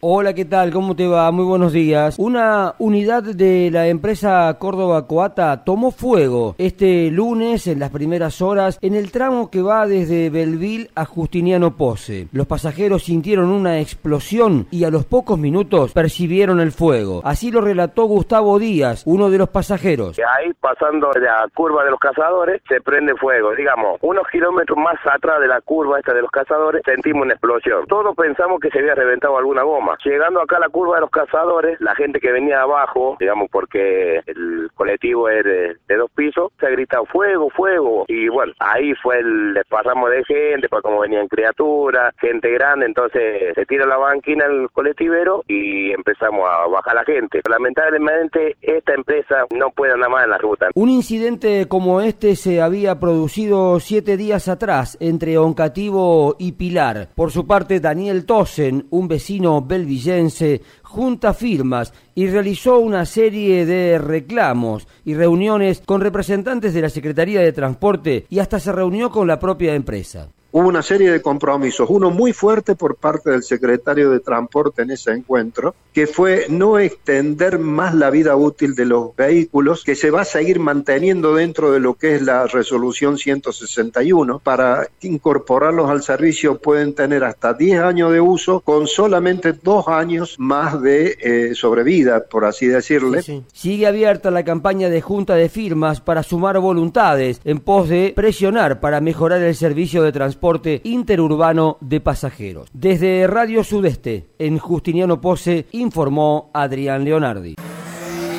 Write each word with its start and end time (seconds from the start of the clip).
Hola, 0.00 0.32
¿qué 0.32 0.44
tal? 0.44 0.72
¿Cómo 0.72 0.94
te 0.94 1.08
va? 1.08 1.28
Muy 1.32 1.44
buenos 1.44 1.72
días. 1.72 2.20
Una 2.20 2.76
unidad 2.78 3.24
de 3.24 3.68
la 3.72 3.88
empresa 3.88 4.56
Córdoba 4.56 5.08
Coata 5.08 5.64
tomó 5.64 5.90
fuego 5.90 6.54
este 6.56 7.10
lunes 7.10 7.66
en 7.66 7.80
las 7.80 7.90
primeras 7.90 8.40
horas 8.40 8.78
en 8.80 8.94
el 8.94 9.10
tramo 9.10 9.50
que 9.50 9.60
va 9.60 9.88
desde 9.88 10.30
Belville 10.30 10.88
a 10.94 11.04
Justiniano 11.04 11.76
Pose. 11.76 12.28
Los 12.30 12.46
pasajeros 12.46 13.02
sintieron 13.02 13.48
una 13.48 13.80
explosión 13.80 14.68
y 14.70 14.84
a 14.84 14.90
los 14.90 15.04
pocos 15.04 15.36
minutos 15.36 15.92
percibieron 15.94 16.60
el 16.60 16.70
fuego. 16.70 17.20
Así 17.24 17.50
lo 17.50 17.60
relató 17.60 18.04
Gustavo 18.04 18.60
Díaz, 18.60 19.02
uno 19.04 19.30
de 19.30 19.38
los 19.38 19.48
pasajeros. 19.48 20.16
Ahí 20.38 20.52
pasando 20.60 21.10
la 21.20 21.48
curva 21.52 21.82
de 21.82 21.90
los 21.90 21.98
cazadores 21.98 22.62
se 22.68 22.80
prende 22.82 23.16
fuego. 23.16 23.52
Digamos, 23.56 23.98
unos 24.02 24.28
kilómetros 24.30 24.78
más 24.78 24.94
atrás 25.12 25.40
de 25.40 25.48
la 25.48 25.60
curva 25.60 25.98
esta 25.98 26.14
de 26.14 26.22
los 26.22 26.30
cazadores 26.30 26.82
sentimos 26.84 27.22
una 27.22 27.32
explosión. 27.32 27.84
Todos 27.88 28.14
pensamos 28.14 28.60
que 28.60 28.70
se 28.70 28.78
había 28.78 28.94
reventado 28.94 29.36
alguna 29.36 29.64
Llegando 30.04 30.40
acá 30.40 30.56
a 30.56 30.60
la 30.60 30.68
curva 30.68 30.96
de 30.96 31.02
los 31.02 31.10
cazadores, 31.10 31.80
la 31.80 31.94
gente 31.94 32.20
que 32.20 32.32
venía 32.32 32.62
abajo, 32.62 33.16
digamos 33.20 33.48
porque 33.50 34.20
el 34.26 34.70
colectivo 34.74 35.28
es 35.28 35.44
de, 35.44 35.96
dos 35.96 36.10
pisos, 36.14 36.52
se 36.60 36.66
ha 36.66 36.70
gritado 36.70 37.04
fuego, 37.06 37.50
fuego. 37.50 38.04
Y 38.08 38.28
bueno, 38.28 38.52
ahí 38.58 38.94
fue 39.02 39.18
el 39.18 39.54
desparramo 39.54 40.08
de 40.08 40.24
gente, 40.24 40.68
pues 40.68 40.82
como 40.82 41.00
venían 41.00 41.28
criaturas, 41.28 42.14
gente 42.20 42.50
grande, 42.50 42.86
entonces 42.86 43.54
se 43.54 43.66
tira 43.66 43.86
la 43.86 43.96
banquina 43.96 44.46
el 44.46 44.68
colectivero 44.70 45.42
y 45.46 45.92
empezamos 45.92 46.48
a 46.48 46.66
bajar 46.68 46.94
la 46.94 47.04
gente. 47.04 47.40
Lamentablemente 47.48 48.56
esta 48.60 48.94
empresa 48.94 49.46
no 49.54 49.70
puede 49.70 49.92
andar 49.92 50.10
más 50.10 50.24
en 50.24 50.30
la 50.30 50.38
ruta. 50.38 50.68
Un 50.74 50.90
incidente 50.90 51.66
como 51.68 52.00
este 52.00 52.36
se 52.36 52.60
había 52.60 53.00
producido 53.00 53.80
siete 53.80 54.16
días 54.16 54.48
atrás 54.48 54.96
entre 55.00 55.38
Oncativo 55.38 56.36
y 56.38 56.52
Pilar. 56.52 57.08
Por 57.14 57.30
su 57.30 57.46
parte, 57.46 57.80
Daniel 57.80 58.26
Tosen, 58.26 58.86
un 58.90 59.08
vecino 59.08 59.60
Villense 59.84 60.62
junta 60.82 61.34
firmas 61.34 61.92
y 62.14 62.26
realizó 62.28 62.78
una 62.78 63.04
serie 63.04 63.66
de 63.66 63.98
reclamos 63.98 64.86
y 65.04 65.14
reuniones 65.14 65.82
con 65.84 66.00
representantes 66.00 66.74
de 66.74 66.82
la 66.82 66.88
Secretaría 66.88 67.40
de 67.40 67.52
Transporte 67.52 68.26
y 68.30 68.38
hasta 68.38 68.58
se 68.58 68.72
reunió 68.72 69.10
con 69.10 69.26
la 69.26 69.38
propia 69.38 69.74
empresa 69.74 70.28
hubo 70.50 70.68
una 70.68 70.82
serie 70.82 71.10
de 71.10 71.20
compromisos, 71.20 71.88
uno 71.90 72.10
muy 72.10 72.32
fuerte 72.32 72.74
por 72.74 72.96
parte 72.96 73.30
del 73.30 73.42
secretario 73.42 74.10
de 74.10 74.20
Transporte 74.20 74.82
en 74.82 74.90
ese 74.90 75.12
encuentro, 75.12 75.74
que 75.92 76.06
fue 76.06 76.46
no 76.48 76.78
extender 76.78 77.58
más 77.58 77.94
la 77.94 78.10
vida 78.10 78.36
útil 78.36 78.74
de 78.74 78.86
los 78.86 79.14
vehículos, 79.14 79.84
que 79.84 79.94
se 79.94 80.10
va 80.10 80.22
a 80.22 80.24
seguir 80.24 80.58
manteniendo 80.58 81.34
dentro 81.34 81.70
de 81.72 81.80
lo 81.80 81.94
que 81.94 82.14
es 82.14 82.22
la 82.22 82.46
resolución 82.46 83.18
161. 83.18 84.38
Para 84.38 84.88
incorporarlos 85.02 85.90
al 85.90 86.02
servicio 86.02 86.58
pueden 86.58 86.94
tener 86.94 87.24
hasta 87.24 87.52
10 87.52 87.80
años 87.80 88.12
de 88.12 88.20
uso 88.20 88.60
con 88.60 88.86
solamente 88.86 89.52
dos 89.52 89.88
años 89.88 90.36
más 90.38 90.80
de 90.80 91.16
eh, 91.20 91.54
sobrevida, 91.54 92.24
por 92.24 92.44
así 92.44 92.66
decirle. 92.66 93.22
Sigue 93.52 93.86
abierta 93.86 94.30
la 94.30 94.44
campaña 94.44 94.88
de 94.88 95.00
junta 95.00 95.34
de 95.34 95.48
firmas 95.48 96.00
para 96.00 96.22
sumar 96.22 96.58
voluntades 96.58 97.40
en 97.44 97.58
pos 97.58 97.88
de 97.88 98.12
presionar 98.14 98.80
para 98.80 99.00
mejorar 99.00 99.42
el 99.42 99.54
servicio 99.54 100.02
de 100.02 100.12
transporte 100.12 100.37
transporte 100.38 100.80
interurbano 100.84 101.78
de 101.80 102.00
pasajeros. 102.00 102.68
Desde 102.72 103.26
Radio 103.26 103.64
Sudeste, 103.64 104.28
en 104.38 104.58
Justiniano 104.58 105.20
Pose, 105.20 105.66
informó 105.72 106.50
Adrián 106.54 107.04
Leonardi. 107.04 107.56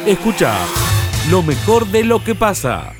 Escucha 0.05 0.55
lo 1.29 1.43
mejor 1.43 1.85
de 1.87 2.05
lo 2.05 2.23
que 2.23 2.35
pasa. 2.35 2.93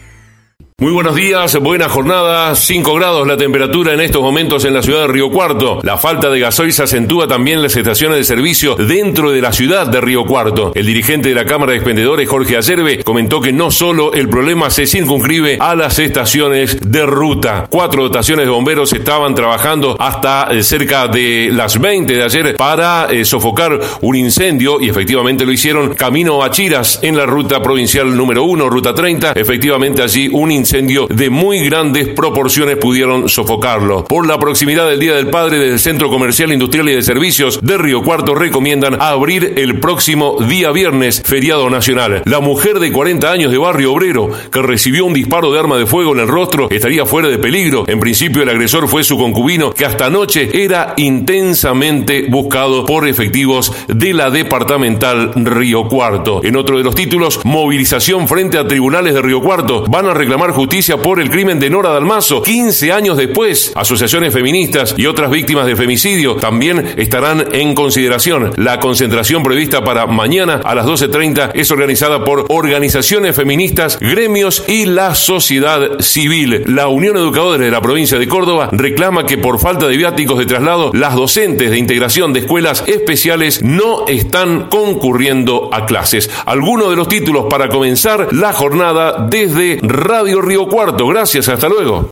Muy 0.80 0.94
buenos 0.94 1.14
días, 1.14 1.60
buena 1.60 1.90
jornada, 1.90 2.56
5 2.56 2.94
grados 2.94 3.28
la 3.28 3.36
temperatura 3.36 3.94
en 3.94 4.00
estos 4.00 4.22
momentos 4.22 4.64
en 4.64 4.74
la 4.74 4.82
ciudad 4.82 5.02
de 5.02 5.08
Río 5.08 5.30
Cuarto. 5.30 5.82
La 5.84 5.98
falta 5.98 6.30
de 6.30 6.40
gasoil 6.40 6.72
se 6.72 6.84
acentúa 6.84 7.28
también 7.28 7.62
las 7.62 7.76
estaciones 7.76 8.18
de 8.18 8.24
servicio 8.24 8.76
dentro 8.76 9.30
de 9.32 9.42
la 9.42 9.52
ciudad 9.52 9.88
de 9.88 10.00
Río 10.00 10.24
Cuarto. 10.24 10.72
El 10.74 10.86
dirigente 10.86 11.28
de 11.28 11.36
la 11.36 11.44
Cámara 11.44 11.74
de 11.74 11.80
Expendedores, 11.80 12.30
Jorge 12.30 12.56
Ayerbe, 12.56 13.04
comentó 13.04 13.42
que 13.42 13.52
no 13.52 13.72
solo 13.72 14.14
el 14.14 14.30
problema 14.30 14.70
se 14.70 14.88
circunscribe 14.88 15.58
a 15.60 15.76
las 15.76 16.00
estaciones 16.00 16.78
de 16.80 17.06
ruta. 17.06 17.68
Cuatro 17.70 18.04
dotaciones 18.04 18.46
de 18.46 18.52
bomberos 18.52 18.94
estaban 18.94 19.36
trabajando 19.36 19.98
hasta 20.00 20.48
eh, 20.50 20.64
cerca 20.64 21.10
de 21.10 21.50
las 21.52 21.78
20 21.78 22.14
de 22.14 22.24
ayer 22.24 22.56
para 22.56 23.08
eh, 23.12 23.26
sofocar 23.26 23.78
un 24.00 24.16
incendio 24.16 24.80
y 24.80 24.88
efectivamente 24.88 25.46
lo 25.46 25.52
hicieron 25.52 25.94
camino 25.94 26.42
a 26.42 26.52
Chiras 26.52 27.00
en 27.02 27.18
la 27.18 27.26
ruta 27.26 27.62
provincial 27.62 28.16
número 28.16 28.46
1, 28.46 28.70
ruta 28.70 28.96
30. 28.96 29.34
Efectivamente 29.34 30.02
allí 30.02 30.30
un 30.32 30.50
incendio 30.50 30.69
incendio 30.70 31.08
de 31.08 31.32
muy 31.32 31.62
grandes 31.62 32.10
proporciones 32.10 32.78
pudieron 32.78 33.28
sofocarlo. 33.28 34.06
Por 34.06 34.28
la 34.28 34.38
proximidad 34.38 34.88
del 34.88 35.00
Día 35.00 35.16
del 35.16 35.32
Padre 35.32 35.58
desde 35.58 35.74
el 35.74 35.80
Centro 35.80 36.12
Comercial, 36.12 36.52
Industrial 36.52 36.88
y 36.90 36.94
de 36.94 37.02
Servicios 37.02 37.60
de 37.64 37.76
Río 37.80 38.04
Cuarto 38.04 38.36
recomiendan 38.36 39.02
abrir 39.02 39.56
el 39.58 39.80
próximo 39.80 40.38
día 40.48 40.72
viernes, 40.72 41.24
feriado 41.26 41.72
nacional. 41.72 42.22
La 42.26 42.40
mujer 42.40 42.80
de 42.80 42.92
40 42.92 43.32
años 43.32 43.52
de 43.52 43.58
Barrio 43.58 43.94
Obrero, 43.94 44.30
que 44.52 44.62
recibió 44.62 45.06
un 45.06 45.16
disparo 45.16 45.52
de 45.52 45.60
arma 45.60 45.78
de 45.78 45.88
fuego 45.88 46.14
en 46.14 46.20
el 46.20 46.28
rostro, 46.28 46.70
estaría 46.70 47.08
fuera 47.08 47.30
de 47.30 47.40
peligro. 47.40 47.86
En 47.88 48.00
principio 48.00 48.44
el 48.44 48.50
agresor 48.50 48.88
fue 48.88 49.04
su 49.04 49.18
concubino, 49.18 49.72
que 49.72 49.86
hasta 49.86 50.06
anoche 50.06 50.52
era 50.54 50.94
intensamente 50.98 52.28
buscado 52.30 52.86
por 52.86 53.08
efectivos 53.08 53.74
de 53.88 54.14
la 54.14 54.30
departamental 54.30 55.32
Río 55.34 55.88
Cuarto. 55.88 56.42
En 56.44 56.56
otro 56.56 56.78
de 56.78 56.84
los 56.84 56.94
títulos, 56.94 57.40
movilización 57.44 58.28
frente 58.28 58.60
a 58.60 58.68
tribunales 58.68 59.16
de 59.16 59.22
Río 59.24 59.42
Cuarto. 59.42 59.86
Van 59.88 60.06
a 60.06 60.14
reclamar 60.14 60.52
justicia 60.60 60.98
por 60.98 61.22
el 61.22 61.30
crimen 61.30 61.58
de 61.58 61.70
Nora 61.70 61.92
Dalmazo. 61.92 62.42
15 62.44 62.92
años 62.92 63.16
después, 63.16 63.72
asociaciones 63.76 64.34
feministas 64.34 64.94
y 64.98 65.06
otras 65.06 65.32
víctimas 65.32 65.66
de 65.66 65.78
femicidio 65.78 66.36
también 66.36 66.96
estarán 66.98 67.46
en 67.54 67.74
consideración. 67.74 68.52
La 68.58 68.82
concentración 68.82 69.42
prevista 69.42 69.86
para 69.86 70.06
mañana 70.06 70.60
a 70.62 70.76
las 70.76 70.86
12.30 70.86 71.52
es 71.54 71.72
organizada 71.72 72.26
por 72.26 72.46
organizaciones 72.50 73.38
feministas, 73.38 73.98
gremios 74.02 74.66
y 74.68 74.86
la 74.86 75.16
sociedad 75.16 76.02
civil. 76.02 76.66
La 76.68 76.90
Unión 76.90 77.16
Educadora 77.16 77.64
de 77.64 77.72
la 77.72 77.80
provincia 77.80 78.20
de 78.20 78.28
Córdoba 78.28 78.68
reclama 78.74 79.26
que 79.26 79.38
por 79.38 79.60
falta 79.60 79.88
de 79.88 79.96
viáticos 79.96 80.40
de 80.40 80.46
traslado, 80.46 80.92
las 80.94 81.16
docentes 81.16 81.72
de 81.72 81.78
integración 81.78 82.34
de 82.34 82.42
escuelas 82.42 82.84
especiales 82.86 83.64
no 83.64 84.06
están 84.08 84.68
concurriendo 84.68 85.70
a 85.72 85.86
clases. 85.86 86.30
Algunos 86.46 86.90
de 86.90 86.98
los 86.98 87.08
títulos 87.08 87.46
para 87.50 87.70
comenzar 87.70 88.28
la 88.34 88.52
jornada 88.52 89.26
desde 89.30 89.80
Radio 89.84 90.49
Río 90.50 90.68
Cuarto. 90.68 91.06
Gracias, 91.06 91.48
hasta 91.48 91.70
luego. 91.70 92.10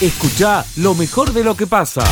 Escucha 0.00 0.64
lo 0.76 0.94
mejor 0.94 1.32
de 1.32 1.42
lo 1.42 1.56
que 1.56 1.66
pasa. 1.66 2.04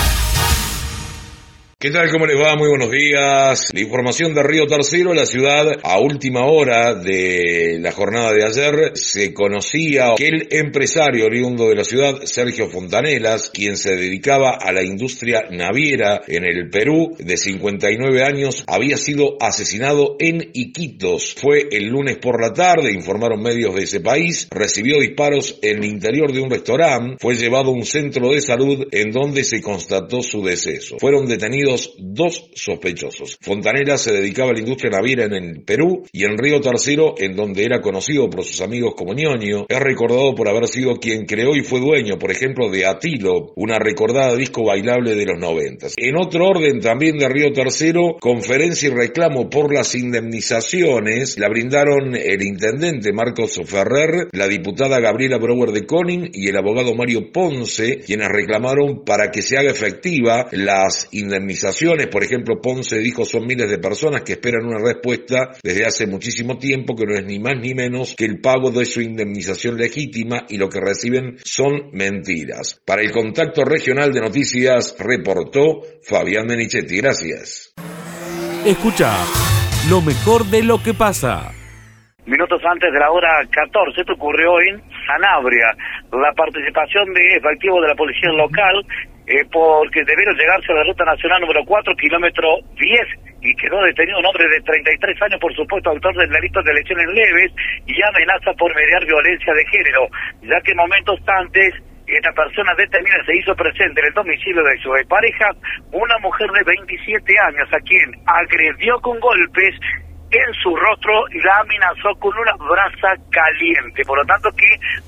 ¿Qué 1.82 1.90
tal? 1.90 2.10
¿Cómo 2.10 2.26
les 2.26 2.38
va? 2.38 2.56
Muy 2.56 2.68
buenos 2.68 2.90
días. 2.90 3.70
La 3.72 3.80
información 3.80 4.34
de 4.34 4.42
Río 4.42 4.66
Tercero, 4.66 5.14
la 5.14 5.24
ciudad, 5.24 5.66
a 5.82 5.98
última 5.98 6.44
hora 6.44 6.94
de 6.94 7.78
la 7.80 7.90
jornada 7.90 8.34
de 8.34 8.44
ayer, 8.44 8.90
se 8.96 9.32
conocía 9.32 10.12
que 10.14 10.28
el 10.28 10.48
empresario 10.50 11.24
oriundo 11.24 11.70
de 11.70 11.76
la 11.76 11.84
ciudad, 11.84 12.20
Sergio 12.24 12.68
Fontanelas, 12.68 13.48
quien 13.48 13.78
se 13.78 13.96
dedicaba 13.96 14.58
a 14.60 14.72
la 14.72 14.82
industria 14.82 15.44
naviera 15.50 16.20
en 16.28 16.44
el 16.44 16.68
Perú, 16.68 17.16
de 17.18 17.38
59 17.38 18.24
años, 18.24 18.62
había 18.66 18.98
sido 18.98 19.38
asesinado 19.40 20.16
en 20.18 20.50
Iquitos. 20.52 21.34
Fue 21.34 21.66
el 21.70 21.86
lunes 21.86 22.18
por 22.18 22.42
la 22.42 22.52
tarde, 22.52 22.92
informaron 22.92 23.40
medios 23.40 23.74
de 23.74 23.84
ese 23.84 24.00
país, 24.00 24.48
recibió 24.50 25.00
disparos 25.00 25.58
en 25.62 25.78
el 25.78 25.86
interior 25.86 26.30
de 26.30 26.40
un 26.40 26.50
restaurante, 26.50 27.16
fue 27.18 27.36
llevado 27.36 27.70
a 27.70 27.72
un 27.72 27.86
centro 27.86 28.32
de 28.32 28.42
salud 28.42 28.86
en 28.90 29.12
donde 29.12 29.44
se 29.44 29.62
constató 29.62 30.20
su 30.20 30.42
deceso. 30.42 30.98
Fueron 30.98 31.24
detenidos 31.24 31.69
dos 31.98 32.50
sospechosos. 32.54 33.38
Fontanera 33.40 33.96
se 33.96 34.12
dedicaba 34.12 34.50
a 34.50 34.54
la 34.54 34.60
industria 34.60 34.90
naviera 34.90 35.24
en 35.24 35.34
el 35.34 35.62
Perú 35.62 36.04
y 36.12 36.24
en 36.24 36.38
Río 36.38 36.60
Tercero, 36.60 37.14
en 37.18 37.36
donde 37.36 37.64
era 37.64 37.80
conocido 37.80 38.28
por 38.28 38.44
sus 38.44 38.60
amigos 38.60 38.94
como 38.96 39.14
ñoño, 39.14 39.66
es 39.68 39.80
recordado 39.80 40.34
por 40.34 40.48
haber 40.48 40.66
sido 40.68 40.96
quien 40.96 41.26
creó 41.26 41.54
y 41.54 41.62
fue 41.62 41.80
dueño, 41.80 42.18
por 42.18 42.30
ejemplo, 42.30 42.70
de 42.70 42.86
Atilo, 42.86 43.52
una 43.56 43.78
recordada 43.78 44.36
disco 44.36 44.64
bailable 44.64 45.14
de 45.14 45.26
los 45.26 45.38
noventas. 45.38 45.94
En 45.96 46.16
otro 46.16 46.46
orden 46.46 46.80
también 46.80 47.18
de 47.18 47.28
Río 47.28 47.52
Tercero, 47.52 48.16
conferencia 48.20 48.88
y 48.88 48.92
reclamo 48.92 49.48
por 49.48 49.74
las 49.74 49.94
indemnizaciones 49.94 51.38
la 51.38 51.48
brindaron 51.48 52.14
el 52.14 52.42
intendente 52.42 53.12
Marcos 53.12 53.60
Ferrer, 53.64 54.28
la 54.32 54.48
diputada 54.48 55.00
Gabriela 55.00 55.38
Brower 55.38 55.70
de 55.70 55.86
Conin 55.86 56.30
y 56.32 56.48
el 56.48 56.56
abogado 56.56 56.94
Mario 56.94 57.30
Ponce, 57.32 57.98
quienes 57.98 58.28
reclamaron 58.28 59.04
para 59.04 59.30
que 59.30 59.42
se 59.42 59.58
haga 59.58 59.70
efectiva 59.70 60.48
las 60.52 61.08
indemnizaciones 61.12 61.59
por 62.10 62.24
ejemplo, 62.24 62.60
Ponce 62.60 62.98
dijo 62.98 63.24
son 63.24 63.46
miles 63.46 63.68
de 63.68 63.78
personas 63.78 64.22
que 64.22 64.32
esperan 64.32 64.66
una 64.66 64.78
respuesta 64.78 65.50
desde 65.62 65.86
hace 65.86 66.06
muchísimo 66.06 66.58
tiempo 66.58 66.94
que 66.94 67.06
no 67.06 67.14
es 67.14 67.24
ni 67.24 67.38
más 67.38 67.56
ni 67.60 67.74
menos 67.74 68.14
que 68.16 68.24
el 68.24 68.40
pago 68.40 68.70
de 68.70 68.84
su 68.84 69.00
indemnización 69.00 69.76
legítima 69.76 70.44
y 70.48 70.58
lo 70.58 70.68
que 70.68 70.80
reciben 70.80 71.36
son 71.44 71.90
mentiras. 71.92 72.80
Para 72.86 73.02
el 73.02 73.10
contacto 73.10 73.64
regional 73.64 74.12
de 74.12 74.20
noticias 74.20 74.96
reportó 74.98 75.82
Fabián 76.02 76.46
Menichetti. 76.46 76.96
Gracias. 76.96 77.74
Escucha 78.64 79.16
lo 79.88 80.00
mejor 80.02 80.44
de 80.44 80.62
lo 80.62 80.82
que 80.82 80.94
pasa. 80.94 81.52
Minutos 82.26 82.60
antes 82.64 82.92
de 82.92 82.98
la 82.98 83.10
hora 83.10 83.42
14, 83.50 84.02
esto 84.02 84.12
ocurrió 84.12 84.60
en 84.60 84.80
Sanabria. 85.06 85.74
La 86.12 86.32
participación 86.36 87.12
de 87.14 87.36
efectivos 87.36 87.80
de 87.82 87.88
la 87.88 87.94
policía 87.94 88.30
local 88.30 88.84
eh, 89.30 89.46
porque 89.52 90.02
debieron 90.02 90.34
llegarse 90.34 90.72
a 90.72 90.74
la 90.74 90.84
ruta 90.90 91.04
nacional 91.04 91.40
número 91.40 91.62
4, 91.64 91.94
kilómetro 91.94 92.48
10, 92.74 93.42
y 93.42 93.54
quedó 93.54 93.80
detenido 93.82 94.18
un 94.18 94.26
hombre 94.26 94.48
de 94.48 94.60
33 94.60 95.22
años, 95.22 95.38
por 95.40 95.54
supuesto, 95.54 95.90
autor 95.90 96.16
del 96.16 96.30
delito 96.30 96.60
de 96.62 96.74
lesiones 96.74 97.06
leves 97.06 97.52
y 97.86 97.94
amenaza 98.02 98.52
por 98.58 98.74
mediar 98.74 99.06
violencia 99.06 99.54
de 99.54 99.64
género, 99.66 100.08
ya 100.42 100.60
que 100.62 100.74
momentos 100.74 101.20
antes 101.28 101.74
esta 102.08 102.32
persona 102.32 102.74
detenida 102.74 103.22
se 103.24 103.36
hizo 103.36 103.54
presente 103.54 104.00
en 104.00 104.08
el 104.08 104.14
domicilio 104.14 104.64
de 104.64 104.76
su 104.82 104.90
pareja, 105.06 105.46
una 105.92 106.18
mujer 106.18 106.50
de 106.50 106.64
27 106.66 107.34
años 107.46 107.68
a 107.72 107.78
quien 107.86 108.10
agredió 108.26 108.98
con 108.98 109.20
golpes 109.20 109.78
en 110.30 110.54
su 110.62 110.74
rostro 110.76 111.26
y 111.30 111.40
la 111.42 111.58
amenazó 111.58 112.14
con 112.18 112.32
una 112.38 112.54
brasa 112.56 113.14
caliente, 113.30 114.02
por 114.06 114.18
lo 114.18 114.24
tanto 114.24 114.50
que 114.56 114.66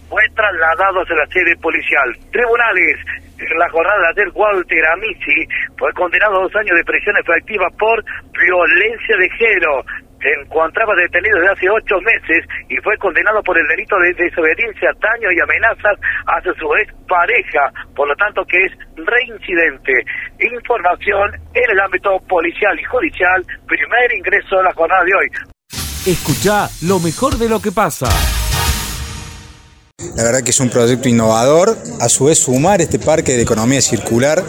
fue 0.08 0.22
trasladado 0.34 1.02
hacia 1.02 1.16
la 1.16 1.26
sede 1.26 1.56
policial. 1.56 2.10
Tribunales, 2.32 2.98
en 3.38 3.58
la 3.58 3.70
jornada 3.70 3.98
de 4.14 4.22
ayer, 4.22 4.32
Walter 4.34 4.86
Amici 4.86 5.46
fue 5.78 5.92
condenado 5.94 6.38
a 6.38 6.42
dos 6.42 6.56
años 6.56 6.76
de 6.76 6.84
prisión 6.84 7.16
efectiva 7.16 7.66
por 7.78 8.02
violencia 8.32 9.16
de 9.16 9.30
género 9.30 9.84
se 10.22 10.30
encontraba 10.40 10.94
detenido 10.94 11.38
desde 11.38 11.52
hace 11.52 11.66
ocho 11.70 11.96
meses 12.00 12.46
y 12.68 12.76
fue 12.78 12.96
condenado 12.98 13.42
por 13.42 13.58
el 13.58 13.66
delito 13.68 13.96
de 13.98 14.14
desobediencia, 14.14 14.90
daño 15.00 15.28
y 15.32 15.40
amenazas 15.40 15.98
hacia 16.26 16.52
su 16.54 16.66
ex 16.76 16.94
pareja, 17.08 17.72
por 17.94 18.08
lo 18.08 18.14
tanto 18.16 18.44
que 18.46 18.58
es 18.64 18.72
reincidente. 18.96 19.92
Información 20.38 21.34
en 21.54 21.70
el 21.70 21.80
ámbito 21.80 22.18
policial 22.28 22.78
y 22.78 22.84
judicial, 22.84 23.44
primer 23.66 24.14
ingreso 24.16 24.56
de 24.56 24.62
la 24.62 24.72
jornada 24.72 25.04
de 25.04 25.14
hoy. 25.14 25.28
Escucha 26.06 26.68
lo 26.82 26.98
mejor 26.98 27.34
de 27.38 27.48
lo 27.48 27.60
que 27.60 27.70
pasa. 27.70 28.41
La 30.16 30.24
verdad 30.24 30.42
que 30.42 30.50
es 30.50 30.60
un 30.60 30.68
proyecto 30.68 31.08
innovador, 31.08 31.78
a 32.00 32.08
su 32.08 32.26
vez 32.26 32.38
sumar 32.38 32.80
este 32.82 32.98
parque 32.98 33.34
de 33.36 33.42
economía 33.42 33.80
circular 33.80 34.44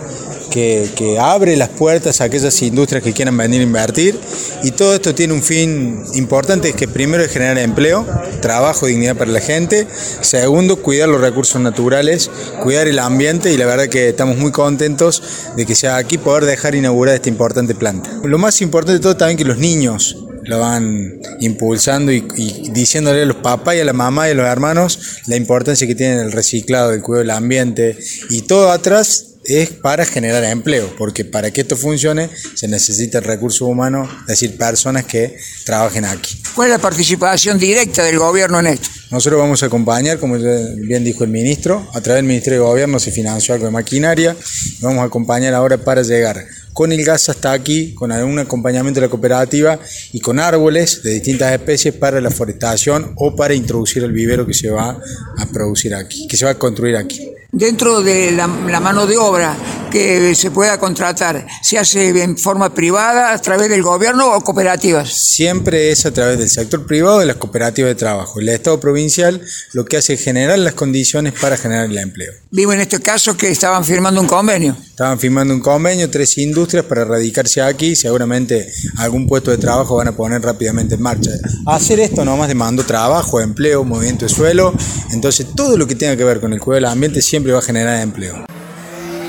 que, 0.51 1.17
abre 1.19 1.55
las 1.55 1.69
puertas 1.69 2.21
a 2.21 2.25
aquellas 2.25 2.61
industrias 2.61 3.03
que 3.03 3.13
quieran 3.13 3.37
venir 3.37 3.61
a 3.61 3.63
invertir. 3.63 4.19
Y 4.63 4.71
todo 4.71 4.93
esto 4.93 5.15
tiene 5.15 5.33
un 5.33 5.41
fin 5.41 6.03
importante, 6.13 6.73
que 6.73 6.87
primero 6.87 7.23
es 7.23 7.31
generar 7.31 7.57
empleo, 7.57 8.05
trabajo, 8.41 8.85
dignidad 8.85 9.15
para 9.15 9.31
la 9.31 9.39
gente, 9.39 9.87
segundo 10.21 10.77
cuidar 10.77 11.09
los 11.09 11.21
recursos 11.21 11.61
naturales, 11.61 12.29
cuidar 12.61 12.87
el 12.87 12.99
ambiente. 12.99 13.51
Y 13.51 13.57
la 13.57 13.65
verdad 13.65 13.87
que 13.87 14.09
estamos 14.09 14.37
muy 14.37 14.51
contentos 14.51 15.23
de 15.55 15.65
que 15.65 15.75
sea 15.75 15.97
aquí 15.97 16.17
poder 16.17 16.45
dejar 16.45 16.75
inaugurar 16.75 17.15
esta 17.15 17.29
importante 17.29 17.73
planta. 17.73 18.11
Lo 18.23 18.37
más 18.37 18.61
importante 18.61 18.93
de 18.93 18.99
todo 18.99 19.17
también 19.17 19.37
que 19.37 19.45
los 19.45 19.57
niños 19.57 20.22
lo 20.45 20.59
van 20.59 21.19
impulsando 21.39 22.11
y, 22.11 22.25
y, 22.35 22.69
diciéndole 22.71 23.23
a 23.23 23.25
los 23.25 23.37
papás 23.37 23.75
y 23.75 23.79
a 23.79 23.85
la 23.85 23.93
mamá 23.93 24.27
y 24.27 24.31
a 24.31 24.35
los 24.35 24.47
hermanos 24.47 24.99
la 25.27 25.35
importancia 25.35 25.87
que 25.87 25.95
tienen 25.95 26.19
el 26.19 26.31
reciclado, 26.31 26.91
el 26.91 27.01
cuidado 27.01 27.19
del 27.21 27.31
ambiente 27.31 27.97
y 28.29 28.41
todo 28.43 28.71
atrás 28.71 29.33
es 29.45 29.69
para 29.71 30.05
generar 30.05 30.43
empleo, 30.43 30.93
porque 30.97 31.25
para 31.25 31.51
que 31.51 31.61
esto 31.61 31.75
funcione 31.75 32.29
se 32.55 32.67
necesita 32.67 33.17
el 33.17 33.23
recurso 33.25 33.65
humano, 33.65 34.09
es 34.21 34.27
decir, 34.27 34.57
personas 34.57 35.05
que 35.05 35.37
trabajen 35.65 36.05
aquí. 36.05 36.41
¿Cuál 36.55 36.69
es 36.69 36.77
la 36.77 36.81
participación 36.81 37.59
directa 37.59 38.03
del 38.03 38.19
gobierno 38.19 38.59
en 38.59 38.67
esto? 38.67 38.89
Nosotros 39.11 39.39
vamos 39.39 39.61
a 39.63 39.67
acompañar, 39.67 40.17
como 40.17 40.37
bien 40.37 41.03
dijo 41.03 41.23
el 41.23 41.29
ministro, 41.29 41.89
a 41.93 42.01
través 42.01 42.19
del 42.19 42.25
Ministerio 42.25 42.59
de 42.59 42.65
Gobierno 42.65 42.99
se 42.99 43.11
financió 43.11 43.53
algo 43.53 43.65
de 43.65 43.71
maquinaria, 43.71 44.35
vamos 44.79 44.99
a 44.99 45.05
acompañar 45.05 45.53
ahora 45.53 45.77
para 45.77 46.01
llegar 46.03 46.45
con 46.73 46.91
el 46.91 47.03
gas 47.05 47.29
hasta 47.29 47.51
aquí, 47.51 47.93
con 47.93 48.11
algún 48.11 48.39
acompañamiento 48.39 48.99
de 48.99 49.07
la 49.07 49.11
cooperativa 49.11 49.79
y 50.11 50.19
con 50.19 50.39
árboles 50.39 51.03
de 51.03 51.11
distintas 51.11 51.51
especies 51.53 51.93
para 51.93 52.19
la 52.19 52.29
forestación 52.29 53.13
o 53.15 53.35
para 53.35 53.53
introducir 53.53 54.03
el 54.03 54.11
vivero 54.11 54.45
que 54.45 54.53
se 54.53 54.69
va 54.69 54.99
a 55.37 55.45
producir 55.51 55.93
aquí, 55.93 56.27
que 56.27 56.37
se 56.37 56.45
va 56.45 56.51
a 56.51 56.59
construir 56.59 56.97
aquí 56.97 57.33
dentro 57.53 58.01
de 58.01 58.31
la, 58.31 58.47
mano 58.47 59.05
de 59.05 59.15
obra 59.15 59.55
que 59.91 60.33
se 60.33 60.49
pueda 60.49 60.79
contratar, 60.79 61.45
¿se 61.61 61.77
hace 61.77 62.09
en 62.23 62.35
forma 62.35 62.73
privada, 62.73 63.31
a 63.31 63.37
través 63.37 63.69
del 63.69 63.83
gobierno 63.83 64.33
o 64.33 64.41
cooperativas? 64.41 65.13
Siempre 65.13 65.91
es 65.91 66.07
a 66.07 66.11
través 66.11 66.39
del 66.39 66.49
sector 66.49 66.87
privado 66.87 67.21
y 67.21 67.27
las 67.27 67.35
cooperativas 67.35 67.89
de 67.89 67.95
trabajo. 67.95 68.39
El 68.39 68.49
Estado 68.49 68.79
provincial 68.79 69.39
lo 69.73 69.85
que 69.85 69.97
hace 69.97 70.13
es 70.13 70.23
generar 70.23 70.57
las 70.57 70.73
condiciones 70.73 71.33
para 71.39 71.55
generar 71.55 71.85
el 71.85 71.97
empleo. 71.99 72.33
Vivo 72.49 72.73
en 72.73 72.79
este 72.79 72.99
caso 73.01 73.37
que 73.37 73.49
estaban 73.51 73.85
firmando 73.85 74.19
un 74.19 74.25
convenio. 74.25 74.75
Estaban 74.89 75.19
firmando 75.19 75.53
un 75.53 75.59
convenio, 75.59 76.09
tres 76.09 76.39
industrias 76.39 76.85
para 76.85 77.05
radicarse 77.05 77.61
aquí, 77.61 77.95
seguramente 77.95 78.71
algún 78.97 79.27
puesto 79.27 79.51
de 79.51 79.59
trabajo 79.59 79.97
van 79.97 80.07
a 80.07 80.15
poner 80.15 80.41
rápidamente 80.41 80.95
en 80.95 81.01
marcha. 81.03 81.29
Hacer 81.67 81.99
esto 81.99 82.25
nomás 82.25 82.47
demandó 82.47 82.83
trabajo, 82.83 83.41
empleo, 83.41 83.83
movimiento 83.83 84.25
de 84.25 84.29
suelo, 84.29 84.73
entonces 85.11 85.45
todo 85.55 85.77
lo 85.77 85.85
que 85.85 85.93
tenga 85.93 86.17
que 86.17 86.23
ver 86.23 86.39
con 86.39 86.51
el 86.51 86.59
cuidado 86.59 86.75
del 86.75 86.85
ambiente 86.85 87.21
siempre 87.21 87.42
va 87.51 87.59
a 87.59 87.61
generar 87.61 88.01
empleo. 88.01 88.45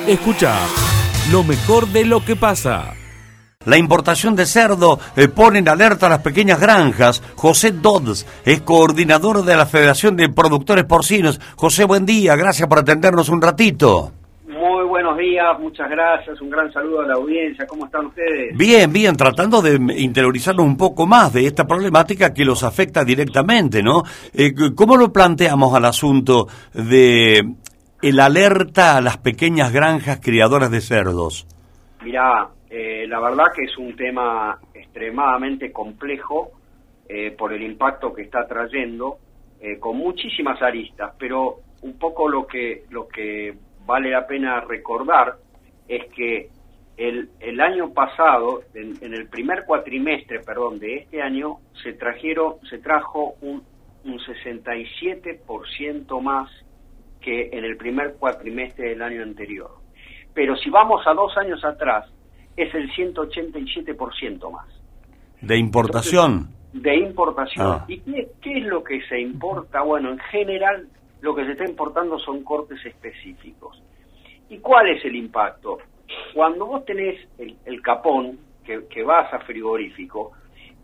Escucha 0.06 0.54
lo 1.30 1.42
mejor 1.42 1.88
de 1.88 2.04
lo 2.04 2.24
que 2.24 2.36
pasa. 2.36 2.94
La 3.64 3.78
importación 3.78 4.36
de 4.36 4.44
cerdo 4.44 4.98
eh, 5.16 5.28
pone 5.28 5.60
en 5.60 5.68
alerta 5.68 6.06
a 6.06 6.10
las 6.10 6.18
pequeñas 6.20 6.60
granjas. 6.60 7.22
José 7.34 7.72
Dodds 7.72 8.26
es 8.44 8.60
coordinador 8.60 9.42
de 9.42 9.56
la 9.56 9.64
Federación 9.64 10.16
de 10.16 10.28
Productores 10.28 10.84
Porcinos. 10.84 11.40
José, 11.56 11.84
buen 11.84 12.04
día, 12.04 12.36
gracias 12.36 12.68
por 12.68 12.80
atendernos 12.80 13.30
un 13.30 13.40
ratito. 13.40 14.12
Muy 14.46 14.84
buenos 14.84 15.16
días, 15.16 15.58
muchas 15.58 15.88
gracias, 15.88 16.40
un 16.40 16.50
gran 16.50 16.70
saludo 16.72 17.00
a 17.00 17.06
la 17.06 17.14
audiencia, 17.14 17.66
¿cómo 17.66 17.86
están 17.86 18.06
ustedes? 18.06 18.56
Bien, 18.56 18.92
bien, 18.92 19.16
tratando 19.16 19.62
de 19.62 19.74
interiorizarnos 19.96 20.64
un 20.64 20.76
poco 20.76 21.06
más 21.06 21.32
de 21.32 21.46
esta 21.46 21.66
problemática 21.66 22.32
que 22.34 22.44
los 22.44 22.62
afecta 22.62 23.04
directamente, 23.04 23.82
¿no? 23.82 24.02
Eh, 24.32 24.52
¿Cómo 24.74 24.96
lo 24.96 25.12
planteamos 25.12 25.74
al 25.74 25.86
asunto 25.86 26.46
de 26.72 27.42
el 28.04 28.20
alerta 28.20 28.98
a 28.98 29.00
las 29.00 29.16
pequeñas 29.16 29.72
granjas 29.72 30.20
criadoras 30.22 30.70
de 30.70 30.82
cerdos? 30.82 31.46
Mirá, 32.02 32.50
eh, 32.68 33.06
la 33.08 33.18
verdad 33.18 33.46
que 33.56 33.64
es 33.64 33.78
un 33.78 33.96
tema 33.96 34.58
extremadamente 34.74 35.72
complejo 35.72 36.50
eh, 37.08 37.30
por 37.30 37.54
el 37.54 37.62
impacto 37.62 38.12
que 38.12 38.20
está 38.20 38.46
trayendo, 38.46 39.16
eh, 39.58 39.78
con 39.78 39.96
muchísimas 39.96 40.60
aristas, 40.60 41.14
pero 41.18 41.60
un 41.80 41.98
poco 41.98 42.28
lo 42.28 42.46
que, 42.46 42.84
lo 42.90 43.08
que 43.08 43.54
vale 43.86 44.10
la 44.10 44.26
pena 44.26 44.60
recordar 44.60 45.36
es 45.88 46.04
que 46.12 46.50
el, 46.98 47.30
el 47.40 47.58
año 47.58 47.94
pasado, 47.94 48.64
en, 48.74 48.98
en, 49.00 49.14
el 49.14 49.28
primer 49.28 49.64
cuatrimestre, 49.64 50.40
perdón, 50.40 50.78
de 50.78 50.96
este 50.96 51.22
año, 51.22 51.56
se 51.82 51.94
trajeron, 51.94 52.56
se 52.68 52.80
trajo 52.80 53.36
un, 53.40 53.62
un 54.04 54.18
67% 54.18 56.20
más 56.20 56.50
que 57.24 57.48
en 57.52 57.64
el 57.64 57.76
primer 57.76 58.14
cuatrimestre 58.14 58.90
del 58.90 59.02
año 59.02 59.22
anterior. 59.22 59.70
Pero 60.34 60.56
si 60.56 60.68
vamos 60.68 61.06
a 61.06 61.14
dos 61.14 61.36
años 61.38 61.64
atrás, 61.64 62.06
es 62.56 62.74
el 62.74 62.90
187% 62.92 64.50
más. 64.50 64.68
¿De 65.40 65.56
importación? 65.56 66.54
de 66.74 66.96
importación. 66.96 67.66
Ah. 67.66 67.84
¿Y 67.86 68.00
qué, 68.00 68.28
qué, 68.42 68.58
es 68.58 68.64
lo 68.64 68.82
que 68.82 69.00
se 69.06 69.20
importa? 69.20 69.82
Bueno, 69.82 70.10
en 70.10 70.18
general 70.18 70.88
lo 71.20 71.34
que 71.34 71.44
se 71.44 71.52
está 71.52 71.64
importando 71.64 72.18
son 72.18 72.42
cortes 72.42 72.84
específicos. 72.84 73.80
¿Y 74.50 74.58
cuál 74.58 74.88
es 74.88 75.04
el 75.04 75.14
impacto? 75.14 75.78
Cuando 76.34 76.66
vos 76.66 76.84
tenés 76.84 77.16
el, 77.38 77.80
capón, 77.80 78.38
que, 78.64 78.86
que, 78.88 79.02
vas 79.04 79.32
a 79.32 79.38
frigorífico, 79.40 80.32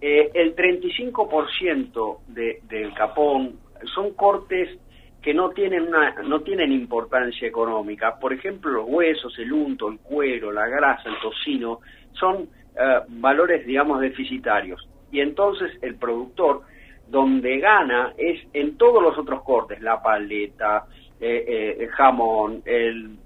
eh, 0.00 0.30
el 0.32 0.54
35% 0.54 2.18
de, 2.28 2.60
del 2.68 2.94
capón 2.94 3.58
son 3.92 4.14
cortes 4.14 4.78
que 5.22 5.34
no 5.34 5.50
tienen 5.50 5.88
una, 5.88 6.14
no 6.22 6.40
tienen 6.40 6.72
importancia 6.72 7.46
económica. 7.46 8.18
Por 8.18 8.32
ejemplo, 8.32 8.70
los 8.70 8.86
huesos, 8.88 9.38
el 9.38 9.52
unto, 9.52 9.88
el 9.88 9.98
cuero, 9.98 10.50
la 10.52 10.66
grasa, 10.66 11.08
el 11.08 11.18
tocino, 11.20 11.80
son 12.12 12.48
eh, 12.76 13.00
valores, 13.08 13.66
digamos, 13.66 14.00
deficitarios. 14.00 14.88
Y 15.12 15.20
entonces 15.20 15.72
el 15.82 15.96
productor, 15.96 16.62
donde 17.08 17.58
gana, 17.58 18.14
es 18.16 18.40
en 18.52 18.76
todos 18.76 19.02
los 19.02 19.18
otros 19.18 19.42
cortes, 19.42 19.80
la 19.82 20.00
paleta, 20.00 20.86
eh, 21.20 21.44
eh, 21.46 21.76
el 21.80 21.88
jamón, 21.88 22.62
el, 22.64 23.16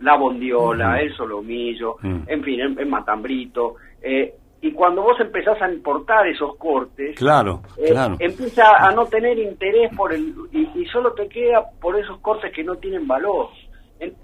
la 0.00 0.16
bondiola, 0.16 1.00
el 1.00 1.14
solomillo, 1.14 1.96
mm. 2.00 2.22
en 2.26 2.42
fin, 2.42 2.60
el, 2.60 2.86
matambrito, 2.86 3.76
eh, 4.02 4.34
y 4.64 4.72
cuando 4.72 5.02
vos 5.02 5.20
empezás 5.20 5.60
a 5.60 5.70
importar 5.70 6.26
esos 6.26 6.56
cortes, 6.56 7.18
claro, 7.18 7.60
eh, 7.76 7.90
claro. 7.90 8.16
empieza 8.18 8.62
a 8.78 8.92
no 8.92 9.04
tener 9.04 9.38
interés 9.38 9.94
por 9.94 10.10
el 10.10 10.32
y, 10.52 10.86
solo 10.86 11.12
te 11.12 11.28
queda 11.28 11.68
por 11.82 12.00
esos 12.00 12.18
cortes 12.20 12.50
que 12.50 12.64
no 12.64 12.76
tienen 12.76 13.06
valor. 13.06 13.50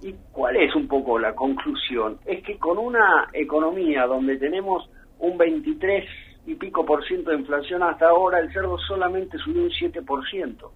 ¿Y 0.00 0.14
cuál 0.32 0.56
es 0.56 0.74
un 0.74 0.88
poco 0.88 1.18
la 1.18 1.34
conclusión? 1.34 2.20
Es 2.24 2.42
que 2.42 2.56
con 2.56 2.78
una 2.78 3.28
economía 3.34 4.06
donde 4.06 4.38
tenemos 4.38 4.88
un 5.18 5.36
23 5.36 6.06
y 6.46 6.54
pico 6.54 6.86
por 6.86 7.06
ciento 7.06 7.32
de 7.32 7.36
inflación 7.36 7.82
hasta 7.82 8.08
ahora, 8.08 8.40
el 8.40 8.50
cerdo 8.50 8.78
solamente 8.88 9.36
subió 9.36 9.62
un 9.62 9.70
7 9.70 10.00
por 10.00 10.26
ciento 10.30 10.72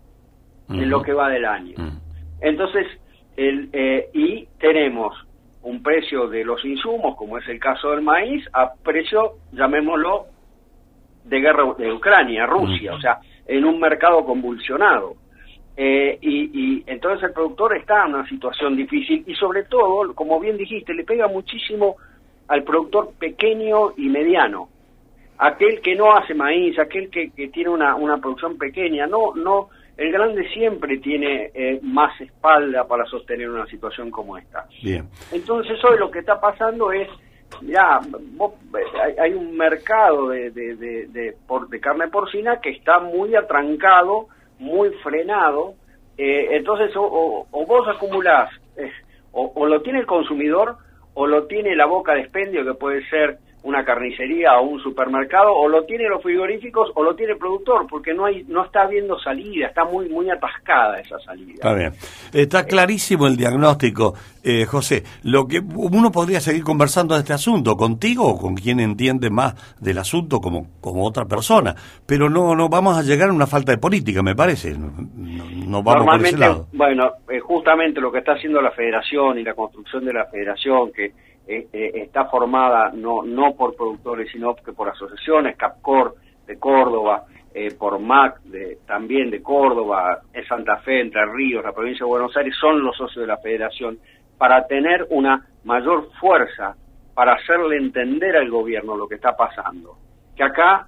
en 0.68 0.90
lo 0.90 1.00
que 1.00 1.14
va 1.14 1.30
del 1.30 1.46
año. 1.46 1.76
Entonces, 2.42 2.86
el, 3.38 3.70
eh, 3.72 4.10
y 4.12 4.46
tenemos 4.60 5.14
un 5.64 5.82
precio 5.82 6.28
de 6.28 6.44
los 6.44 6.64
insumos, 6.64 7.16
como 7.16 7.38
es 7.38 7.48
el 7.48 7.58
caso 7.58 7.90
del 7.90 8.02
maíz, 8.02 8.44
a 8.52 8.72
precio, 8.74 9.32
llamémoslo, 9.52 10.26
de 11.24 11.40
guerra 11.40 11.74
de 11.78 11.92
Ucrania, 11.92 12.46
Rusia, 12.46 12.94
o 12.94 13.00
sea, 13.00 13.18
en 13.46 13.64
un 13.64 13.80
mercado 13.80 14.24
convulsionado. 14.24 15.14
Eh, 15.76 16.18
y, 16.20 16.50
y, 16.52 16.84
entonces 16.86 17.24
el 17.24 17.32
productor 17.32 17.76
está 17.76 18.04
en 18.06 18.14
una 18.14 18.28
situación 18.28 18.76
difícil 18.76 19.24
y 19.26 19.34
sobre 19.34 19.64
todo, 19.64 20.14
como 20.14 20.38
bien 20.38 20.56
dijiste, 20.56 20.94
le 20.94 21.02
pega 21.02 21.26
muchísimo 21.26 21.96
al 22.46 22.62
productor 22.62 23.12
pequeño 23.18 23.92
y 23.96 24.08
mediano, 24.08 24.68
aquel 25.38 25.80
que 25.80 25.96
no 25.96 26.14
hace 26.14 26.34
maíz, 26.34 26.78
aquel 26.78 27.10
que, 27.10 27.30
que 27.30 27.48
tiene 27.48 27.70
una, 27.70 27.96
una 27.96 28.18
producción 28.18 28.56
pequeña, 28.58 29.06
no, 29.06 29.34
no, 29.34 29.70
el 29.96 30.12
grande 30.12 30.48
siempre 30.50 30.98
tiene 30.98 31.50
eh, 31.54 31.78
más 31.82 32.20
espalda 32.20 32.86
para 32.86 33.04
sostener 33.06 33.48
una 33.48 33.66
situación 33.66 34.10
como 34.10 34.36
esta. 34.36 34.66
Bien. 34.82 35.08
Entonces 35.32 35.82
hoy 35.84 35.98
lo 35.98 36.10
que 36.10 36.18
está 36.20 36.40
pasando 36.40 36.90
es, 36.90 37.08
ya, 37.62 38.00
hay, 39.20 39.32
un 39.34 39.56
mercado 39.56 40.30
de, 40.30 40.50
de, 40.50 40.74
de, 40.74 41.06
de, 41.06 41.36
por, 41.46 41.68
de 41.68 41.80
carne 41.80 42.08
porcina 42.08 42.60
que 42.60 42.70
está 42.70 42.98
muy 42.98 43.36
atrancado, 43.36 44.26
muy 44.58 44.90
frenado, 45.02 45.74
eh, 46.18 46.48
entonces 46.52 46.90
o, 46.96 47.46
vos 47.52 47.88
acumulás, 47.88 48.50
eh, 48.76 48.90
o, 49.32 49.52
o, 49.54 49.66
lo 49.66 49.82
tiene 49.82 50.00
el 50.00 50.06
consumidor, 50.06 50.76
o 51.14 51.26
lo 51.26 51.46
tiene 51.46 51.76
la 51.76 51.86
boca 51.86 52.14
de 52.14 52.20
expendio, 52.20 52.64
que 52.64 52.74
puede 52.74 53.08
ser 53.08 53.38
una 53.64 53.82
carnicería 53.84 54.58
o 54.58 54.64
un 54.64 54.80
supermercado, 54.80 55.52
o 55.54 55.68
lo 55.68 55.84
tiene 55.84 56.06
los 56.08 56.22
frigoríficos 56.22 56.90
o 56.94 57.02
lo 57.02 57.14
tiene 57.16 57.32
el 57.32 57.38
productor, 57.38 57.86
porque 57.88 58.12
no 58.12 58.26
hay 58.26 58.44
no 58.46 58.64
está 58.64 58.82
habiendo 58.82 59.18
salida, 59.18 59.68
está 59.68 59.84
muy 59.84 60.08
muy 60.08 60.30
atascada 60.30 61.00
esa 61.00 61.18
salida. 61.20 61.54
Está 61.54 61.74
bien. 61.74 61.92
Está 62.32 62.66
clarísimo 62.66 63.26
el 63.26 63.36
diagnóstico, 63.36 64.14
eh, 64.42 64.66
José. 64.66 65.02
Lo 65.22 65.46
que 65.46 65.60
uno 65.60 66.12
podría 66.12 66.40
seguir 66.40 66.62
conversando 66.62 67.14
de 67.14 67.20
este 67.20 67.32
asunto 67.32 67.74
contigo 67.74 68.26
o 68.26 68.38
con 68.38 68.54
quien 68.54 68.80
entiende 68.80 69.30
más 69.30 69.54
del 69.80 69.96
asunto 69.96 70.40
como 70.40 70.66
como 70.82 71.06
otra 71.06 71.24
persona, 71.24 71.74
pero 72.06 72.28
no 72.28 72.54
no 72.54 72.68
vamos 72.68 72.98
a 72.98 73.02
llegar 73.02 73.30
a 73.30 73.32
una 73.32 73.46
falta 73.46 73.72
de 73.72 73.78
política, 73.78 74.22
me 74.22 74.34
parece. 74.34 74.74
No, 74.76 75.82
vamos 75.82 76.04
Normalmente, 76.04 76.18
por 76.18 76.26
ese 76.26 76.38
lado. 76.38 76.66
bueno, 76.74 77.12
eh, 77.30 77.40
justamente 77.40 77.98
lo 78.00 78.12
que 78.12 78.18
está 78.18 78.32
haciendo 78.32 78.60
la 78.60 78.72
Federación 78.72 79.38
y 79.38 79.42
la 79.42 79.54
construcción 79.54 80.04
de 80.04 80.12
la 80.12 80.26
Federación 80.26 80.92
que 80.92 81.12
eh, 81.46 81.68
eh, 81.74 81.90
está 81.96 82.24
formada 82.24 82.90
no, 82.94 83.22
no 83.22 83.54
por 83.54 83.76
productores, 83.76 84.30
sino 84.32 84.54
que 84.54 84.72
por 84.72 84.88
asociaciones, 84.88 85.56
CAPCOR 85.58 86.14
de 86.46 86.58
Córdoba, 86.58 87.24
eh, 87.52 87.74
por 87.78 87.98
MAC 87.98 88.40
de, 88.44 88.78
también 88.86 89.30
de 89.30 89.42
Córdoba, 89.42 90.20
en 90.32 90.46
Santa 90.46 90.78
Fe, 90.78 91.02
Entre 91.02 91.22
Ríos, 91.26 91.62
la 91.62 91.72
provincia 91.72 92.04
de 92.04 92.08
Buenos 92.08 92.34
Aires, 92.34 92.54
son 92.58 92.82
los 92.82 92.96
socios 92.96 93.22
de 93.22 93.26
la 93.26 93.36
federación, 93.36 93.98
para 94.38 94.66
tener 94.66 95.06
una 95.10 95.46
mayor 95.64 96.08
fuerza, 96.18 96.76
para 97.14 97.34
hacerle 97.34 97.76
entender 97.76 98.36
al 98.36 98.48
gobierno 98.48 98.96
lo 98.96 99.06
que 99.06 99.16
está 99.16 99.36
pasando. 99.36 99.98
Que 100.34 100.44
acá 100.44 100.86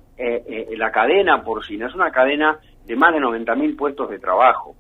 la 0.77 0.91
cadena 0.91 1.45
porcina 1.45 1.87
es 1.87 1.95
una 1.95 2.11
cadena 2.11 2.59
de 2.87 2.97
más 2.97 3.13
de 3.13 3.21
90.000 3.21 3.77
puestos 3.77 4.09
de 4.09 4.19
trabajo. 4.19 4.75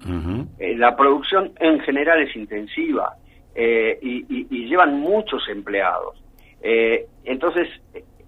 la 0.58 0.96
producción 0.96 1.52
en 1.60 1.78
general 1.80 2.22
es 2.22 2.34
intensiva 2.34 3.14
eh, 3.58 3.98
y, 4.02 4.66
llevan 4.66 5.00
muchos 5.00 5.48
empleados. 5.48 6.22
Eh, 6.60 7.06
entonces, 7.24 7.68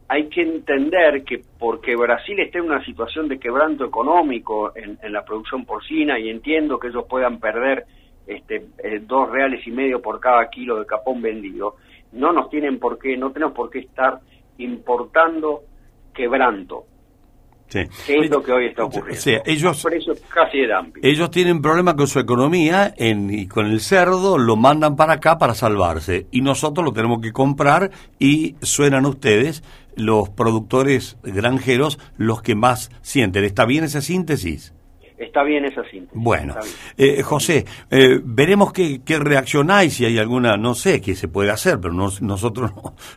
hay 0.08 0.28
que 0.28 0.40
entender 0.40 1.22
que 1.22 1.42
porque 1.58 1.96
Brasil 1.96 2.40
esté 2.40 2.58
en 2.58 2.64
una 2.64 2.82
situación 2.84 3.28
de 3.28 3.38
quebranto 3.38 3.84
económico 3.84 4.72
en, 4.74 4.98
la 5.12 5.24
producción 5.24 5.66
porcina 5.66 6.18
y 6.18 6.30
entiendo 6.30 6.78
que 6.78 6.88
ellos 6.88 7.04
puedan 7.08 7.38
perder 7.40 7.84
este, 8.26 8.68
eh, 8.82 9.00
dos 9.02 9.30
reales 9.30 9.66
y 9.66 9.70
medio 9.70 10.00
por 10.00 10.18
cada 10.18 10.48
kilo 10.48 10.78
de 10.78 10.86
capón 10.86 11.20
vendido, 11.20 11.76
no 12.12 12.32
nos 12.32 12.48
tienen 12.48 12.78
por 12.78 12.98
qué, 12.98 13.16
no 13.18 13.30
tenemos 13.30 13.54
por 13.54 13.68
qué 13.68 13.80
estar 13.80 14.20
importando 14.56 15.64
quebranto. 16.14 16.84
Sí. 17.68 17.80
es 18.06 18.30
lo 18.30 18.42
que 18.42 18.52
hoy 18.52 18.66
está 18.66 18.84
ocurriendo. 18.84 19.42
ellos, 19.44 19.84
casi 20.28 20.58
Ellos 21.02 21.30
tienen 21.30 21.60
problemas 21.60 21.94
con 21.94 22.06
su 22.06 22.18
economía 22.18 22.94
en, 22.96 23.30
y 23.30 23.46
con 23.46 23.66
el 23.66 23.80
cerdo 23.80 24.38
lo 24.38 24.56
mandan 24.56 24.96
para 24.96 25.14
acá 25.14 25.38
para 25.38 25.54
salvarse. 25.54 26.26
Y 26.30 26.40
nosotros 26.40 26.84
lo 26.84 26.92
tenemos 26.92 27.20
que 27.20 27.32
comprar 27.32 27.90
y 28.18 28.56
suenan 28.62 29.04
ustedes, 29.04 29.62
los 29.96 30.30
productores 30.30 31.18
granjeros, 31.22 31.98
los 32.16 32.40
que 32.40 32.54
más 32.54 32.90
sienten. 33.02 33.44
¿Está 33.44 33.66
bien 33.66 33.84
esa 33.84 34.00
síntesis? 34.00 34.72
Está 35.18 35.42
bien 35.42 35.64
esa 35.64 35.82
síntesis. 35.84 36.22
Bueno, 36.22 36.54
eh, 36.96 37.22
José, 37.22 37.64
eh, 37.90 38.20
veremos 38.22 38.72
qué, 38.72 39.00
qué, 39.04 39.18
reaccionáis, 39.18 39.94
si 39.94 40.04
hay 40.04 40.16
alguna, 40.18 40.56
no 40.56 40.74
sé 40.74 41.00
qué 41.00 41.16
se 41.16 41.26
puede 41.26 41.50
hacer, 41.50 41.80
pero 41.80 41.92
nosotros 41.92 42.70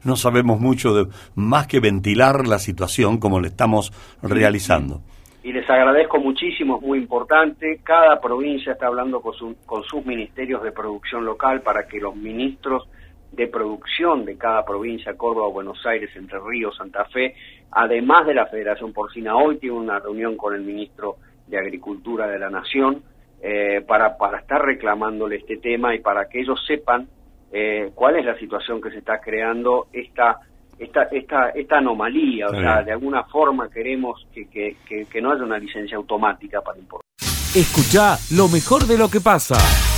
no, 0.03 0.15
sabemos 0.15 0.60
mucho 0.60 0.96
de 0.96 1.12
más 1.36 1.67
que 1.67 1.79
ventilar 1.79 2.48
la 2.48 2.58
situación 2.58 3.20
como 3.20 3.39
le 3.39 3.50
estamos 3.50 3.91
realizando. 4.24 5.01
Y 5.43 5.53
les 5.53 5.70
agradezco 5.70 6.20
muchísimo, 6.20 6.77
es 6.77 6.81
muy 6.81 7.00
importante. 7.00 7.79
Cada 7.84 8.20
provincia 8.20 8.74
está 8.74 8.88
hablando 8.88 9.22
con, 9.22 9.34
con 9.65 9.84
sus 9.84 10.05
ministerios 10.05 10.63
de 10.63 10.72
producción 10.72 11.24
local 11.24 11.62
para 11.62 11.88
que 11.88 12.00
los 12.00 12.15
ministros 12.15 12.88
de 13.31 13.48
producción 13.48 14.25
de 14.25 14.38
cada 14.38 14.65
provincia, 14.65 15.15
Córdoba, 15.15 15.48
Buenos 15.48 15.84
Aires, 15.86 16.10
Entre 16.15 16.39
Ríos, 16.39 16.75
Santa 16.75 17.05
Fe, 17.05 17.36
además 17.72 18.27
de 18.27 18.34
la 18.34 18.46
Federación 18.48 18.91
Porcina, 18.91 19.36
hoy 19.36 19.58
tiene 19.58 19.77
una 19.77 20.00
reunión 20.00 20.36
con 20.36 20.53
el 20.53 20.62
ministro 20.62 21.17
de 21.48 21.57
Agricultura 21.57 22.27
de 22.27 22.39
la 22.39 22.50
Nación 22.50 23.03
eh, 23.41 23.81
para, 23.88 24.17
para 24.17 24.39
estar 24.39 24.62
reclamándole 24.62 25.38
este 25.38 25.57
tema 25.57 25.95
y 25.95 26.00
para 26.00 26.27
que 26.29 26.41
ellos 26.41 26.60
sepan 26.67 27.07
eh, 27.51 27.91
cuál 27.95 28.17
es 28.17 28.25
la 28.25 28.38
situación 28.38 28.81
que 28.81 28.91
se 28.91 29.00
está 29.00 29.19
creando 29.19 29.88
esta 29.91 30.39
esta 30.79 31.03
esta, 31.12 31.50
esta 31.50 31.77
anomalía, 31.77 32.48
o 32.48 32.53
sea, 32.55 32.81
de 32.81 32.91
alguna 32.91 33.24
forma 33.25 33.69
queremos 33.69 34.25
que, 34.33 34.48
que, 34.48 34.77
que, 34.88 35.05
que 35.05 35.21
no 35.21 35.31
haya 35.31 35.43
una 35.43 35.60
licencia 35.60 35.95
automática 35.98 36.62
para 36.62 36.79
importar. 36.79 37.05
Escucha 37.53 38.17
lo 38.36 38.48
mejor 38.48 38.88
de 38.88 38.98
lo 38.98 39.10
que 39.10 39.19
pasa. 39.19 39.90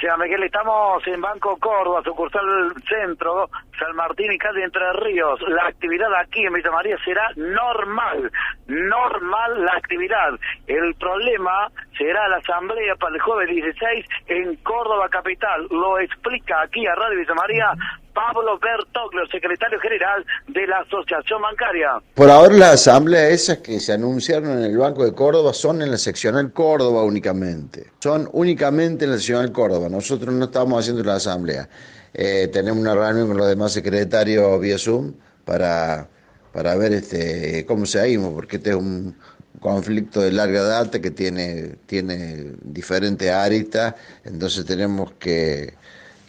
Sea, 0.00 0.16
Miguel, 0.16 0.42
estamos 0.42 1.06
en 1.06 1.20
Banco 1.20 1.58
Córdoba, 1.58 2.00
sucursal 2.02 2.42
centro, 2.88 3.50
San 3.78 3.94
Martín 3.94 4.32
y 4.32 4.38
calle 4.38 4.64
Entre 4.64 4.92
Ríos. 4.94 5.38
La 5.48 5.66
actividad 5.66 6.08
aquí 6.14 6.44
en 6.44 6.54
Villa 6.54 6.70
María 6.70 6.96
será 7.04 7.30
normal, 7.36 8.32
normal 8.66 9.64
la 9.64 9.72
actividad. 9.74 10.30
El 10.66 10.94
problema 10.94 11.68
será 11.98 12.28
la 12.28 12.38
asamblea 12.38 12.96
para 12.96 13.14
el 13.14 13.20
jueves 13.20 13.48
16 13.50 14.06
en 14.28 14.56
Córdoba 14.56 15.08
Capital. 15.10 15.66
Lo 15.70 15.98
explica 15.98 16.62
aquí 16.62 16.86
a 16.86 16.94
Radio 16.94 17.18
Villa 17.18 17.34
María 17.34 17.72
Pablo 18.20 18.58
Bertoglio, 18.58 19.26
secretario 19.32 19.80
general 19.80 20.26
de 20.48 20.66
la 20.66 20.80
Asociación 20.80 21.40
Bancaria. 21.40 22.02
Por 22.14 22.28
ahora 22.28 22.54
las 22.54 22.74
asambleas 22.74 23.32
esas 23.32 23.58
que 23.58 23.80
se 23.80 23.94
anunciaron 23.94 24.58
en 24.58 24.64
el 24.64 24.76
Banco 24.76 25.06
de 25.06 25.14
Córdoba 25.14 25.54
son 25.54 25.80
en 25.80 25.90
la 25.90 25.96
seccional 25.96 26.52
Córdoba 26.52 27.02
únicamente. 27.02 27.86
Son 28.00 28.28
únicamente 28.32 29.06
en 29.06 29.12
la 29.12 29.16
seccional 29.16 29.50
Córdoba. 29.52 29.88
Nosotros 29.88 30.34
no 30.34 30.44
estamos 30.44 30.80
haciendo 30.80 31.02
la 31.02 31.14
asamblea. 31.14 31.66
Eh, 32.12 32.48
tenemos 32.52 32.78
una 32.78 32.94
reunión 32.94 33.26
con 33.28 33.38
los 33.38 33.48
demás 33.48 33.72
secretarios 33.72 34.60
vía 34.60 34.76
Zoom 34.76 35.14
para, 35.46 36.06
para 36.52 36.76
ver 36.76 36.92
este, 36.92 37.64
cómo 37.64 37.86
seguimos, 37.86 38.34
porque 38.34 38.56
este 38.56 38.70
es 38.70 38.76
un 38.76 39.16
conflicto 39.60 40.20
de 40.20 40.32
larga 40.32 40.62
data 40.62 41.00
que 41.00 41.10
tiene, 41.10 41.76
tiene 41.86 42.52
diferentes 42.60 43.30
aristas, 43.30 43.94
entonces 44.24 44.66
tenemos 44.66 45.12
que 45.12 45.74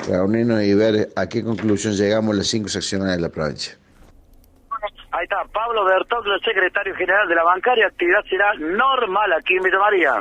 reunirnos 0.07 0.61
y 0.63 0.73
ver 0.73 1.09
a 1.15 1.27
qué 1.27 1.43
conclusión 1.43 1.93
llegamos 1.93 2.35
las 2.35 2.47
cinco 2.47 2.67
secciones 2.69 3.15
de 3.15 3.21
la 3.21 3.29
provincia. 3.29 3.77
Ahí 5.11 5.23
está, 5.23 5.43
Pablo 5.51 5.83
Bertoclo, 5.85 6.39
secretario 6.39 6.95
general 6.95 7.27
de 7.27 7.35
la 7.35 7.43
bancaria. 7.43 7.87
Actividad 7.87 8.23
será 8.29 8.53
normal 8.53 9.33
aquí 9.33 9.55
en 9.55 9.63
Villa 9.63 9.79
María. 9.79 10.11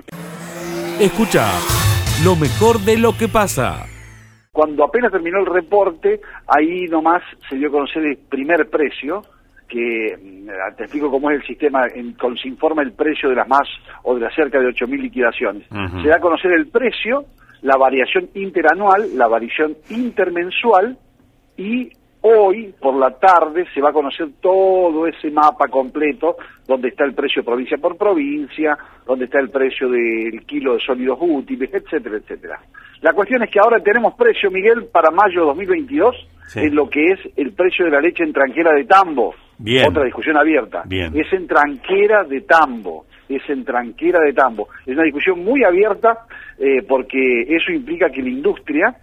Escucha 0.98 1.46
lo 2.24 2.34
mejor 2.36 2.80
de 2.80 2.98
lo 2.98 3.16
que 3.16 3.28
pasa. 3.28 3.86
Cuando 4.52 4.84
apenas 4.84 5.12
terminó 5.12 5.38
el 5.38 5.46
reporte, 5.46 6.20
ahí 6.48 6.86
nomás 6.88 7.22
se 7.48 7.56
dio 7.56 7.68
a 7.68 7.70
conocer 7.70 8.04
el 8.04 8.18
primer 8.18 8.68
precio, 8.68 9.22
que 9.68 10.18
mm, 10.20 10.76
te 10.76 10.82
explico 10.82 11.08
cómo 11.08 11.30
es 11.30 11.40
el 11.40 11.46
sistema, 11.46 11.86
en, 11.94 12.14
con, 12.14 12.36
se 12.36 12.48
informa 12.48 12.82
el 12.82 12.92
precio 12.92 13.28
de 13.28 13.36
las 13.36 13.48
más 13.48 13.68
o 14.02 14.16
de 14.16 14.22
las 14.22 14.34
cerca 14.34 14.58
de 14.58 14.66
8.000 14.66 15.00
liquidaciones. 15.00 15.68
Se 16.02 16.08
da 16.08 16.16
a 16.16 16.20
conocer 16.20 16.50
el 16.50 16.66
precio 16.66 17.26
la 17.62 17.76
variación 17.76 18.28
interanual, 18.34 19.16
la 19.16 19.28
variación 19.28 19.76
intermensual 19.90 20.96
y 21.56 21.90
hoy 22.22 22.74
por 22.80 22.94
la 22.96 23.10
tarde 23.18 23.66
se 23.74 23.80
va 23.80 23.90
a 23.90 23.92
conocer 23.92 24.28
todo 24.40 25.06
ese 25.06 25.30
mapa 25.30 25.68
completo 25.68 26.36
donde 26.66 26.88
está 26.88 27.04
el 27.04 27.14
precio 27.14 27.42
provincia 27.42 27.78
por 27.78 27.96
provincia, 27.96 28.76
donde 29.06 29.24
está 29.24 29.40
el 29.40 29.50
precio 29.50 29.88
del 29.88 30.44
kilo 30.46 30.74
de 30.74 30.80
sólidos 30.80 31.18
útiles, 31.20 31.70
etcétera, 31.72 32.16
etcétera. 32.16 32.60
La 33.00 33.12
cuestión 33.14 33.42
es 33.42 33.50
que 33.50 33.58
ahora 33.58 33.80
tenemos 33.80 34.14
precio, 34.14 34.50
Miguel, 34.50 34.86
para 34.92 35.10
mayo 35.10 35.46
2022 35.46 36.14
en 36.56 36.74
lo 36.74 36.88
que 36.88 37.04
es 37.06 37.20
el 37.36 37.52
precio 37.52 37.86
de 37.86 37.92
la 37.92 38.00
leche 38.00 38.24
en 38.24 38.32
tranquera 38.32 38.72
de 38.74 38.84
tambo. 38.84 39.34
Otra 39.86 40.04
discusión 40.04 40.36
abierta. 40.36 40.84
Es 40.90 41.32
en 41.32 41.46
tranquera 41.46 42.24
de 42.24 42.42
tambo 42.42 43.06
es 43.30 43.48
en 43.48 43.64
tranquera 43.64 44.20
de 44.20 44.32
tambo. 44.32 44.68
Es 44.84 44.94
una 44.94 45.04
discusión 45.04 45.44
muy 45.44 45.62
abierta 45.64 46.26
eh, 46.58 46.82
porque 46.86 47.42
eso 47.48 47.72
implica 47.72 48.10
que 48.10 48.22
la 48.22 48.28
industria 48.28 48.96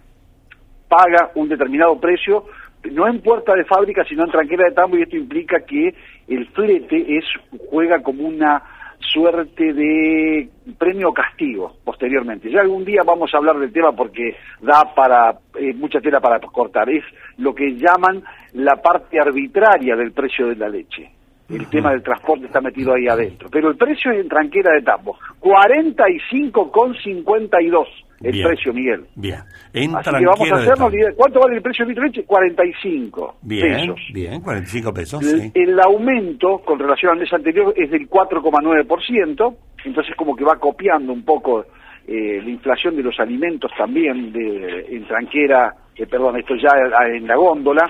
paga 0.88 1.30
un 1.34 1.48
determinado 1.48 1.98
precio, 1.98 2.44
no 2.92 3.06
en 3.06 3.20
puerta 3.20 3.54
de 3.54 3.64
fábrica, 3.64 4.04
sino 4.04 4.24
en 4.24 4.30
tranquera 4.30 4.64
de 4.64 4.74
tambo, 4.74 4.96
y 4.96 5.02
esto 5.02 5.16
implica 5.16 5.60
que 5.60 5.94
el 6.28 6.46
flete 6.48 7.18
es, 7.18 7.24
juega 7.70 8.02
como 8.02 8.26
una 8.26 8.62
suerte 9.00 9.72
de 9.72 10.48
premio 10.76 11.12
castigo 11.12 11.76
posteriormente. 11.84 12.50
Ya 12.50 12.60
algún 12.60 12.84
día 12.84 13.02
vamos 13.04 13.32
a 13.32 13.38
hablar 13.38 13.58
del 13.58 13.72
tema 13.72 13.92
porque 13.92 14.36
da 14.60 14.92
para 14.94 15.38
eh, 15.58 15.72
mucha 15.74 16.00
tela 16.00 16.20
para 16.20 16.40
cortar. 16.40 16.90
Es 16.90 17.04
lo 17.38 17.54
que 17.54 17.76
llaman 17.76 18.22
la 18.54 18.76
parte 18.76 19.20
arbitraria 19.20 19.96
del 19.96 20.12
precio 20.12 20.48
de 20.48 20.56
la 20.56 20.68
leche. 20.68 21.17
El 21.48 21.66
tema 21.68 21.92
del 21.92 22.02
transporte 22.02 22.46
está 22.46 22.60
metido 22.60 22.92
ahí 22.94 23.06
adentro. 23.08 23.48
Pero 23.50 23.70
el 23.70 23.76
precio 23.76 24.12
en 24.12 24.28
tranquera 24.28 24.72
de 24.74 24.82
tambo. 24.82 25.16
45,52 25.40 27.86
el 28.20 28.32
Bien. 28.32 28.48
precio, 28.48 28.72
Miguel. 28.74 29.04
Bien. 29.14 29.38
En 29.72 29.94
Así 29.94 30.10
que 30.10 30.26
vamos 30.26 30.50
a 30.50 30.56
hacernos 30.56 30.92
idea. 30.92 31.10
¿Cuánto 31.16 31.38
vale 31.40 31.54
el 31.56 31.62
precio 31.62 31.84
del 31.84 31.90
litro 31.90 32.02
de 32.02 32.08
leche? 32.08 32.24
45 32.24 33.36
Bien, 33.42 33.94
pesos. 33.94 34.00
bien, 34.12 34.40
45 34.40 34.92
pesos, 34.92 35.22
El, 35.22 35.40
sí. 35.42 35.52
el 35.54 35.78
aumento 35.80 36.58
con 36.64 36.80
relación 36.80 37.12
al 37.12 37.18
mes 37.20 37.32
anterior 37.32 37.72
es 37.76 37.88
del 37.90 38.08
4,9%, 38.10 39.56
entonces 39.84 40.16
como 40.16 40.34
que 40.34 40.42
va 40.44 40.56
copiando 40.56 41.12
un 41.12 41.24
poco 41.24 41.64
eh, 42.08 42.40
la 42.42 42.50
inflación 42.50 42.96
de 42.96 43.04
los 43.04 43.20
alimentos 43.20 43.70
también 43.78 44.32
de, 44.32 44.86
en 44.90 45.06
tranquera, 45.06 45.72
eh, 45.94 46.04
perdón, 46.06 46.38
esto 46.38 46.56
ya 46.56 46.70
en 47.06 47.24
la 47.26 47.36
góndola, 47.36 47.88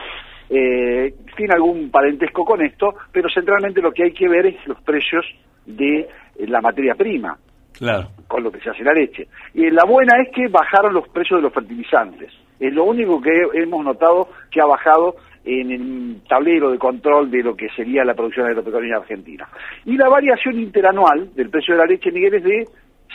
eh, 0.51 1.15
tiene 1.37 1.55
algún 1.55 1.91
parentesco 1.91 2.45
con 2.45 2.63
esto, 2.63 2.95
pero 3.13 3.29
centralmente 3.29 3.81
lo 3.83 3.93
que 3.93 4.05
hay 4.05 4.13
que 4.13 4.29
ver 4.29 4.47
es 4.47 4.67
los 4.67 4.81
precios 4.83 5.25
de 5.67 6.01
eh, 6.01 6.09
la 6.47 6.61
materia 6.61 6.95
prima 6.95 7.37
Claro. 7.73 8.09
con 8.27 8.43
lo 8.43 8.51
que 8.51 8.61
se 8.61 8.71
hace 8.71 8.83
la 8.83 8.93
leche. 8.93 9.29
Y 9.55 9.71
la 9.71 9.85
buena 9.85 10.21
es 10.23 10.31
que 10.35 10.49
bajaron 10.49 10.95
los 10.95 11.09
precios 11.09 11.39
de 11.39 11.43
los 11.43 11.53
fertilizantes. 11.53 12.33
Es 12.59 12.73
lo 12.75 12.85
único 12.85 13.21
que 13.21 13.31
hemos 13.55 13.85
notado 13.85 14.31
que 14.51 14.61
ha 14.61 14.67
bajado 14.67 15.15
en 15.45 15.71
el 15.71 16.21
tablero 16.29 16.71
de 16.71 16.79
control 16.79 17.31
de 17.31 17.43
lo 17.43 17.55
que 17.55 17.69
sería 17.77 18.05
la 18.05 18.15
producción 18.15 18.47
agropecuaria 18.47 18.97
argentina. 18.97 19.49
Y 19.85 19.97
la 19.97 20.09
variación 20.09 20.59
interanual 20.59 21.33
del 21.35 21.51
precio 21.51 21.75
de 21.75 21.81
la 21.81 21.87
leche, 21.87 22.11
Miguel, 22.11 22.35
es 22.35 22.43
de 22.43 22.67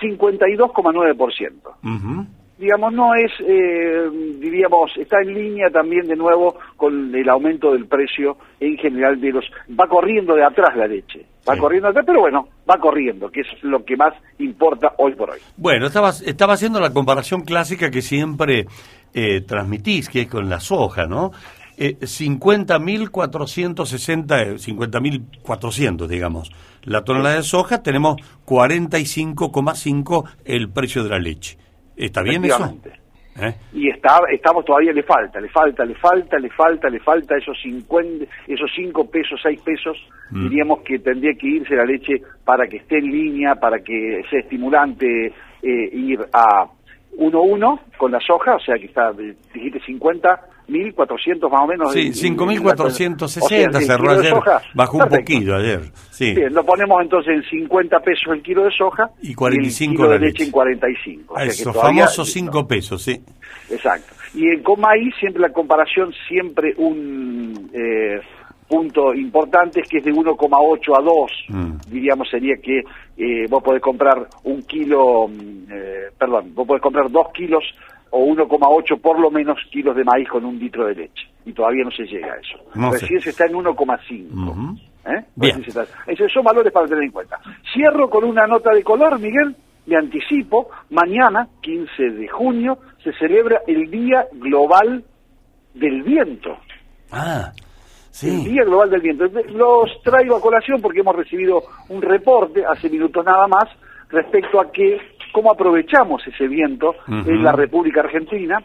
52,9%. 0.01 1.51
Ujú. 1.83 2.25
Digamos, 2.63 2.93
no 2.93 3.13
es, 3.13 3.29
eh, 3.45 4.09
diríamos, 4.39 4.89
está 4.97 5.21
en 5.21 5.33
línea 5.33 5.69
también 5.69 6.07
de 6.07 6.15
nuevo 6.15 6.55
con 6.77 7.13
el 7.13 7.27
aumento 7.27 7.73
del 7.73 7.87
precio 7.87 8.37
en 8.57 8.77
general 8.77 9.19
de 9.19 9.33
los... 9.33 9.43
Va 9.77 9.85
corriendo 9.85 10.33
de 10.33 10.45
atrás 10.45 10.73
la 10.77 10.87
leche, 10.87 11.25
va 11.47 11.57
corriendo 11.57 11.87
de 11.87 11.91
atrás, 11.91 12.05
pero 12.07 12.21
bueno, 12.21 12.47
va 12.69 12.77
corriendo, 12.77 13.29
que 13.29 13.41
es 13.41 13.47
lo 13.63 13.83
que 13.83 13.97
más 13.97 14.13
importa 14.39 14.93
hoy 14.97 15.13
por 15.13 15.31
hoy. 15.31 15.39
Bueno, 15.57 15.87
estaba, 15.87 16.11
estaba 16.11 16.53
haciendo 16.53 16.79
la 16.79 16.93
comparación 16.93 17.41
clásica 17.41 17.91
que 17.91 18.01
siempre 18.01 18.65
eh, 19.13 19.41
transmitís, 19.41 20.07
que 20.07 20.21
es 20.21 20.29
con 20.29 20.49
la 20.49 20.61
soja, 20.61 21.05
¿no? 21.05 21.33
Eh, 21.75 21.97
50.460, 21.99 24.41
eh, 24.41 24.55
50.400, 24.55 26.07
digamos. 26.07 26.49
La 26.83 27.03
tonelada 27.03 27.35
de 27.35 27.43
soja 27.43 27.83
tenemos 27.83 28.15
45,5 28.45 30.23
el 30.45 30.69
precio 30.69 31.03
de 31.03 31.09
la 31.09 31.19
leche. 31.19 31.57
¿Está 31.95 32.21
bien 32.21 32.43
eso? 32.45 32.77
¿Eh? 33.35 33.51
y 33.73 33.89
está, 33.89 34.19
estamos 34.31 34.63
todavía 34.63 34.93
le 34.93 35.01
falta, 35.01 35.41
le 35.41 35.49
falta, 35.49 35.83
le 35.83 35.95
falta, 35.95 36.37
le 36.37 36.51
falta, 36.51 36.87
le 36.87 36.99
falta 36.99 37.35
esos 37.35 37.59
50, 37.63 38.25
esos 38.47 38.69
5 38.75 39.09
pesos, 39.09 39.39
6 39.41 39.59
pesos, 39.61 39.97
Mm. 40.33 40.49
diríamos 40.49 40.81
que 40.81 40.99
tendría 40.99 41.33
que 41.33 41.47
irse 41.47 41.75
la 41.75 41.85
leche 41.85 42.21
para 42.43 42.67
que 42.67 42.77
esté 42.77 42.97
en 42.97 43.11
línea, 43.11 43.55
para 43.55 43.79
que 43.79 44.23
sea 44.29 44.39
estimulante 44.39 45.27
eh, 45.61 45.89
ir 45.93 46.19
a 46.33 46.65
1-1 47.17 47.79
con 47.97 48.11
la 48.11 48.19
soja, 48.19 48.55
o 48.55 48.59
sea 48.59 48.75
que 48.75 48.85
está, 48.85 49.11
dijiste 49.13 49.79
50, 49.85 50.41
1.400 50.67 51.49
más 51.51 51.61
o 51.61 51.67
menos. 51.67 51.93
Sí, 51.93 52.07
en- 52.07 52.13
5.460 52.37 53.23
o 53.23 53.27
sea, 53.27 53.59
el 53.59 53.85
cerró 53.85 54.11
ayer, 54.11 54.29
soja. 54.33 54.61
bajó 54.73 54.97
un 54.97 55.03
Perfecto. 55.03 55.33
poquito 55.33 55.55
ayer. 55.55 55.81
Sí. 56.11 56.33
Bien, 56.33 56.53
lo 56.53 56.63
ponemos 56.65 57.01
entonces 57.01 57.33
en 57.35 57.43
50 57.43 57.99
pesos 57.99 58.33
el 58.33 58.41
kilo 58.41 58.63
de 58.63 58.71
soja 58.71 59.09
Y 59.21 59.33
45 59.33 59.91
el 59.91 59.97
kilo 59.97 60.09
de 60.09 60.19
leche 60.19 60.31
leche. 60.31 60.43
en 60.45 60.51
45. 60.51 61.33
o 61.33 61.37
sea 61.37 61.45
Esos 61.45 61.75
famosos 61.75 62.31
5 62.31 62.67
pesos, 62.67 63.01
sí. 63.01 63.21
Exacto. 63.69 64.13
Y 64.35 64.47
en 64.47 64.63
con 64.63 64.79
maíz 64.79 65.13
siempre 65.19 65.41
la 65.41 65.49
comparación, 65.51 66.11
siempre 66.27 66.73
un 66.77 67.69
eh, 67.73 68.19
punto 68.67 69.13
importante 69.13 69.81
es 69.81 69.87
que 69.89 69.97
es 69.99 70.03
de 70.03 70.11
1,8 70.11 70.97
a 70.97 71.01
2. 71.03 71.31
Mm. 71.49 71.71
Diríamos 71.91 72.27
sería 72.29 72.55
que 72.57 72.79
eh, 73.17 73.45
vos 73.49 73.61
podés 73.61 73.81
comprar 73.81 74.27
un 74.45 74.63
kilo, 74.63 75.27
mm, 75.27 75.71
eh, 75.71 76.09
perdón, 76.17 76.51
vos 76.55 76.65
podés 76.65 76.81
comprar 76.81 77.11
2 77.11 77.27
kilos 77.33 77.63
o 78.15 78.25
1,8 78.27 79.01
por 79.01 79.19
lo 79.19 79.31
menos 79.31 79.57
kilos 79.71 79.95
de 79.95 80.03
maíz 80.03 80.29
con 80.29 80.45
un 80.45 80.59
litro 80.59 80.85
de 80.85 80.93
leche. 80.93 81.27
Y 81.45 81.51
todavía 81.53 81.83
no 81.83 81.89
se 81.91 82.03
llega 82.03 82.33
a 82.33 82.37
eso. 82.37 82.59
No. 82.75 82.91
Recién 82.91 83.19
se 83.21 83.31
está 83.31 83.45
en 83.47 83.53
1,5. 83.55 84.49
Ujú. 84.49 84.77
¿Eh? 85.05 85.25
Bien. 85.35 85.63
Está- 85.65 85.85
Esos 86.05 86.31
son 86.31 86.43
valores 86.43 86.71
para 86.71 86.87
tener 86.87 87.03
en 87.03 87.11
cuenta. 87.11 87.39
Cierro 87.73 88.09
con 88.09 88.23
una 88.23 88.45
nota 88.45 88.71
de 88.71 88.83
color, 88.83 89.19
Miguel. 89.19 89.55
Le 89.87 89.97
anticipo, 89.97 90.69
mañana, 90.91 91.47
15 91.61 92.11
de 92.11 92.27
junio, 92.27 92.77
se 93.03 93.11
celebra 93.13 93.61
el 93.67 93.89
Día 93.89 94.27
Global 94.33 95.03
del 95.73 96.03
Viento. 96.03 96.55
Ah, 97.11 97.51
El 97.55 97.61
sí. 98.11 98.45
Día 98.49 98.63
Global 98.63 98.91
del 98.91 99.01
Viento. 99.01 99.25
Los 99.25 99.89
traigo 100.03 100.35
a 100.37 100.41
colación 100.41 100.81
porque 100.81 100.99
hemos 100.99 101.15
recibido 101.15 101.63
un 101.89 102.01
reporte 102.01 102.63
hace 102.65 102.89
minutos 102.89 103.25
nada 103.25 103.47
más 103.47 103.65
respecto 104.09 104.61
a 104.61 104.71
que 104.71 104.97
cómo 105.33 105.51
aprovechamos 105.51 106.25
ese 106.25 106.47
viento 106.47 106.95
en 107.09 107.43
la 107.43 107.51
República 107.51 107.99
Argentina 108.01 108.63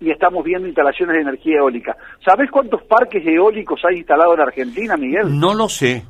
y 0.00 0.10
estamos 0.10 0.42
viendo 0.44 0.66
instalaciones 0.66 1.16
de 1.16 1.22
energía 1.22 1.58
eólica. 1.58 1.94
¿Sabés 2.24 2.50
cuántos 2.50 2.82
parques 2.84 3.26
eólicos 3.26 3.80
hay 3.84 3.98
instalados 3.98 4.34
en 4.36 4.40
Argentina, 4.40 4.96
Miguel? 4.96 5.38
No 5.38 5.52
lo 5.52 5.68
sé. 5.68 6.02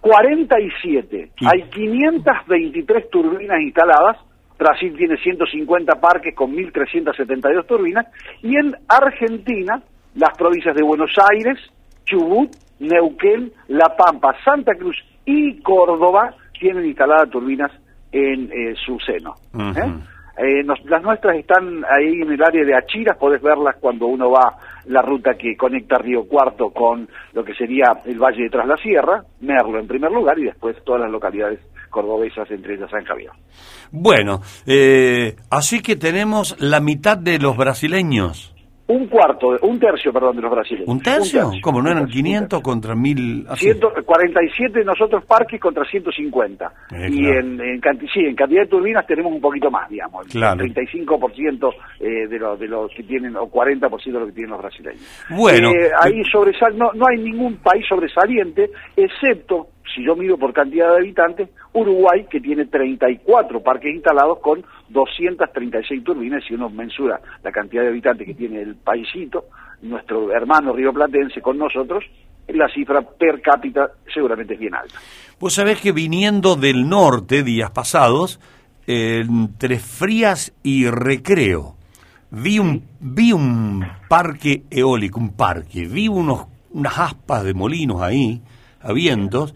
47. 0.00 1.30
Y- 1.40 1.46
Hay 1.46 1.62
523 1.70 3.10
turbinas 3.10 3.60
instaladas. 3.60 4.16
Brasil 4.58 4.92
tiene 4.96 5.16
150 5.18 6.00
parques 6.00 6.34
con 6.34 6.52
1.372 6.56 7.66
turbinas. 7.66 8.06
Y 8.42 8.56
en 8.56 8.74
Argentina, 8.88 9.80
las 10.16 10.36
provincias 10.36 10.74
de 10.74 10.82
Buenos 10.82 11.10
Aires, 11.30 11.58
Chubut, 12.06 12.50
Neuquén, 12.80 13.52
La 13.68 13.94
Pampa, 13.96 14.34
Santa 14.44 14.74
Cruz 14.74 14.96
y 15.24 15.60
Córdoba 15.62 16.34
tienen 16.58 16.86
instaladas 16.86 17.30
turbinas 17.30 17.70
en 18.12 18.50
eh, 18.52 18.74
su 18.84 18.98
seno. 19.00 19.34
¿eh? 19.76 19.92
Eh, 20.40 20.62
nos- 20.62 20.84
las 20.84 21.02
nuestras 21.02 21.36
están 21.36 21.84
ahí 21.90 22.22
en 22.22 22.30
el 22.32 22.42
área 22.42 22.64
de 22.64 22.74
Achiras, 22.76 23.16
podés 23.16 23.42
verlas 23.42 23.74
cuando 23.80 24.06
uno 24.06 24.30
va 24.30 24.56
la 24.86 25.02
ruta 25.02 25.34
que 25.34 25.56
conecta 25.56 25.98
Río 25.98 26.24
Cuarto 26.28 26.70
con 26.70 27.08
lo 27.32 27.44
que 27.44 27.54
sería 27.54 27.86
el 28.06 28.18
Valle 28.18 28.44
de 28.44 28.50
Tras 28.50 28.66
la 28.68 28.76
Sierra, 28.76 29.22
Merlo 29.40 29.78
en 29.80 29.88
primer 29.88 30.12
lugar 30.12 30.38
y 30.38 30.44
después 30.44 30.76
todas 30.84 31.02
las 31.02 31.10
localidades 31.10 31.58
cordobesas, 31.90 32.48
entre 32.52 32.74
ellas 32.74 32.88
San 32.90 33.04
Javier. 33.04 33.30
Bueno, 33.90 34.40
eh, 34.66 35.34
así 35.50 35.80
que 35.82 35.96
tenemos 35.96 36.54
la 36.60 36.78
mitad 36.80 37.18
de 37.18 37.38
los 37.38 37.56
brasileños. 37.56 38.54
Un 38.88 39.06
cuarto, 39.06 39.48
un 39.62 39.78
tercio, 39.78 40.12
perdón, 40.12 40.36
de 40.36 40.42
los 40.42 40.50
brasileños. 40.50 40.88
¿Un 40.88 41.00
tercio? 41.02 41.50
¿Cómo 41.62 41.82
no 41.82 41.90
un 41.90 41.96
eran 41.96 42.04
tercio, 42.06 42.20
un 42.20 42.24
500 42.24 42.60
contra 42.62 42.94
1000? 42.94 43.46
así? 43.50 43.64
147 43.66 44.82
nosotros 44.84 45.24
parques 45.26 45.60
contra 45.60 45.84
150. 45.84 46.72
Eh, 46.92 47.08
y 47.10 47.18
claro. 47.18 47.40
en, 47.40 47.60
en, 47.60 47.80
canti- 47.82 48.08
sí, 48.12 48.20
en 48.20 48.34
cantidad 48.34 48.62
de 48.62 48.68
turbinas 48.68 49.06
tenemos 49.06 49.30
un 49.32 49.40
poquito 49.42 49.70
más, 49.70 49.88
digamos. 49.90 50.24
El 50.26 50.32
Claro. 50.32 50.64
35% 50.64 51.70
eh, 52.00 52.26
de, 52.28 52.38
los 52.38 52.58
de 52.58 52.66
los 52.68 52.90
que 52.94 53.02
tienen, 53.02 53.36
o 53.36 53.50
40% 53.50 54.04
de 54.04 54.12
lo 54.20 54.26
que 54.26 54.32
tienen 54.32 54.50
los 54.52 54.60
brasileños. 54.62 55.24
Bueno. 55.36 55.68
Eh, 55.70 55.90
ahí 56.00 56.22
sobresal, 56.24 56.76
no, 56.78 56.90
no 56.94 57.06
hay 57.08 57.18
ningún 57.22 57.56
país 57.58 57.84
sobresaliente, 57.86 58.70
excepto, 58.96 59.68
si 59.94 60.04
yo 60.04 60.16
mido 60.16 60.36
por 60.38 60.52
cantidad 60.52 60.90
de 60.92 60.96
habitantes, 60.98 61.48
Uruguay, 61.72 62.26
que 62.30 62.40
tiene 62.40 62.64
34 62.66 63.60
parques 63.62 63.94
instalados 63.94 64.38
con 64.40 64.64
236 64.88 66.04
turbinas, 66.04 66.42
si 66.46 66.54
uno 66.54 66.68
mensura 66.70 67.20
la 67.42 67.52
cantidad 67.52 67.82
de 67.82 67.88
habitantes 67.88 68.26
que 68.26 68.34
tiene 68.34 68.62
el 68.62 68.76
paisito, 68.76 69.46
nuestro 69.82 70.32
hermano 70.32 70.72
Río 70.72 70.92
Platense 70.92 71.40
con 71.40 71.58
nosotros, 71.58 72.04
la 72.48 72.68
cifra 72.68 73.02
per 73.02 73.40
cápita 73.40 73.90
seguramente 74.12 74.54
es 74.54 74.60
bien 74.60 74.74
alta. 74.74 74.98
Vos 75.38 75.54
sabés 75.54 75.80
que 75.80 75.92
viniendo 75.92 76.56
del 76.56 76.88
norte 76.88 77.42
días 77.42 77.70
pasados, 77.70 78.40
entre 78.86 79.78
Frías 79.78 80.54
y 80.62 80.88
Recreo, 80.88 81.76
vi 82.30 82.58
un, 82.58 82.84
vi 83.00 83.32
un 83.32 83.86
parque 84.08 84.62
eólico, 84.70 85.20
un 85.20 85.36
parque, 85.36 85.86
vi 85.86 86.08
unos, 86.08 86.46
unas 86.70 86.98
aspas 86.98 87.44
de 87.44 87.54
molinos 87.54 88.00
ahí, 88.00 88.40
a 88.80 88.92
vientos, 88.92 89.54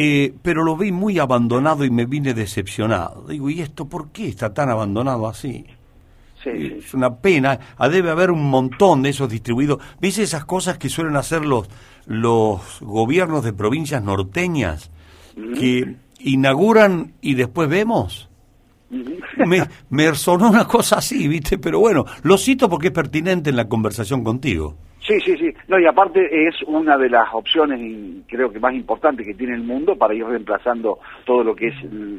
eh, 0.00 0.32
pero 0.42 0.62
lo 0.62 0.76
vi 0.76 0.92
muy 0.92 1.18
abandonado 1.18 1.84
y 1.84 1.90
me 1.90 2.06
vine 2.06 2.32
decepcionado. 2.32 3.26
Digo, 3.28 3.50
¿y 3.50 3.60
esto 3.60 3.88
por 3.88 4.12
qué 4.12 4.28
está 4.28 4.54
tan 4.54 4.70
abandonado 4.70 5.26
así? 5.26 5.66
Sí, 6.44 6.50
sí. 6.54 6.74
Es 6.78 6.94
una 6.94 7.16
pena. 7.16 7.58
Ah, 7.76 7.88
debe 7.88 8.10
haber 8.10 8.30
un 8.30 8.48
montón 8.48 9.02
de 9.02 9.08
esos 9.08 9.28
distribuidos. 9.28 9.80
¿Viste 10.00 10.22
esas 10.22 10.44
cosas 10.44 10.78
que 10.78 10.88
suelen 10.88 11.16
hacer 11.16 11.44
los, 11.44 11.68
los 12.06 12.60
gobiernos 12.80 13.42
de 13.42 13.52
provincias 13.52 14.00
norteñas? 14.00 14.92
Que 15.34 15.96
inauguran 16.20 17.14
y 17.20 17.34
después 17.34 17.68
vemos. 17.68 18.28
Me, 19.44 19.66
me 19.90 20.14
sonó 20.14 20.48
una 20.48 20.66
cosa 20.66 20.98
así, 20.98 21.26
¿viste? 21.26 21.58
Pero 21.58 21.80
bueno, 21.80 22.06
lo 22.22 22.38
cito 22.38 22.68
porque 22.68 22.88
es 22.88 22.92
pertinente 22.92 23.50
en 23.50 23.56
la 23.56 23.68
conversación 23.68 24.22
contigo. 24.22 24.76
Sí, 25.06 25.14
sí, 25.24 25.36
sí. 25.38 25.52
No, 25.68 25.78
y 25.78 25.84
aparte 25.84 26.48
es 26.48 26.54
una 26.66 26.96
de 26.96 27.10
las 27.10 27.28
opciones, 27.34 27.78
creo 28.26 28.50
que 28.50 28.58
más 28.58 28.72
importantes 28.72 29.26
que 29.26 29.34
tiene 29.34 29.54
el 29.54 29.62
mundo 29.62 29.96
para 29.96 30.14
ir 30.14 30.24
reemplazando 30.24 30.98
todo 31.26 31.44
lo 31.44 31.54
que 31.54 31.68
es 31.68 31.74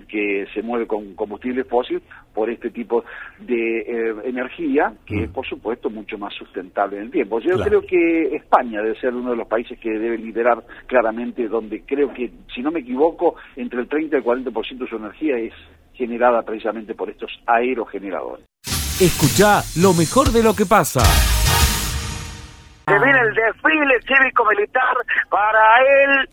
que 0.07 0.45
se 0.53 0.61
mueve 0.61 0.85
con 0.85 1.15
combustibles 1.15 1.67
fósiles 1.67 2.03
por 2.31 2.47
este 2.51 2.69
tipo 2.69 3.03
de 3.39 3.79
eh, 3.79 4.15
energía, 4.25 4.93
que 5.03 5.23
es 5.23 5.31
por 5.31 5.47
supuesto 5.47 5.89
mucho 5.89 6.19
más 6.19 6.31
sustentable 6.35 6.97
en 6.97 7.03
el 7.05 7.11
tiempo. 7.11 7.39
Yo 7.39 7.59
creo 7.59 7.81
que 7.81 8.35
España 8.35 8.83
debe 8.83 8.99
ser 8.99 9.15
uno 9.15 9.31
de 9.31 9.37
los 9.37 9.47
países 9.47 9.79
que 9.79 9.89
debe 9.97 10.19
liderar 10.19 10.63
claramente, 10.85 11.47
donde 11.47 11.81
creo 11.81 12.13
que, 12.13 12.31
si 12.53 12.61
no 12.61 12.69
me 12.69 12.81
equivoco, 12.81 13.33
entre 13.55 13.79
el 13.79 13.87
30 13.87 14.15
y 14.15 14.19
el 14.19 14.25
40% 14.25 14.77
de 14.77 14.87
su 14.87 14.95
energía 14.95 15.37
es 15.37 15.53
generada 15.93 16.43
precisamente 16.43 16.93
por 16.93 17.09
estos 17.09 17.31
aerogeneradores. 17.47 18.45
Escucha 19.01 19.63
lo 19.81 19.93
mejor 19.93 20.29
de 20.29 20.43
lo 20.43 20.53
que 20.53 20.65
pasa. 20.65 21.01
Se 22.89 22.97
viene 22.97 23.19
el 23.21 23.33
desfile 23.35 23.95
cívico-militar 24.01 24.95
para 25.29 25.61
el 25.77 26.29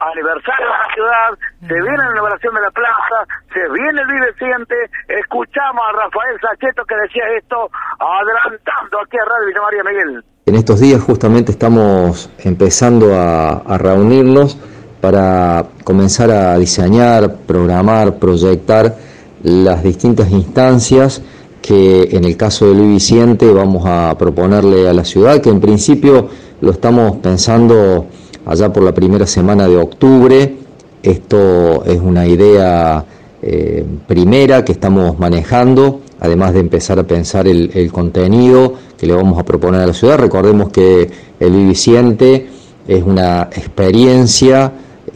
aniversario 0.00 0.66
de 0.66 0.72
la 0.72 0.94
ciudad, 0.94 1.30
se 1.60 1.74
viene 1.74 1.98
la 1.98 2.10
inauguración 2.12 2.54
de 2.54 2.60
la 2.62 2.70
plaza, 2.70 3.18
se 3.52 3.60
viene 3.72 4.00
el 4.00 4.08
Viveciente, 4.08 4.74
escuchamos 5.08 5.82
a 5.86 5.92
Rafael 5.92 6.36
Sacheto 6.40 6.84
que 6.84 6.96
decía 6.96 7.22
esto, 7.38 7.70
adelantando 8.00 9.00
aquí 9.04 9.18
a 9.18 9.24
Radio 9.24 9.46
Villa 9.46 9.62
María 9.62 9.84
Miguel. 9.84 10.24
En 10.46 10.54
estos 10.56 10.80
días 10.80 11.02
justamente 11.02 11.52
estamos 11.52 12.30
empezando 12.42 13.14
a, 13.14 13.58
a 13.58 13.78
reunirnos 13.78 14.56
para 15.00 15.64
comenzar 15.84 16.30
a 16.30 16.56
diseñar, 16.56 17.36
programar, 17.46 18.18
proyectar 18.18 18.94
las 19.42 19.82
distintas 19.82 20.30
instancias 20.30 21.22
que 21.60 22.08
en 22.12 22.24
el 22.24 22.36
caso 22.36 22.66
de 22.66 22.74
Luis 22.74 22.88
Vicente 22.94 23.50
vamos 23.52 23.82
a 23.86 24.16
proponerle 24.18 24.88
a 24.88 24.92
la 24.92 25.04
ciudad, 25.04 25.40
que 25.40 25.50
en 25.50 25.60
principio 25.60 26.28
lo 26.60 26.70
estamos 26.72 27.16
pensando 27.16 28.06
allá 28.46 28.72
por 28.72 28.82
la 28.82 28.92
primera 28.92 29.26
semana 29.26 29.68
de 29.68 29.76
octubre. 29.76 30.56
Esto 31.02 31.84
es 31.84 32.00
una 32.00 32.26
idea 32.26 33.04
eh, 33.42 33.84
primera 34.06 34.64
que 34.64 34.72
estamos 34.72 35.18
manejando, 35.18 36.00
además 36.20 36.52
de 36.52 36.60
empezar 36.60 36.98
a 36.98 37.04
pensar 37.04 37.48
el, 37.48 37.90
contenido 37.92 38.74
que 38.98 39.06
le 39.06 39.14
vamos 39.14 39.38
a 39.38 39.44
proponer 39.44 39.80
a 39.80 39.86
la 39.86 39.94
ciudad. 39.94 40.18
Recordemos 40.18 40.70
que 40.70 41.10
el 41.38 41.66
Vicente 41.66 42.48
es 42.86 43.02
una 43.02 43.48
experiencia 43.52 44.72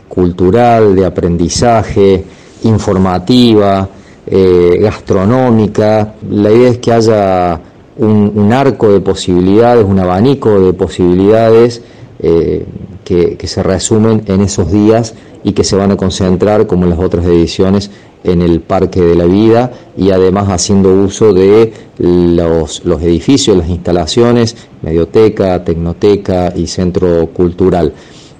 cultural, 0.09 0.94
de 0.94 1.04
aprendizaje, 1.04 2.24
informativa, 2.62 3.88
eh, 4.27 4.79
gastronómica. 4.81 6.15
La 6.29 6.51
idea 6.51 6.71
es 6.71 6.79
que 6.79 6.93
haya 6.93 7.61
un, 7.97 8.53
arco 8.53 8.93
de 8.93 9.01
posibilidades, 9.01 9.85
un 9.85 9.99
abanico 9.99 10.61
de 10.61 10.73
posibilidades 10.73 11.83
eh, 12.21 12.65
que, 13.05 13.47
se 13.47 13.63
resumen 13.63 14.23
en 14.27 14.41
esos 14.41 14.73
días 14.73 15.15
y 15.43 15.53
que 15.53 15.65
se 15.65 15.77
van 15.77 15.93
a 15.93 15.97
concentrar, 15.97 16.67
como 16.67 16.85
en 16.85 16.91
las 16.91 16.99
otras 16.99 17.27
ediciones, 17.27 17.91
en 18.25 18.41
el 18.41 18.61
Parque 18.61 19.03
de 19.03 19.15
la 19.15 19.27
Vida 19.27 19.71
y 19.99 20.11
además 20.11 20.49
haciendo 20.49 20.95
uso 20.95 21.35
de 21.35 21.75
los, 21.99 22.83
los 22.87 23.03
edificios, 23.03 23.55
las 23.55 23.69
instalaciones, 23.69 24.57
medioteca, 24.81 25.63
tecnoteca 25.63 26.51
y 26.57 26.67
centro 26.67 27.27
cultural. 27.27 27.93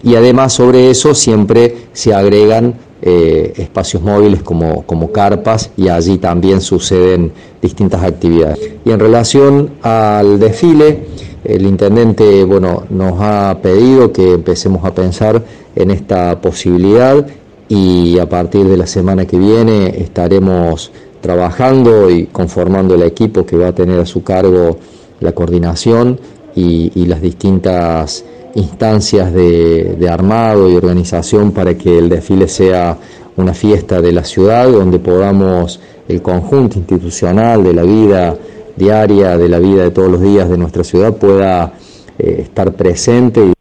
Y 0.05 0.17
además 0.17 0.53
sobre 0.53 0.91
eso 0.91 1.15
siempre 1.15 1.89
se 1.93 2.15
agregan 2.15 2.75
eh, 3.01 3.53
espacios 3.57 4.03
móviles 4.03 4.43
como, 4.43 4.83
como 4.87 5.13
carpas 5.13 5.71
y 5.77 5.89
allí 5.89 6.19
también 6.19 6.61
suceden 6.61 7.33
distintas 7.61 8.03
actividades. 8.03 8.59
Y 8.85 8.91
en 8.91 9.01
relación 9.01 9.71
al 9.83 10.39
desfile, 10.39 11.05
el 11.45 11.67
intendente 11.67 12.45
bueno, 12.45 12.85
nos 12.91 13.15
ha 13.21 13.59
pedido 13.63 14.13
que 14.13 14.33
empecemos 14.33 14.85
a 14.85 14.95
pensar 14.95 15.43
en 15.75 15.91
esta 15.91 16.41
posibilidad 16.41 17.27
y 17.69 18.19
a 18.19 18.29
partir 18.29 18.65
de 18.67 18.77
la 18.77 18.87
semana 18.87 19.27
que 19.27 19.39
viene 19.39 19.89
estaremos 19.99 20.93
trabajando 21.21 22.11
y 22.11 22.27
conformando 22.27 22.95
el 22.95 23.03
equipo 23.03 23.45
que 23.45 23.57
va 23.57 23.69
a 23.69 23.75
tener 23.75 24.01
a 24.01 24.07
su 24.07 24.23
cargo 24.23 24.79
la 25.21 25.33
coordinación 25.33 26.19
y, 26.55 26.93
y 26.95 27.07
las 27.07 27.21
distintas 27.21 28.25
instancias 28.55 29.33
de, 29.33 30.09
armado 30.11 30.71
y 30.71 30.77
organización 30.77 31.53
para 31.53 31.75
que 31.75 31.99
el 31.99 32.09
desfile 32.09 32.49
sea 32.49 32.97
una 33.37 33.53
fiesta 33.53 34.01
de 34.01 34.13
la 34.13 34.25
ciudad 34.25 34.69
donde 34.69 34.99
podamos 34.99 35.81
el 36.09 36.23
conjunto 36.23 36.79
institucional 36.79 37.65
de 37.65 37.73
la 37.73 37.83
vida 37.83 38.37
diaria, 38.77 39.37
de 39.37 39.49
la 39.49 39.59
vida 39.59 39.83
de 39.85 39.91
todos 39.91 40.11
los 40.11 40.21
días 40.21 40.49
de 40.49 40.59
nuestra 40.59 40.85
ciudad 40.85 41.15
pueda 41.15 41.73
eh, 42.19 42.43
estar 42.43 42.73
presente. 42.75 43.55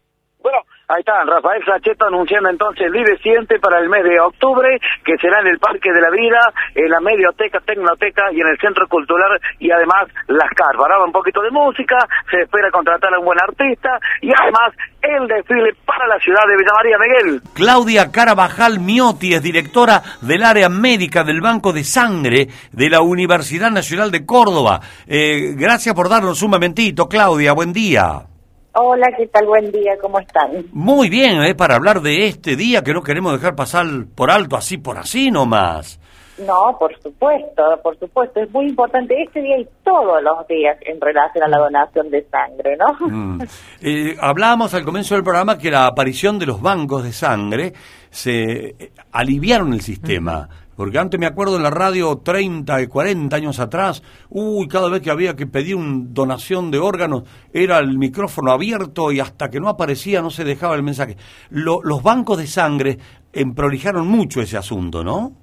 Ahí 0.93 0.99
está, 0.99 1.25
Rafael 1.25 1.65
Sacheto 1.65 2.05
anunciando 2.05 2.49
entonces 2.49 2.85
el 2.85 2.91
Viveciente 2.91 3.57
para 3.57 3.79
el 3.79 3.89
mes 3.89 4.03
de 4.03 4.19
octubre, 4.19 4.79
que 5.03 5.17
será 5.17 5.41
en 5.41 5.47
el 5.47 5.57
Parque 5.57 5.91
de 5.91 5.99
la 5.99 6.11
Vida, 6.11 6.53
en 6.75 6.87
la 6.87 6.99
Medioteca, 6.99 7.59
Tecnoteca 7.65 8.31
y 8.31 8.41
en 8.41 8.47
el 8.47 8.59
Centro 8.59 8.87
Cultural 8.87 9.41
y 9.57 9.71
además 9.71 10.05
las 10.27 10.49
carpas. 10.51 10.85
Ahora 10.85 11.03
un 11.03 11.11
poquito 11.11 11.41
de 11.41 11.49
música, 11.49 11.97
se 12.29 12.41
espera 12.41 12.69
contratar 12.69 13.11
a 13.11 13.17
un 13.17 13.25
buen 13.25 13.39
artista 13.41 13.97
y 14.21 14.29
además 14.39 14.69
el 15.01 15.27
desfile 15.27 15.73
para 15.83 16.05
la 16.05 16.19
ciudad 16.19 16.45
de 16.47 16.57
Villa 16.57 16.73
María 16.75 16.97
Miguel. 16.99 17.41
Claudia 17.55 18.11
Carabajal 18.11 18.79
Miotti 18.79 19.33
es 19.33 19.41
directora 19.41 20.03
del 20.21 20.43
área 20.43 20.69
médica 20.69 21.23
del 21.23 21.41
Banco 21.41 21.73
de 21.73 21.83
Sangre 21.85 22.49
de 22.71 22.89
la 22.91 23.01
Universidad 23.01 23.71
Nacional 23.71 24.11
de 24.11 24.27
Córdoba. 24.27 24.79
Eh, 25.07 25.55
gracias 25.55 25.95
por 25.95 26.07
darnos 26.07 26.43
un 26.43 26.51
momentito, 26.51 27.09
Claudia, 27.09 27.53
buen 27.53 27.73
día. 27.73 28.27
Hola, 28.75 29.07
¿qué 29.15 29.27
tal? 29.27 29.45
Buen 29.45 29.71
día, 29.71 29.93
¿cómo 30.01 30.19
están? 30.19 30.65
Muy 30.71 31.07
bien, 31.07 31.43
¿eh? 31.43 31.53
para 31.53 31.75
hablar 31.75 32.01
de 32.01 32.25
este 32.25 32.55
día 32.55 32.81
que 32.81 32.91
no 32.91 33.03
queremos 33.03 33.33
dejar 33.33 33.55
pasar 33.55 33.85
por 34.15 34.31
alto 34.31 34.55
así 34.55 34.77
por 34.77 34.97
así 34.97 35.29
nomás. 35.29 35.99
No, 36.39 36.75
por 36.79 36.99
supuesto, 36.99 37.61
por 37.83 37.99
supuesto. 37.99 38.39
Es 38.39 38.49
muy 38.49 38.65
importante 38.69 39.21
este 39.21 39.43
día 39.43 39.59
y 39.59 39.67
todos 39.83 40.23
los 40.23 40.47
días 40.47 40.75
en 40.81 40.99
relación 40.99 41.43
a 41.43 41.47
la 41.47 41.59
donación 41.59 42.09
de 42.09 42.25
sangre, 42.31 42.75
¿no? 42.75 43.07
Mm. 43.07 43.41
Eh, 43.79 44.15
hablábamos 44.19 44.73
al 44.73 44.83
comienzo 44.83 45.13
del 45.13 45.23
programa 45.23 45.59
que 45.59 45.69
la 45.69 45.85
aparición 45.85 46.39
de 46.39 46.47
los 46.47 46.59
bancos 46.59 47.03
de 47.03 47.11
sangre 47.11 47.73
se 48.09 48.75
aliviaron 49.11 49.73
el 49.73 49.81
sistema. 49.81 50.49
Porque 50.75 50.97
antes 50.97 51.19
me 51.19 51.25
acuerdo 51.25 51.57
en 51.57 51.63
la 51.63 51.69
radio 51.69 52.17
30 52.17 52.81
y 52.81 52.87
40 52.87 53.35
años 53.35 53.59
atrás, 53.59 54.01
uy, 54.29 54.67
cada 54.67 54.89
vez 54.89 55.01
que 55.01 55.11
había 55.11 55.35
que 55.35 55.47
pedir 55.47 55.75
una 55.75 56.05
donación 56.09 56.71
de 56.71 56.79
órganos 56.79 57.23
era 57.51 57.79
el 57.79 57.97
micrófono 57.97 58.51
abierto 58.51 59.11
y 59.11 59.19
hasta 59.19 59.49
que 59.49 59.59
no 59.59 59.69
aparecía 59.69 60.21
no 60.21 60.29
se 60.29 60.43
dejaba 60.43 60.75
el 60.75 60.83
mensaje. 60.83 61.17
los 61.49 62.01
bancos 62.03 62.37
de 62.37 62.47
sangre 62.47 62.97
emprolijaron 63.31 64.07
mucho 64.07 64.41
ese 64.41 64.57
asunto, 64.57 65.03
¿no? 65.03 65.42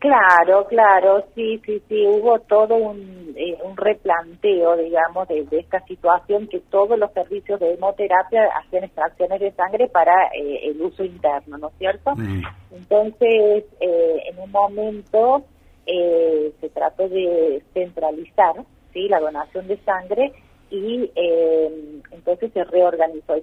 Claro, 0.00 0.66
claro, 0.66 1.26
sí, 1.34 1.60
sí, 1.66 1.82
sí, 1.86 2.06
hubo 2.06 2.38
todo 2.40 2.74
un, 2.74 3.34
eh, 3.36 3.58
un 3.62 3.76
replanteo, 3.76 4.74
digamos, 4.78 5.28
de, 5.28 5.46
esta 5.50 5.84
situación 5.84 6.48
que 6.48 6.58
todos 6.70 6.98
los 6.98 7.12
servicios 7.12 7.60
de 7.60 7.74
hemoterapia 7.74 8.48
hacían 8.56 8.84
extracciones 8.84 9.38
de 9.40 9.52
sangre 9.52 9.88
para 9.88 10.14
eh, 10.34 10.70
el 10.70 10.80
uso 10.80 11.04
interno, 11.04 11.58
¿no 11.58 11.68
es 11.68 11.74
cierto? 11.76 12.14
Mm. 12.16 12.42
Entonces, 12.72 13.64
eh, 13.80 14.22
en 14.30 14.38
un 14.38 14.50
momento 14.50 15.44
se 15.86 16.68
trató 16.70 17.08
de 17.08 17.62
centralizar, 17.74 18.54
¿sí?, 18.94 19.06
la 19.08 19.20
donación 19.20 19.66
de 19.66 19.76
sangre 19.78 20.32
y 20.70 21.10
entonces 22.12 22.52
se 22.52 22.62
reorganizó. 22.62 23.34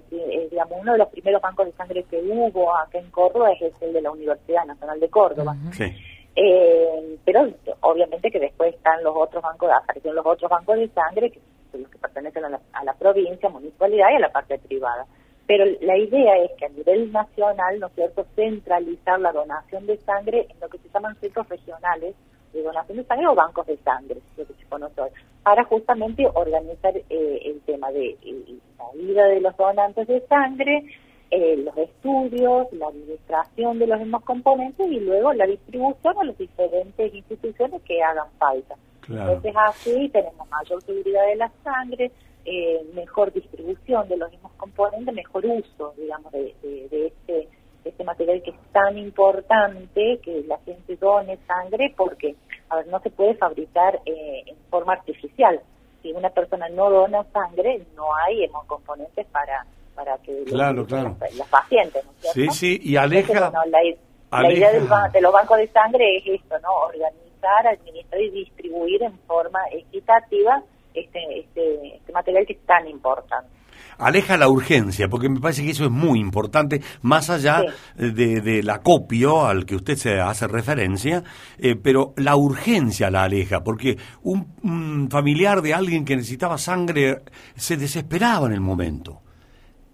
digamos, 0.50 0.78
uno 0.80 0.92
de 0.92 0.98
los 0.98 1.08
primeros 1.10 1.42
bancos 1.42 1.66
de 1.66 1.72
sangre 1.72 2.04
que 2.04 2.16
hubo 2.16 2.74
acá 2.74 2.98
en 2.98 3.10
Córdoba 3.10 3.52
es 3.52 3.74
el 3.82 3.92
de 3.92 4.00
la 4.00 4.10
Universidad 4.10 4.64
Nacional 4.64 4.98
de 4.98 5.10
Córdoba. 5.10 5.54
Sí. 5.72 5.94
Eh, 6.40 7.18
pero 7.24 7.48
obviamente 7.80 8.30
que 8.30 8.38
después 8.38 8.72
están 8.72 9.02
los 9.02 9.12
otros 9.16 9.42
bancos, 9.42 9.70
aparecieron 9.72 10.14
los 10.14 10.26
otros 10.26 10.48
bancos 10.48 10.76
de 10.76 10.88
sangre, 10.90 11.32
que 11.32 11.40
son 11.72 11.82
los 11.82 11.90
que 11.90 11.98
pertenecen 11.98 12.44
a 12.44 12.48
la, 12.48 12.60
a 12.74 12.84
la 12.84 12.94
provincia, 12.94 13.48
municipalidad 13.48 14.10
y 14.12 14.14
a 14.14 14.20
la 14.20 14.30
parte 14.30 14.56
privada. 14.60 15.04
Pero 15.48 15.64
la 15.80 15.96
idea 15.96 16.36
es 16.38 16.52
que 16.52 16.66
a 16.66 16.68
nivel 16.68 17.10
nacional, 17.10 17.80
¿no 17.80 17.88
es 17.88 17.94
cierto?, 17.94 18.24
centralizar 18.36 19.18
la 19.18 19.32
donación 19.32 19.86
de 19.86 19.96
sangre 19.96 20.46
en 20.48 20.60
lo 20.60 20.68
que 20.68 20.78
se 20.78 20.88
llaman 20.90 21.16
centros 21.16 21.48
regionales 21.48 22.14
de 22.52 22.62
donación 22.62 22.98
de 22.98 23.04
sangre 23.04 23.26
o 23.26 23.34
bancos 23.34 23.66
de 23.66 23.76
sangre, 23.78 24.20
lo 24.36 24.46
que 24.46 24.54
se 24.54 24.64
conoce 24.68 25.00
hoy, 25.00 25.10
para 25.42 25.64
justamente 25.64 26.24
organizar 26.34 26.96
eh, 26.96 27.40
el 27.46 27.60
tema 27.62 27.90
de 27.90 28.10
eh, 28.10 28.58
la 28.78 28.92
vida 28.94 29.26
de 29.26 29.40
los 29.40 29.56
donantes 29.56 30.06
de 30.06 30.20
sangre, 30.28 30.84
eh, 31.30 31.56
los 31.58 31.76
estudios, 31.76 32.72
la 32.72 32.88
administración 32.88 33.78
de 33.78 33.86
los 33.86 33.98
mismos 33.98 34.24
componentes 34.24 34.86
y 34.90 35.00
luego 35.00 35.32
la 35.32 35.46
distribución 35.46 36.18
a 36.18 36.24
las 36.24 36.38
diferentes 36.38 37.14
instituciones 37.14 37.82
que 37.82 38.02
hagan 38.02 38.28
falta. 38.38 38.76
Entonces 39.08 39.54
así 39.56 40.08
tenemos 40.10 40.48
mayor 40.48 40.82
seguridad 40.82 41.26
de 41.26 41.36
la 41.36 41.50
sangre, 41.64 42.10
eh, 42.44 42.82
mejor 42.94 43.32
distribución 43.32 44.08
de 44.08 44.18
los 44.18 44.30
mismos 44.30 44.52
componentes, 44.58 45.14
mejor 45.14 45.46
uso, 45.46 45.94
digamos, 45.96 46.30
de, 46.32 46.54
este, 46.90 47.48
este 47.84 48.04
material 48.04 48.42
que 48.42 48.50
es 48.50 48.56
tan 48.72 48.98
importante 48.98 50.18
que 50.22 50.44
la 50.46 50.58
gente 50.58 50.96
done 50.96 51.38
sangre 51.46 51.94
porque, 51.96 52.36
a 52.68 52.76
ver, 52.76 52.86
no 52.88 53.00
se 53.00 53.10
puede 53.10 53.34
fabricar 53.34 54.00
eh, 54.04 54.44
en 54.46 54.56
forma 54.70 54.92
artificial 54.94 55.60
si 56.02 56.12
una 56.12 56.30
persona 56.30 56.68
no 56.68 56.90
dona 56.90 57.24
sangre, 57.32 57.84
no 57.96 58.14
hay 58.14 58.44
hemocomponentes 58.44 59.26
para 59.26 59.66
para 59.98 60.16
que 60.18 60.44
claro, 60.44 60.86
claro. 60.86 61.16
Las, 61.36 61.48
pacientes, 61.48 62.04
¿no 62.04 62.12
es 62.22 62.32
Sí, 62.32 62.46
sí, 62.50 62.80
y 62.84 62.94
aleja... 62.94 63.50
la, 63.66 64.52
idea 64.52 64.70
de 65.12 65.20
los 65.20 65.32
bancos 65.32 65.58
de 65.58 65.66
sangre 65.68 66.18
es 66.18 66.40
esto, 66.40 66.56
¿no? 66.60 66.68
Organizar, 66.86 67.66
administrar 67.66 68.22
y 68.22 68.30
distribuir 68.30 69.02
en 69.02 69.18
forma 69.26 69.58
equitativa 69.72 70.62
este, 70.94 71.40
este, 71.40 71.96
este 71.96 72.12
material 72.12 72.46
que 72.46 72.52
es 72.52 72.64
tan 72.64 72.86
importante 72.86 73.58
aleja 73.98 74.36
la 74.36 74.48
urgencia, 74.48 75.08
porque 75.08 75.28
me 75.28 75.40
parece 75.40 75.64
que 75.64 75.70
eso 75.70 75.84
es 75.84 75.90
muy 75.90 76.20
importante, 76.20 76.80
más 77.02 77.30
allá 77.30 77.62
de, 77.96 78.40
del 78.40 78.70
acopio 78.70 79.44
al 79.44 79.66
que 79.66 79.74
usted 79.74 79.96
se 79.96 80.20
hace 80.20 80.46
referencia, 80.46 81.24
eh, 81.58 81.74
pero 81.74 82.14
la 82.16 82.36
urgencia 82.36 83.10
la 83.10 83.24
aleja, 83.24 83.64
porque 83.64 83.98
un, 84.22 85.08
familiar 85.10 85.62
de 85.62 85.74
alguien 85.74 86.04
que 86.04 86.16
necesitaba 86.16 86.58
sangre 86.58 87.22
se 87.56 87.76
desesperaba 87.76 88.46
en 88.46 88.52
el 88.52 88.60
momento. 88.60 89.22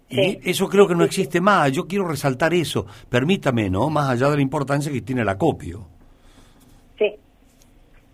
Y 0.09 0.49
eso 0.49 0.67
creo 0.69 0.87
que 0.87 0.95
no 0.95 1.03
existe 1.03 1.41
más. 1.41 1.71
Yo 1.71 1.87
quiero 1.87 2.07
resaltar 2.07 2.53
eso. 2.53 2.85
Permítame, 3.09 3.69
¿no? 3.69 3.89
Más 3.89 4.09
allá 4.09 4.29
de 4.29 4.37
la 4.37 4.41
importancia 4.41 4.91
que 4.91 5.01
tiene 5.01 5.21
el 5.21 5.29
acopio. 5.29 5.87
Sí. 6.97 7.15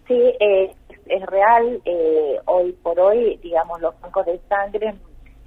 Sí, 0.08 0.14
eh, 0.40 0.74
es 1.08 1.26
real. 1.26 1.82
Eh, 1.86 2.38
hoy 2.46 2.72
por 2.82 3.00
hoy, 3.00 3.38
digamos, 3.44 3.82
los 3.82 4.00
bancos 4.00 4.26
de 4.26 4.40
sangre 4.48 4.96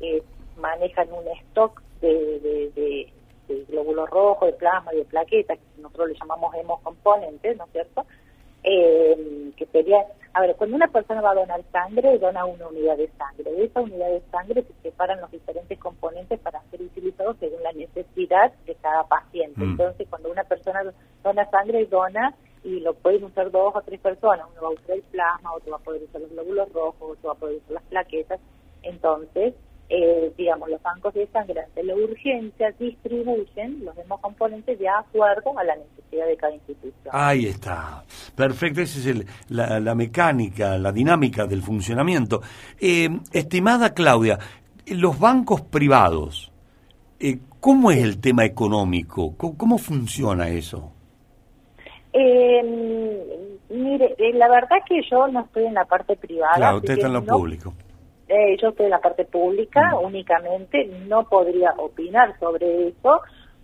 eh, 0.01 0.23
manejan 0.59 1.09
un 1.13 1.27
stock 1.49 1.83
de, 2.01 2.71
de, 2.75 3.13
glóbulos 3.69 4.09
rojos, 4.11 4.47
de 4.51 4.53
plasma 4.55 4.93
y 4.95 4.99
de 4.99 5.05
plaquetas, 5.05 5.59
que 5.59 5.83
nosotros 5.83 6.09
le 6.11 6.15
llamamos 6.19 6.55
hemocomponentes, 6.55 7.57
¿no 7.57 7.65
es 7.65 7.73
cierto? 7.73 8.05
Eh, 8.63 9.51
que 9.57 9.67
sería, 9.67 9.99
a 10.35 10.41
ver, 10.41 10.57
cuando 10.57 10.75
una 10.75 10.89
persona 10.89 11.21
va 11.21 11.31
a 11.31 11.37
donar 11.37 11.63
sangre, 11.71 12.19
dona 12.19 12.45
una 12.45 12.67
unidad 12.67 12.97
de 12.97 13.09
sangre. 13.17 13.53
De 13.53 13.65
esa 13.65 13.81
unidad 13.81 14.09
de 14.09 14.21
sangre 14.33 14.63
se 14.65 14.75
separan 14.83 15.21
los 15.21 15.31
diferentes 15.31 15.79
componentes 15.79 16.41
para 16.41 16.61
ser 16.71 16.83
utilizados 16.83 17.37
según 17.39 17.63
la 17.63 17.73
necesidad 17.73 18.53
de 18.67 18.75
cada 18.75 19.05
paciente. 19.05 19.61
Mm. 19.61 19.71
Entonces, 19.71 20.09
cuando 20.11 20.33
una 20.33 20.43
persona 20.43 20.83
dona 21.23 21.49
sangre, 21.51 21.87
dona 21.87 22.35
y 22.65 22.81
lo 22.81 22.95
pueden 22.95 23.25
usar 23.25 23.53
dos 23.53 23.77
o 23.77 23.83
tres 23.83 24.01
personas. 24.01 24.49
Uno 24.53 24.63
va 24.63 24.69
a 24.69 24.73
usar 24.73 24.97
el 24.97 25.03
plasma, 25.03 25.53
otro 25.55 25.71
va 25.71 25.77
a 25.77 25.81
poder 25.81 26.03
usar 26.03 26.21
los 26.23 26.31
glóbulos 26.31 26.73
rojos, 26.73 27.11
otro 27.13 27.29
va 27.29 27.35
a 27.35 27.39
poder 27.39 27.57
usar 27.57 27.73
las 27.75 27.85
plaquetas. 27.85 28.41
Entonces, 28.83 29.55
eh, 29.91 30.33
digamos, 30.39 30.71
los 30.71 30.83
bancos 30.83 31.13
de 31.13 31.27
sangre 31.27 31.61
ante 31.61 31.83
la 31.85 31.95
urgencia 31.95 32.73
distribuyen 32.79 33.85
los 33.85 33.95
mismos 33.97 34.19
componentes 34.21 34.79
de 34.79 34.89
acuerdo 34.89 35.59
a 35.59 35.65
la 35.65 35.77
necesidad 35.77 36.27
de 36.27 36.37
cada 36.37 36.55
institución. 36.55 37.11
Ahí 37.13 37.47
está. 37.47 38.03
Perfecto, 38.35 38.81
esa 38.81 39.11
es 39.11 39.27
la, 39.51 39.95
mecánica, 39.95 40.79
la 40.79 40.91
dinámica 40.91 41.47
del 41.47 41.61
funcionamiento. 41.63 42.41
Eh, 42.81 43.11
estimada 43.33 43.93
Claudia, 43.93 44.39
los 44.87 45.19
bancos 45.19 45.61
privados, 45.61 46.51
eh, 47.21 47.39
¿cómo 47.61 47.91
es 47.91 48.03
el 48.03 48.21
tema 48.21 48.47
económico? 48.47 49.37
¿Cómo, 49.37 49.77
funciona 49.79 50.49
eso? 50.49 50.93
mire, 53.71 54.15
la 54.35 54.49
verdad 54.49 54.77
que 54.89 55.03
yo 55.11 55.27
no 55.29 55.41
estoy 55.41 55.67
en 55.67 55.75
la 55.75 55.85
parte 55.85 56.17
privada. 56.17 56.55
Claro, 56.55 56.77
usted 56.79 56.95
está 56.95 57.09
en 57.09 57.13
lo 57.13 57.25
público 57.25 57.75
eh, 58.29 58.57
yo 58.61 58.69
estoy 58.69 58.87
en 58.87 58.91
la 58.91 59.01
parte 59.01 59.25
pública 59.25 59.97
únicamente, 59.99 60.87
no 61.07 61.25
podría 61.29 61.73
opinar 61.77 62.39
sobre 62.39 62.89
eso, 62.89 63.21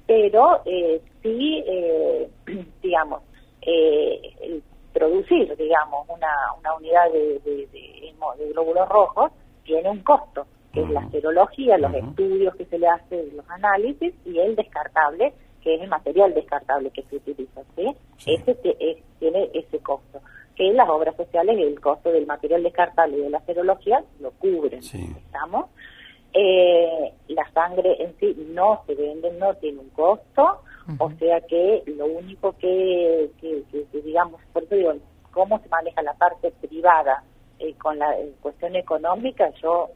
pero 0.07 0.63
eh, 0.65 1.01
sí, 1.23 1.65
eh, 1.67 2.29
digamos, 2.83 3.23
eh, 3.63 4.61
producir, 4.93 5.57
digamos, 5.57 6.09
una, 6.09 6.33
una 6.59 6.75
unidad 6.75 7.11
de, 7.13 7.39
de, 7.45 7.69
de, 7.73 8.53
glóbulos 8.53 8.89
rojos 8.89 9.33
tiene 9.65 9.89
un 9.89 10.03
costo, 10.03 10.47
que 10.73 10.83
es 10.83 10.91
la 10.91 11.09
serología, 11.11 11.79
los 11.79 11.95
estudios 11.95 12.55
que 12.57 12.65
se 12.67 12.79
le 12.79 12.89
hacen, 12.89 13.37
los 13.37 13.49
análisis 13.51 14.15
y 14.25 14.39
el 14.39 14.57
descartable, 14.57 15.33
que 15.63 15.75
es 15.75 15.83
el 15.83 15.89
material 15.89 16.35
descartable 16.35 16.91
que 16.91 17.03
se 17.03 17.17
utiliza, 17.17 17.63
¿sí? 17.77 17.87
Ese 18.27 18.55
tiene 19.19 19.51
ese 19.55 19.79
costo 19.79 20.21
que 20.61 20.75
las 20.75 20.91
obras 20.91 21.17
sociales 21.17 21.57
el 21.59 21.81
costo 21.81 22.13
del 22.13 22.27
material 22.27 22.63
descartable 22.63 23.17
y 23.17 23.23
de 23.23 23.31
la 23.31 23.41
serología 23.47 24.05
lo 24.21 24.31
cubren. 24.33 24.81
¿Estamos? 24.81 25.71
Eh, 26.35 27.15
la 27.29 27.51
sangre 27.53 27.97
en 27.99 28.15
sí 28.19 28.37
no 28.51 28.83
se 28.87 28.95
vende, 28.95 29.33
no 29.33 29.55
tiene 29.55 29.79
un 29.79 29.89
costo, 29.89 30.61
o 30.99 31.11
sea 31.13 31.41
que 31.41 31.83
lo 31.87 32.05
único 32.05 32.53
que, 32.59 33.31
que, 33.41 33.65
digamos, 34.05 34.39
por 34.53 34.65
eso 34.65 34.75
digo, 34.75 34.93
cómo 35.31 35.59
se 35.61 35.69
maneja 35.71 36.03
la 36.03 36.13
parte 36.13 36.53
privada 36.61 37.25
eh, 37.59 37.73
con 37.79 37.99
la 37.99 38.15
cuestión 38.43 38.77
económica, 38.77 39.51
yo 39.63 39.89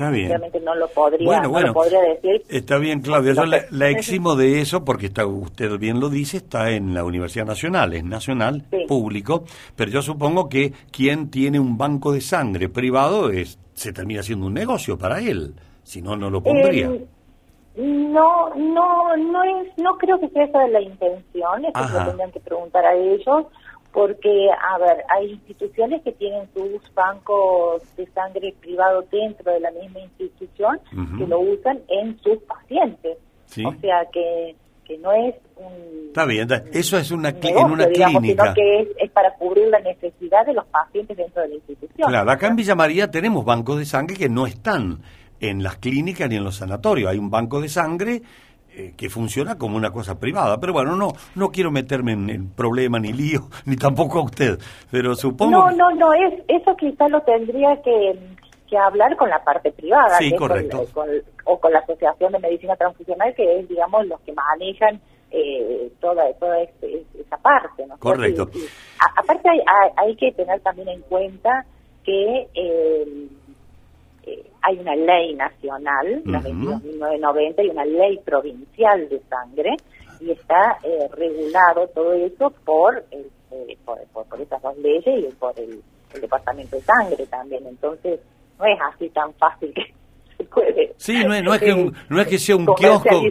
Está 0.00 0.10
bien. 0.10 0.32
no 0.64 0.74
lo 0.76 0.88
podría, 0.88 1.42
podría 1.74 2.00
decir. 2.00 2.42
Está 2.48 2.78
bien, 2.78 3.02
Claudia. 3.02 3.34
Yo 3.34 3.44
la, 3.44 3.90
eximo 3.90 4.34
de 4.34 4.62
eso 4.62 4.82
porque 4.82 5.06
está, 5.06 5.26
usted 5.26 5.78
bien 5.78 6.00
lo 6.00 6.08
dice, 6.08 6.38
está 6.38 6.70
en 6.70 6.94
la 6.94 7.04
Universidad 7.04 7.44
Nacional, 7.44 7.92
es 7.92 8.02
nacional, 8.02 8.64
público, 8.88 9.44
pero 9.76 9.90
yo 9.90 10.00
supongo 10.00 10.48
que 10.48 10.72
quien 10.90 11.30
tiene 11.30 11.60
un 11.60 11.76
banco 11.76 12.12
de 12.12 12.22
sangre 12.22 12.70
privado 12.70 13.28
es 13.28 13.58
se 13.74 13.92
termina 13.92 14.22
siendo 14.22 14.46
un 14.46 14.54
negocio 14.54 14.96
para 14.96 15.20
él, 15.20 15.54
si 15.82 16.00
no, 16.00 16.16
no 16.16 16.30
lo 16.30 16.42
pondría. 16.42 16.86
Eh, 16.86 17.06
no, 17.76 18.54
no, 18.54 19.16
no 19.18 19.44
es, 19.44 19.68
no 19.76 19.98
creo 19.98 20.18
que 20.18 20.30
sea 20.30 20.44
esa 20.44 20.66
la 20.68 20.80
intención, 20.80 21.66
eso 21.66 21.92
lo 21.92 22.04
tendrían 22.06 22.32
que 22.32 22.40
preguntar 22.40 22.86
a 22.86 22.94
ellos 22.94 23.44
porque, 23.92 24.48
a 24.50 24.78
ver, 24.78 25.04
hay 25.08 25.32
instituciones 25.32 26.02
que 26.02 26.12
tienen 26.12 26.48
sus 26.54 26.82
bancos 26.94 27.82
de 27.96 28.06
sangre 28.12 28.54
privado 28.60 29.04
dentro 29.10 29.52
de 29.52 29.60
la 29.60 29.70
misma 29.72 30.00
institución 30.00 30.80
que 31.18 31.26
lo 31.26 31.40
usan 31.40 31.80
en 31.88 32.18
sus 32.20 32.38
pacientes. 32.42 33.18
O 33.66 33.74
sea 33.80 34.06
que, 34.12 34.54
que 34.84 34.96
no 34.98 35.12
es 35.12 35.34
un... 35.56 36.06
Está 36.08 36.24
bien, 36.24 36.48
eso 36.72 36.98
es 36.98 37.10
una, 37.10 37.30
en 37.30 37.56
una 37.56 37.86
clínica. 37.86 38.20
Sino 38.20 38.54
que 38.54 38.92
es, 38.98 39.10
para 39.10 39.34
cubrir 39.34 39.68
la 39.68 39.80
necesidad 39.80 40.46
de 40.46 40.54
los 40.54 40.66
pacientes 40.66 41.16
dentro 41.16 41.42
de 41.42 41.48
la 41.48 41.54
institución. 41.56 42.08
Claro, 42.08 42.30
acá 42.30 42.46
en 42.46 42.56
Villa 42.56 42.76
María 42.76 43.10
tenemos 43.10 43.44
bancos 43.44 43.78
de 43.78 43.86
sangre 43.86 44.16
que 44.16 44.28
no 44.28 44.46
están 44.46 45.00
en 45.40 45.62
las 45.64 45.78
clínicas 45.78 46.28
ni 46.28 46.36
en 46.36 46.44
los 46.44 46.56
sanatorios. 46.56 47.10
Hay 47.10 47.18
un 47.18 47.30
banco 47.30 47.60
de 47.60 47.68
sangre 47.68 48.22
eh, 48.74 48.94
que 48.96 49.08
funciona 49.10 49.58
como 49.58 49.76
una 49.76 49.90
cosa 49.90 50.18
privada. 50.18 50.58
Pero 50.60 50.72
bueno, 50.72 50.94
no 50.96 51.12
no 51.34 51.48
quiero 51.48 51.70
meterme 51.70 52.12
en, 52.12 52.30
el 52.30 52.46
problema 52.46 52.98
ni 52.98 53.12
lío, 53.12 53.48
ni 53.66 53.76
tampoco 53.76 54.20
a 54.20 54.24
usted, 54.24 54.58
pero 54.90 55.14
supongo... 55.14 55.50
No, 55.50 55.70
no, 55.72 55.90
no, 55.90 56.12
es, 56.12 56.34
eso 56.48 56.76
quizás 56.76 57.10
lo 57.10 57.20
tendría 57.22 57.80
que, 57.82 58.18
que 58.68 58.78
hablar 58.78 59.16
con 59.16 59.28
la 59.28 59.42
parte 59.42 59.72
privada, 59.72 60.18
sí, 60.18 60.34
correcto. 60.36 60.86
o 61.44 61.58
con 61.58 61.72
la 61.72 61.80
Asociación 61.80 62.32
de 62.32 62.38
Medicina 62.38 62.76
Transfusional, 62.76 63.34
que 63.34 63.58
es, 63.58 63.68
digamos, 63.68 64.06
los 64.06 64.20
que 64.20 64.32
manejan 64.32 65.00
eh, 65.30 65.90
toda, 66.00 66.32
toda 66.34 66.60
este, 66.62 67.04
esa 67.18 67.36
parte. 67.38 67.86
¿no? 67.86 67.98
Correcto. 67.98 68.48
aparte 69.16 69.48
hay, 69.48 69.60
hay, 69.96 70.16
que 70.16 70.32
tener 70.32 70.60
también 70.60 70.88
en 70.88 71.00
cuenta 71.02 71.64
que... 72.04 72.48
Eh, 72.54 73.28
hay 74.62 74.78
una 74.78 74.94
ley 74.94 75.34
nacional, 75.34 76.22
la 76.26 76.40
22.990, 76.40 77.64
y 77.64 77.68
una 77.70 77.84
ley 77.84 78.18
provincial 78.24 79.08
de 79.08 79.20
sangre, 79.28 79.76
y 80.20 80.30
está 80.30 80.78
eh, 80.82 81.08
regulado 81.12 81.88
todo 81.88 82.12
eso 82.12 82.50
por, 82.64 83.04
eh, 83.10 83.76
por, 83.84 83.98
por, 84.26 84.40
esas 84.40 84.60
dos 84.62 84.76
leyes 84.78 85.30
y 85.30 85.34
por 85.34 85.58
el, 85.58 85.82
Departamento 86.20 86.74
de 86.74 86.82
Sangre 86.82 87.24
también. 87.26 87.64
Entonces, 87.68 88.18
no 88.58 88.66
es 88.66 88.78
así 88.92 89.08
tan 89.10 89.32
fácil 89.34 89.72
que 89.72 89.94
se 90.40 90.44
puede. 90.44 90.94
Sí, 90.96 91.24
no 91.24 91.34
es, 91.34 91.42
no 91.42 91.54
es, 91.54 91.60
que, 91.60 91.92
no 92.08 92.20
es 92.20 92.26
que 92.26 92.38
sea 92.38 92.56
un 92.56 92.66
kiosco, 92.66 93.22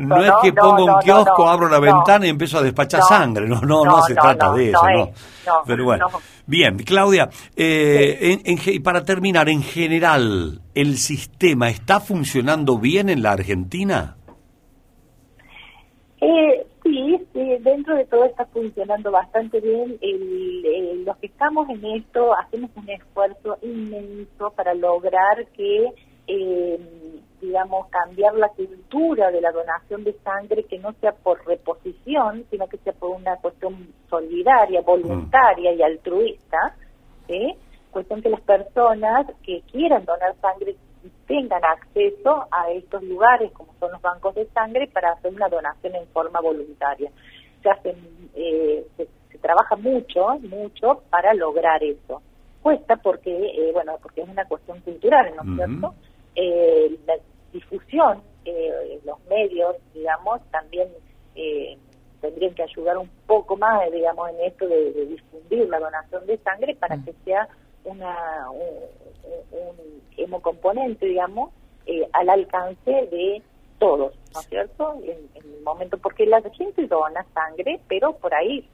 no 0.00 0.22
es 0.22 0.32
que 0.42 0.52
ponga 0.52 0.94
un 0.94 1.00
kiosco, 1.00 1.48
abro 1.48 1.68
la 1.68 1.78
ventana 1.78 2.26
y 2.26 2.30
empiezo 2.30 2.58
a 2.58 2.62
despachar 2.62 3.02
sangre, 3.02 3.48
no, 3.48 3.60
no, 3.60 3.84
no, 3.84 4.02
se 4.02 4.14
trata 4.14 4.52
de 4.52 4.70
eso, 4.70 4.82
no. 4.94 5.10
Pero 5.66 5.84
bueno. 5.84 6.06
Bien, 6.46 6.76
Claudia, 6.78 7.28
eh, 7.56 8.38
en, 8.44 8.82
para 8.82 9.04
terminar, 9.04 9.48
en 9.48 9.62
general, 9.62 10.60
¿el 10.74 10.96
sistema 10.96 11.68
está 11.68 11.98
funcionando 12.00 12.78
bien 12.78 13.08
en 13.08 13.22
la 13.22 13.32
Argentina? 13.32 14.16
Eh, 16.20 16.66
sí, 16.84 17.18
dentro 17.60 17.96
de 17.96 18.04
todo 18.06 18.24
está 18.24 18.46
funcionando 18.46 19.10
bastante 19.10 19.60
bien. 19.60 19.98
los 21.04 21.16
que 21.16 21.26
estamos 21.26 21.68
en 21.68 21.84
esto 21.84 22.34
hacemos 22.36 22.70
un 22.76 22.88
esfuerzo 22.88 23.58
inmenso 23.62 24.52
para 24.56 24.74
lograr 24.74 25.46
que 25.56 25.92
eh, 26.26 26.78
digamos, 27.40 27.88
cambiar 27.88 28.34
la 28.34 28.48
cultura 28.48 29.30
de 29.30 29.40
la 29.40 29.52
donación 29.52 30.04
de 30.04 30.14
sangre, 30.24 30.64
que 30.64 30.78
no 30.78 30.92
sea 31.00 31.12
por 31.12 31.44
reposición, 31.46 32.44
sino 32.50 32.66
que 32.66 32.78
sea 32.78 32.92
por 32.92 33.10
una 33.10 33.36
cuestión 33.36 33.88
solidaria, 34.08 34.80
voluntaria 34.80 35.72
y 35.72 35.82
altruista, 35.82 36.74
cuestión 37.90 38.22
que 38.22 38.30
las 38.30 38.40
personas 38.40 39.26
que 39.42 39.62
quieran 39.72 40.04
donar 40.04 40.34
sangre 40.40 40.76
tengan 41.26 41.64
acceso 41.64 42.46
a 42.50 42.70
estos 42.70 43.02
lugares, 43.02 43.52
como 43.52 43.72
son 43.78 43.92
los 43.92 44.02
bancos 44.02 44.34
de 44.34 44.46
sangre, 44.46 44.88
para 44.92 45.12
hacer 45.12 45.32
una 45.32 45.48
donación 45.48 45.94
en 45.94 46.06
forma 46.08 46.40
voluntaria. 46.40 47.10
Se, 47.62 47.70
hacen, 47.70 47.96
eh, 48.34 48.86
se 48.96 49.38
trabaja 49.38 49.76
mucho, 49.76 50.38
mucho 50.40 51.02
para 51.10 51.34
lograr 51.34 51.82
eso. 51.82 52.22
respuesta 52.56 52.96
porque, 52.96 53.30
eh, 53.30 53.70
bueno, 53.72 53.96
porque 54.02 54.22
es 54.22 54.28
una 54.28 54.44
cuestión 54.44 54.80
cultural, 54.80 55.32
¿no 55.36 55.42
es 55.42 55.56
cierto? 55.56 55.94
Eh, 56.36 56.98
la 57.06 57.14
difusión, 57.50 58.22
eh, 58.44 59.00
los 59.04 59.18
medios, 59.24 59.76
digamos, 59.94 60.42
también 60.50 60.88
eh, 61.34 61.78
tendrían 62.20 62.54
que 62.54 62.62
ayudar 62.62 62.98
un 62.98 63.08
poco 63.26 63.56
más, 63.56 63.90
digamos, 63.90 64.28
en 64.30 64.40
esto 64.42 64.68
de, 64.68 65.06
difundir 65.06 65.66
la 65.68 65.80
donación 65.80 66.26
de 66.26 66.36
sangre 66.38 66.74
para 66.74 66.98
que 67.02 67.14
sea 67.24 67.48
una 67.84 68.50
un, 68.50 69.58
un 69.58 70.02
hemocomponente, 70.18 71.06
digamos, 71.06 71.50
al 72.12 72.28
alcance 72.28 72.90
de 72.90 73.42
todos, 73.78 74.14
¿no 74.34 74.40
es 74.40 74.46
cierto? 74.48 75.00
En, 75.04 75.30
el 75.34 75.62
momento, 75.62 75.96
porque 75.96 76.26
la 76.26 76.42
gente 76.42 76.86
dona 76.86 77.24
sangre, 77.32 77.80
pero 77.88 78.12
por 78.16 78.34
ahí 78.34 78.68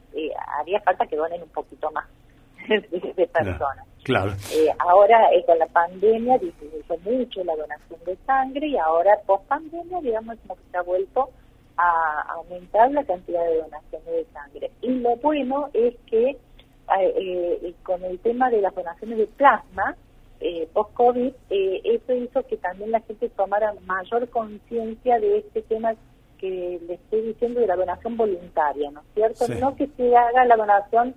haría 0.58 0.80
falta 0.80 1.06
que 1.06 1.16
donen 1.16 1.42
un 1.42 1.48
poquito 1.48 1.90
más 1.92 2.06
de, 2.68 3.26
personas. 3.26 3.86
Claro. 4.02 4.32
Eh, 4.52 4.68
ahora, 4.78 5.32
eh, 5.32 5.44
con 5.46 5.58
la 5.58 5.66
pandemia, 5.66 6.38
disminuyó 6.38 6.96
mucho 7.04 7.44
la 7.44 7.54
donación 7.54 8.00
de 8.04 8.16
sangre 8.26 8.66
y 8.66 8.76
ahora, 8.76 9.12
post 9.26 9.46
pandemia, 9.46 10.00
digamos, 10.00 10.36
como 10.40 10.56
que 10.56 10.62
se 10.70 10.76
ha 10.76 10.82
vuelto 10.82 11.30
a 11.76 12.22
aumentar 12.34 12.90
la 12.90 13.04
cantidad 13.04 13.44
de 13.44 13.62
donaciones 13.62 14.06
de 14.06 14.26
sangre. 14.32 14.70
Y 14.80 14.90
lo 14.90 15.16
bueno 15.16 15.70
es 15.72 15.94
que 16.06 16.36
eh, 17.00 17.74
con 17.84 18.04
el 18.04 18.18
tema 18.18 18.50
de 18.50 18.60
las 18.60 18.74
donaciones 18.74 19.18
de 19.18 19.26
plasma, 19.26 19.96
post-COVID, 20.72 21.32
eso 21.48 22.12
hizo 22.14 22.44
que 22.48 22.56
también 22.56 22.90
la 22.90 23.00
gente 23.00 23.28
tomara 23.28 23.72
mayor 23.86 24.28
conciencia 24.28 25.20
de 25.20 25.38
este 25.38 25.62
tema 25.62 25.94
que 26.42 26.80
le 26.88 26.94
estoy 26.94 27.20
diciendo 27.20 27.60
de 27.60 27.68
la 27.68 27.76
donación 27.76 28.16
voluntaria, 28.16 28.90
¿no 28.90 29.00
es 29.00 29.06
cierto? 29.14 29.46
No 29.60 29.76
que 29.76 29.86
se 29.96 30.16
haga 30.16 30.44
la 30.44 30.56
donación 30.56 31.14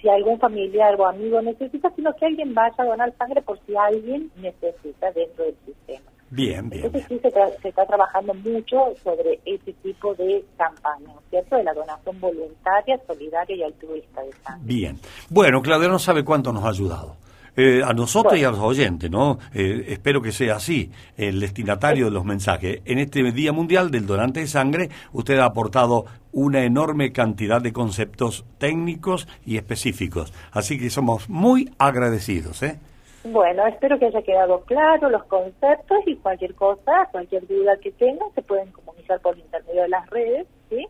si 0.00 0.08
algún 0.08 0.38
familiar 0.38 0.94
o 1.00 1.06
amigo 1.06 1.40
necesita, 1.42 1.90
sino 1.94 2.14
que 2.14 2.26
alguien 2.26 2.54
vaya 2.54 2.74
a 2.78 2.84
donar 2.84 3.12
sangre 3.16 3.42
por 3.42 3.58
si 3.66 3.76
alguien 3.76 4.30
necesita 4.36 5.10
dentro 5.12 5.44
del 5.44 5.56
sistema. 5.66 6.10
Bien, 6.30 6.68
bien. 6.68 6.84
Entonces 6.84 7.08
sí 7.08 7.18
se, 7.20 7.68
está 7.68 7.86
trabajando 7.86 8.34
mucho 8.34 8.94
sobre 9.02 9.40
ese 9.46 9.72
tipo 9.82 10.14
de 10.14 10.44
campaña, 10.58 11.14
¿cierto? 11.30 11.56
De 11.56 11.64
la 11.64 11.72
donación 11.72 12.20
voluntaria, 12.20 13.00
solidaria 13.06 13.56
y 13.56 13.62
altruista 13.62 14.22
de 14.22 14.32
sangre. 14.44 14.62
Bien. 14.66 14.98
Bueno, 15.30 15.62
Claudia 15.62 15.88
no 15.88 15.98
sabe 15.98 16.24
cuánto 16.24 16.52
nos 16.52 16.64
ha 16.64 16.68
ayudado. 16.68 17.16
Eh, 17.56 17.82
a 17.84 17.92
nosotros 17.92 18.38
y 18.38 18.44
a 18.44 18.50
los 18.50 18.60
oyentes, 18.60 19.10
¿no? 19.10 19.38
Eh, 19.54 19.86
espero 19.88 20.22
que 20.22 20.32
sea 20.32 20.56
así, 20.56 20.90
el 21.16 21.40
destinatario 21.40 22.06
de 22.06 22.10
los 22.10 22.24
mensajes. 22.24 22.80
En 22.84 22.98
este 22.98 23.22
Día 23.32 23.52
Mundial 23.52 23.90
del 23.90 24.06
Donante 24.06 24.40
de 24.40 24.46
Sangre, 24.46 24.88
usted 25.12 25.38
ha 25.38 25.46
aportado 25.46 26.04
una 26.32 26.64
enorme 26.64 27.12
cantidad 27.12 27.60
de 27.60 27.72
conceptos 27.72 28.44
técnicos 28.58 29.26
y 29.44 29.56
específicos. 29.56 30.32
Así 30.52 30.78
que 30.78 30.90
somos 30.90 31.28
muy 31.28 31.70
agradecidos, 31.78 32.62
¿eh? 32.62 32.78
Bueno, 33.24 33.66
espero 33.66 33.98
que 33.98 34.06
haya 34.06 34.22
quedado 34.22 34.60
claro 34.62 35.10
los 35.10 35.24
conceptos 35.24 35.98
y 36.06 36.16
cualquier 36.16 36.54
cosa, 36.54 37.08
cualquier 37.10 37.46
duda 37.46 37.76
que 37.82 37.90
tengan, 37.92 38.32
se 38.34 38.42
pueden 38.42 38.70
comunicar 38.70 39.20
por 39.20 39.36
intermedio 39.36 39.82
de 39.82 39.88
las 39.88 40.08
redes, 40.08 40.46
¿sí? 40.70 40.86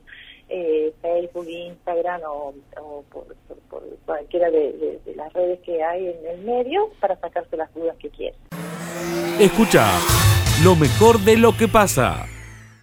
Eh, 0.48 0.92
Facebook, 1.02 1.46
Instagram 1.48 2.20
o, 2.26 2.54
por, 3.10 3.26
cualquiera 4.06 4.50
de, 4.50 5.00
las 5.16 5.32
redes 5.32 5.60
que 5.60 5.82
hay 5.82 6.08
en 6.08 6.26
el 6.26 6.38
medio 6.44 6.90
para 7.00 7.16
sacarse 7.16 7.56
las 7.56 7.72
dudas 7.74 7.96
que 7.98 8.10
quieran. 8.10 8.40
Escucha 9.38 9.86
lo 10.64 10.74
mejor 10.74 11.18
de 11.20 11.36
lo 11.36 11.52
que 11.56 11.68
pasa. 11.68 12.26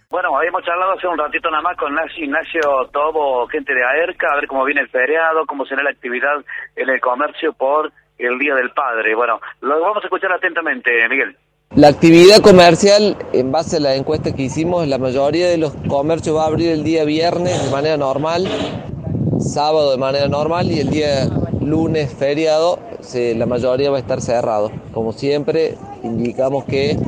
Bueno, 0.08 0.36
habíamos 0.36 0.62
charlado 0.64 0.92
hace 0.92 1.06
un 1.08 1.18
ratito 1.18 1.50
nada 1.50 1.62
más 1.62 1.76
con 1.76 1.92
Ignacio 2.16 2.60
Tobo, 2.92 3.46
gente 3.48 3.74
de 3.74 3.84
AERCA, 3.84 4.32
a 4.32 4.36
ver 4.36 4.46
cómo 4.46 4.64
viene 4.64 4.80
el 4.80 4.88
feriado, 4.88 5.44
cómo 5.46 5.66
será 5.66 5.82
la 5.82 5.90
actividad 5.90 6.44
en 6.76 6.88
el 6.88 7.00
comercio 7.00 7.52
por 7.52 7.92
el 8.16 8.38
Día 8.38 8.54
del 8.54 8.70
Padre. 8.70 9.14
Bueno, 9.14 9.40
lo 9.60 9.80
vamos 9.80 10.02
a 10.02 10.06
escuchar 10.06 10.32
atentamente, 10.32 10.90
Miguel. 11.08 11.36
La 11.76 11.88
actividad 11.88 12.40
comercial, 12.40 13.18
en 13.34 13.52
base 13.52 13.76
a 13.76 13.80
la 13.80 13.96
encuesta 13.96 14.34
que 14.34 14.44
hicimos, 14.44 14.88
la 14.88 14.96
mayoría 14.96 15.46
de 15.46 15.58
los 15.58 15.74
comercios 15.88 16.34
va 16.34 16.44
a 16.44 16.46
abrir 16.46 16.70
el 16.70 16.84
día 16.84 17.04
viernes 17.04 17.62
de 17.62 17.70
manera 17.70 17.98
normal, 17.98 18.48
sábado 19.38 19.90
de 19.90 19.98
manera 19.98 20.26
normal 20.26 20.72
y 20.72 20.80
el 20.80 20.88
día 20.88 21.28
lunes 21.60 22.10
feriado 22.10 22.78
la 23.12 23.44
mayoría 23.44 23.90
va 23.90 23.98
a 23.98 24.00
estar 24.00 24.22
cerrado. 24.22 24.72
Como 24.94 25.12
siempre, 25.12 25.76
indicamos 26.02 26.64
que 26.64 26.98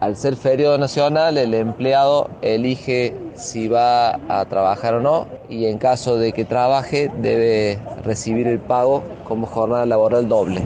al 0.00 0.16
ser 0.16 0.34
feriado 0.34 0.76
nacional, 0.76 1.38
el 1.38 1.54
empleado 1.54 2.30
elige 2.42 3.14
si 3.36 3.68
va 3.68 4.18
a 4.28 4.44
trabajar 4.46 4.94
o 4.94 5.00
no 5.00 5.28
y 5.48 5.66
en 5.66 5.78
caso 5.78 6.16
de 6.16 6.32
que 6.32 6.44
trabaje 6.44 7.12
debe 7.22 7.78
recibir 8.04 8.48
el 8.48 8.58
pago 8.58 9.04
como 9.22 9.46
jornada 9.46 9.86
laboral 9.86 10.28
doble. 10.28 10.64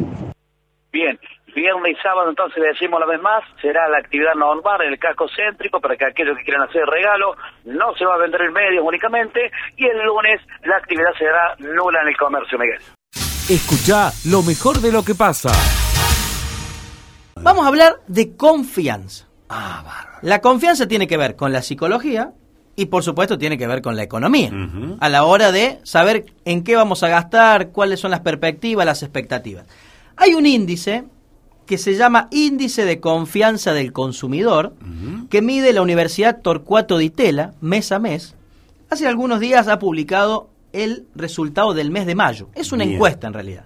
Viernes 1.65 1.97
y 1.99 2.03
sábado, 2.03 2.29
entonces 2.29 2.59
le 2.63 2.69
decimos 2.69 3.01
la 3.01 3.07
vez 3.07 3.23
más, 3.23 3.43
será 3.63 3.89
la 3.89 3.97
actividad 3.97 4.35
normal 4.35 4.83
en 4.83 4.93
el 4.93 4.99
casco 4.99 5.25
céntrico 5.35 5.81
para 5.81 5.97
que 5.97 6.05
aquellos 6.05 6.37
que 6.37 6.45
quieran 6.45 6.69
hacer 6.69 6.85
regalo, 6.85 7.37
no 7.65 7.95
se 7.97 8.05
va 8.05 8.17
a 8.17 8.19
vender 8.19 8.43
en 8.43 8.53
medios 8.53 8.85
únicamente, 8.85 9.51
y 9.75 9.87
el 9.87 9.97
lunes 10.05 10.43
la 10.65 10.77
actividad 10.77 11.09
será 11.19 11.57
nula 11.61 12.03
en 12.03 12.09
el 12.09 12.17
comercio, 12.19 12.59
Miguel. 12.59 12.83
Escucha 13.49 14.13
lo 14.29 14.43
mejor 14.43 14.77
de 14.83 14.93
lo 14.93 15.03
que 15.03 15.15
pasa. 15.15 15.49
Vamos 17.41 17.65
a 17.65 17.69
hablar 17.69 17.95
de 18.09 18.37
confianza. 18.37 19.27
Ah, 19.49 20.19
la 20.21 20.43
confianza 20.43 20.87
tiene 20.87 21.07
que 21.07 21.17
ver 21.17 21.35
con 21.35 21.51
la 21.51 21.63
psicología 21.63 22.33
y 22.77 22.87
por 22.87 23.03
supuesto 23.03 23.39
tiene 23.39 23.57
que 23.57 23.67
ver 23.67 23.81
con 23.81 23.97
la 23.97 24.03
economía. 24.03 24.51
A 25.01 25.09
la 25.09 25.25
hora 25.25 25.51
de 25.51 25.79
saber 25.85 26.27
en 26.45 26.63
qué 26.63 26.77
vamos 26.77 27.03
a 27.03 27.09
gastar, 27.09 27.71
cuáles 27.71 28.01
son 28.01 28.11
las 28.11 28.21
perspectivas, 28.21 28.85
las 28.85 29.03
expectativas. 29.03 29.65
Hay 30.17 30.35
un 30.35 30.45
índice 30.45 31.05
que 31.67 31.79
se 31.79 31.95
llama 31.95 32.29
Índice 32.31 32.85
de 32.85 33.01
Confianza 33.01 33.73
del 33.73 33.93
Consumidor, 33.93 34.75
que 35.31 35.43
mide 35.43 35.73
la 35.73 35.83
Universidad 35.83 36.41
Torcuato 36.41 36.99
Di 36.99 37.11
Tella 37.11 37.55
mes 37.61 37.93
a 37.93 37.99
mes. 37.99 38.35
Hace 38.91 39.07
algunos 39.07 39.41
días 39.41 39.69
ha 39.69 39.79
publicado 39.79 40.49
el 40.73 41.07
resultado 41.15 41.73
del 41.73 41.91
mes 41.91 42.07
de 42.07 42.15
mayo. 42.15 42.49
Es 42.55 42.73
una 42.73 42.85
encuesta 42.85 43.27
en 43.27 43.33
realidad. 43.33 43.65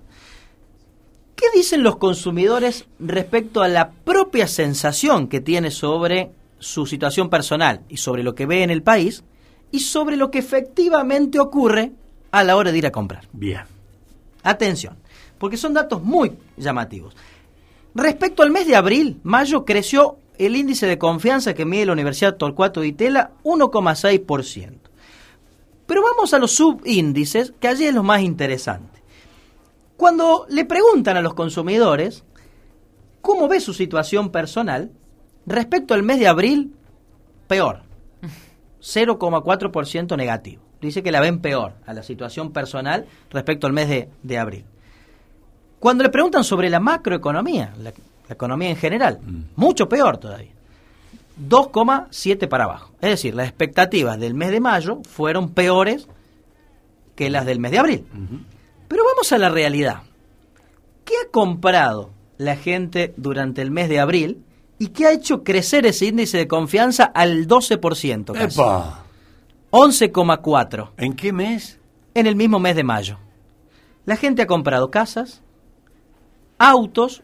¿Qué 1.34 1.46
dicen 1.54 1.82
los 1.82 1.96
consumidores 1.96 2.86
respecto 2.98 3.62
a 3.62 3.68
la 3.68 3.90
propia 3.90 4.48
sensación 4.48 5.28
que 5.28 5.40
tiene 5.40 5.70
sobre 5.70 6.30
su 6.58 6.86
situación 6.86 7.30
personal 7.30 7.82
y 7.88 7.98
sobre 7.98 8.22
lo 8.22 8.34
que 8.34 8.46
ve 8.46 8.62
en 8.62 8.70
el 8.70 8.82
país 8.82 9.22
y 9.70 9.80
sobre 9.80 10.16
lo 10.16 10.30
que 10.30 10.40
efectivamente 10.40 11.38
ocurre 11.38 11.92
a 12.30 12.44
la 12.44 12.56
hora 12.56 12.72
de 12.72 12.78
ir 12.78 12.86
a 12.86 12.92
comprar? 12.92 13.28
Bien. 13.32 13.62
Atención, 14.42 14.96
porque 15.38 15.56
son 15.56 15.74
datos 15.74 16.02
muy 16.02 16.32
llamativos. 16.56 17.14
Respecto 17.94 18.42
al 18.42 18.50
mes 18.50 18.66
de 18.66 18.76
abril, 18.76 19.20
mayo 19.22 19.64
creció 19.64 20.18
el 20.38 20.56
índice 20.56 20.86
de 20.86 20.98
confianza 20.98 21.54
que 21.54 21.64
mide 21.64 21.86
la 21.86 21.92
Universidad 21.92 22.36
Torcuato 22.36 22.80
de 22.80 22.88
Itela 22.88 23.32
1,6%. 23.42 24.78
Pero 25.86 26.02
vamos 26.02 26.34
a 26.34 26.38
los 26.38 26.52
subíndices, 26.52 27.54
que 27.58 27.68
allí 27.68 27.86
es 27.86 27.94
lo 27.94 28.02
más 28.02 28.22
interesante. 28.22 29.02
Cuando 29.96 30.46
le 30.48 30.64
preguntan 30.64 31.16
a 31.16 31.22
los 31.22 31.34
consumidores 31.34 32.24
cómo 33.20 33.48
ve 33.48 33.60
su 33.60 33.74
situación 33.74 34.30
personal, 34.30 34.92
respecto 35.46 35.94
al 35.94 36.02
mes 36.02 36.20
de 36.20 36.28
abril, 36.28 36.74
peor. 37.48 37.82
0,4% 38.80 40.16
negativo. 40.16 40.62
Dice 40.80 41.02
que 41.02 41.10
la 41.10 41.20
ven 41.20 41.40
peor 41.40 41.74
a 41.84 41.92
la 41.92 42.04
situación 42.04 42.52
personal 42.52 43.06
respecto 43.30 43.66
al 43.66 43.72
mes 43.72 43.88
de, 43.88 44.08
de 44.22 44.38
abril. 44.38 44.64
Cuando 45.80 46.02
le 46.02 46.10
preguntan 46.10 46.44
sobre 46.44 46.70
la 46.70 46.80
macroeconomía, 46.80 47.74
la, 47.78 47.92
economía 48.28 48.70
en 48.70 48.76
general, 48.76 49.20
mm. 49.22 49.40
mucho 49.56 49.88
peor 49.88 50.18
todavía. 50.18 50.52
2,7 51.40 52.48
para 52.48 52.64
abajo. 52.64 52.92
Es 53.00 53.10
decir, 53.10 53.34
las 53.34 53.48
expectativas 53.48 54.18
del 54.18 54.34
mes 54.34 54.50
de 54.50 54.60
mayo 54.60 55.00
fueron 55.08 55.50
peores 55.50 56.08
que 57.14 57.30
las 57.30 57.46
del 57.46 57.60
mes 57.60 57.70
de 57.72 57.78
abril. 57.78 58.04
Pero 58.88 59.04
vamos 59.04 59.32
a 59.32 59.38
la 59.38 59.48
realidad. 59.48 60.02
¿Qué 61.04 61.14
ha 61.22 61.30
comprado 61.30 62.10
la 62.38 62.56
gente 62.56 63.14
durante 63.16 63.62
el 63.62 63.70
mes 63.70 63.88
de 63.88 64.00
abril 64.00 64.44
y 64.78 64.88
qué 64.88 65.06
ha 65.06 65.12
hecho 65.12 65.42
crecer 65.42 65.86
ese 65.86 66.06
índice 66.06 66.38
de 66.38 66.48
confianza 66.48 67.04
al 67.04 67.46
12%? 67.46 68.32
Casi? 68.32 68.60
11,4. 69.70 70.90
¿En 70.96 71.14
qué 71.14 71.32
mes? 71.32 71.78
En 72.14 72.26
el 72.26 72.36
mismo 72.36 72.58
mes 72.58 72.76
de 72.76 72.84
mayo. 72.84 73.18
La 74.06 74.16
gente 74.16 74.42
ha 74.42 74.46
comprado 74.46 74.90
casas, 74.90 75.42
autos 76.58 77.22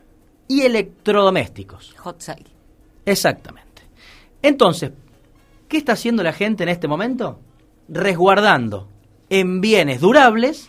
y 0.48 0.62
electrodomésticos. 0.62 1.94
Hot 1.98 2.20
sale. 2.20 2.46
Exactamente. 3.04 3.82
Entonces, 4.42 4.92
¿qué 5.68 5.78
está 5.78 5.92
haciendo 5.92 6.22
la 6.22 6.32
gente 6.32 6.62
en 6.62 6.68
este 6.68 6.88
momento? 6.88 7.40
Resguardando 7.88 8.88
en 9.28 9.60
bienes 9.60 10.00
durables 10.00 10.68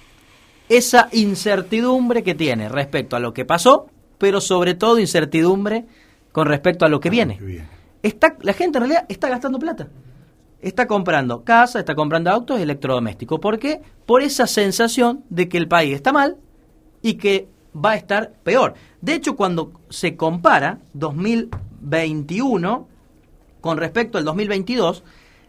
esa 0.69 1.09
incertidumbre 1.11 2.23
que 2.23 2.35
tiene 2.35 2.69
respecto 2.69 3.15
a 3.15 3.19
lo 3.19 3.33
que 3.33 3.45
pasó, 3.45 3.87
pero 4.17 4.41
sobre 4.41 4.73
todo 4.73 4.99
incertidumbre 4.99 5.85
con 6.31 6.47
respecto 6.47 6.85
a 6.85 6.89
lo 6.89 6.99
que, 6.99 7.09
viene. 7.09 7.39
Está, 8.01 8.35
la 8.41 8.53
gente 8.53 8.77
en 8.77 8.83
realidad 8.83 9.05
está 9.07 9.29
gastando 9.29 9.59
plata. 9.59 9.87
Está 10.61 10.87
comprando 10.87 11.43
casa, 11.43 11.79
está 11.79 11.95
comprando 11.95 12.31
autos 12.31 12.59
y 12.59 12.63
electrodomésticos. 12.63 13.39
¿Por 13.39 13.59
qué? 13.59 13.81
Por 14.05 14.23
esa 14.23 14.47
sensación 14.47 15.23
de 15.29 15.47
que 15.47 15.57
el 15.57 15.67
país 15.67 15.93
está 15.93 16.11
mal 16.11 16.37
y 17.01 17.15
que 17.15 17.47
va 17.75 17.91
a 17.91 17.95
estar 17.95 18.33
peor. 18.43 18.73
De 19.01 19.13
hecho, 19.13 19.35
cuando 19.35 19.71
se 19.89 20.15
compara 20.15 20.79
2021 20.93 22.87
con 23.61 23.77
respecto 23.77 24.17
al 24.17 24.25
2022, 24.25 25.03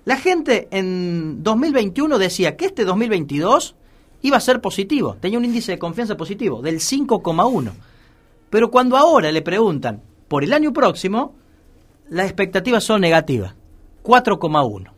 la 0.04 0.16
gente 0.16 0.68
en 0.70 1.42
2021 1.42 2.18
decía 2.18 2.56
que 2.56 2.66
este 2.66 2.84
2022 2.84 3.74
iba 4.22 4.36
a 4.36 4.40
ser 4.40 4.60
positivo, 4.60 5.16
tenía 5.20 5.38
un 5.38 5.44
índice 5.44 5.72
de 5.72 5.78
confianza 5.78 6.16
positivo 6.16 6.62
del 6.62 6.76
5,1. 6.76 7.72
Pero 8.50 8.70
cuando 8.70 8.96
ahora 8.96 9.30
le 9.32 9.42
preguntan 9.42 10.02
por 10.28 10.44
el 10.44 10.52
año 10.52 10.72
próximo, 10.72 11.34
las 12.08 12.26
expectativas 12.26 12.84
son 12.84 13.00
negativas, 13.00 13.54
4,1. 14.02 14.92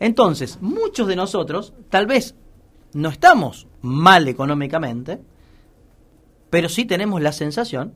Entonces, 0.00 0.58
muchos 0.60 1.06
de 1.06 1.16
nosotros 1.16 1.74
tal 1.88 2.06
vez 2.06 2.34
no 2.92 3.08
estamos 3.08 3.66
mal 3.80 4.28
económicamente, 4.28 5.20
pero 6.52 6.68
sí 6.68 6.84
tenemos 6.84 7.22
la 7.22 7.32
sensación 7.32 7.94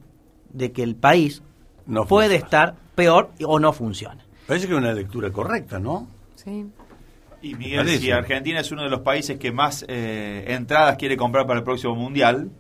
de 0.49 0.73
que 0.73 0.83
el 0.83 0.97
país 0.97 1.43
No 1.87 2.07
puede 2.07 2.37
estar 2.37 2.75
peor 2.95 3.29
o 3.45 3.59
no 3.61 3.75
funciona. 3.75 4.25
Parece 4.47 4.67
que 4.67 4.73
es 4.73 4.79
una 4.79 4.95
lectura 4.95 5.31
correcta, 5.31 5.79
¿no? 5.79 6.09
Sí. 6.37 6.65
Y 7.43 7.55
Miguel, 7.55 7.87
si 7.99 8.11
Argentina 8.11 8.61
es 8.61 8.73
uno 8.73 8.83
de 8.83 8.89
los 8.89 9.01
países 9.01 9.39
que 9.39 9.53
más 9.53 9.85
eh, 9.89 10.47
entradas 10.49 10.97
quiere 10.97 11.19
comprar 11.19 11.47
para 11.47 11.59
el 11.59 11.65
próximo 11.65 11.95
mundial, 11.95 12.51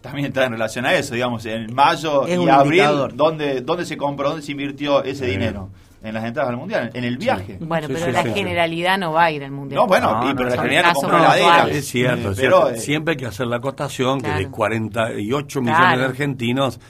también 0.00 0.26
está 0.26 0.44
en 0.44 0.52
relación 0.52 0.86
a 0.86 0.94
eso, 0.94 1.14
digamos, 1.14 1.44
en 1.44 1.74
mayo 1.74 2.24
Es 2.24 2.38
y 2.38 2.48
abril, 2.48 2.74
indicador. 2.74 3.16
¿dónde, 3.16 3.62
¿dónde 3.62 3.84
se 3.84 3.96
compró, 3.96 4.28
dónde 4.28 4.44
se 4.46 4.52
invirtió 4.52 5.02
ese 5.02 5.24
Sí. 5.24 5.30
dinero? 5.32 5.70
En 6.02 6.14
las 6.14 6.24
entradas 6.24 6.50
al 6.50 6.56
mundial, 6.58 6.90
en 6.94 7.04
el 7.04 7.16
viaje. 7.16 7.58
Bueno, 7.60 7.88
pero 7.88 8.12
la 8.12 8.22
generalidad 8.22 8.98
no 8.98 9.12
va 9.12 9.24
a 9.24 9.30
ir 9.32 9.42
al 9.42 9.50
mundial. 9.50 9.80
No, 9.80 9.86
bueno, 9.86 10.20
y- 10.30 10.34
pero 10.34 10.50
la 10.50 10.62
generalidad 10.62 10.92
no 11.02 11.08
heladera. 11.08 11.46
puntuales. 11.48 11.76
Es 11.76 11.86
cierto, 11.88 12.30
es 12.32 12.36
Pero, 12.38 12.56
cierto. 12.62 12.70
eh, 12.70 12.80
siempre 12.80 13.12
hay 13.12 13.16
que 13.18 13.26
hacer 13.26 13.46
la 13.48 13.56
acotación 13.56 14.20
que 14.20 14.28
de 14.28 14.34
Claro. 14.36 14.50
48 14.52 15.60
Claro. 15.62 15.78
millones 15.78 15.98
de 15.98 16.04
argentinos, 16.04 16.80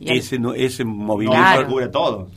Y 0.00 0.18
ese, 0.18 0.38
no- 0.40 0.52
ese 0.54 0.84
movimiento 0.84 1.40
Claro. 1.46 1.68
cubre 1.68 1.88
todo. 1.88 2.28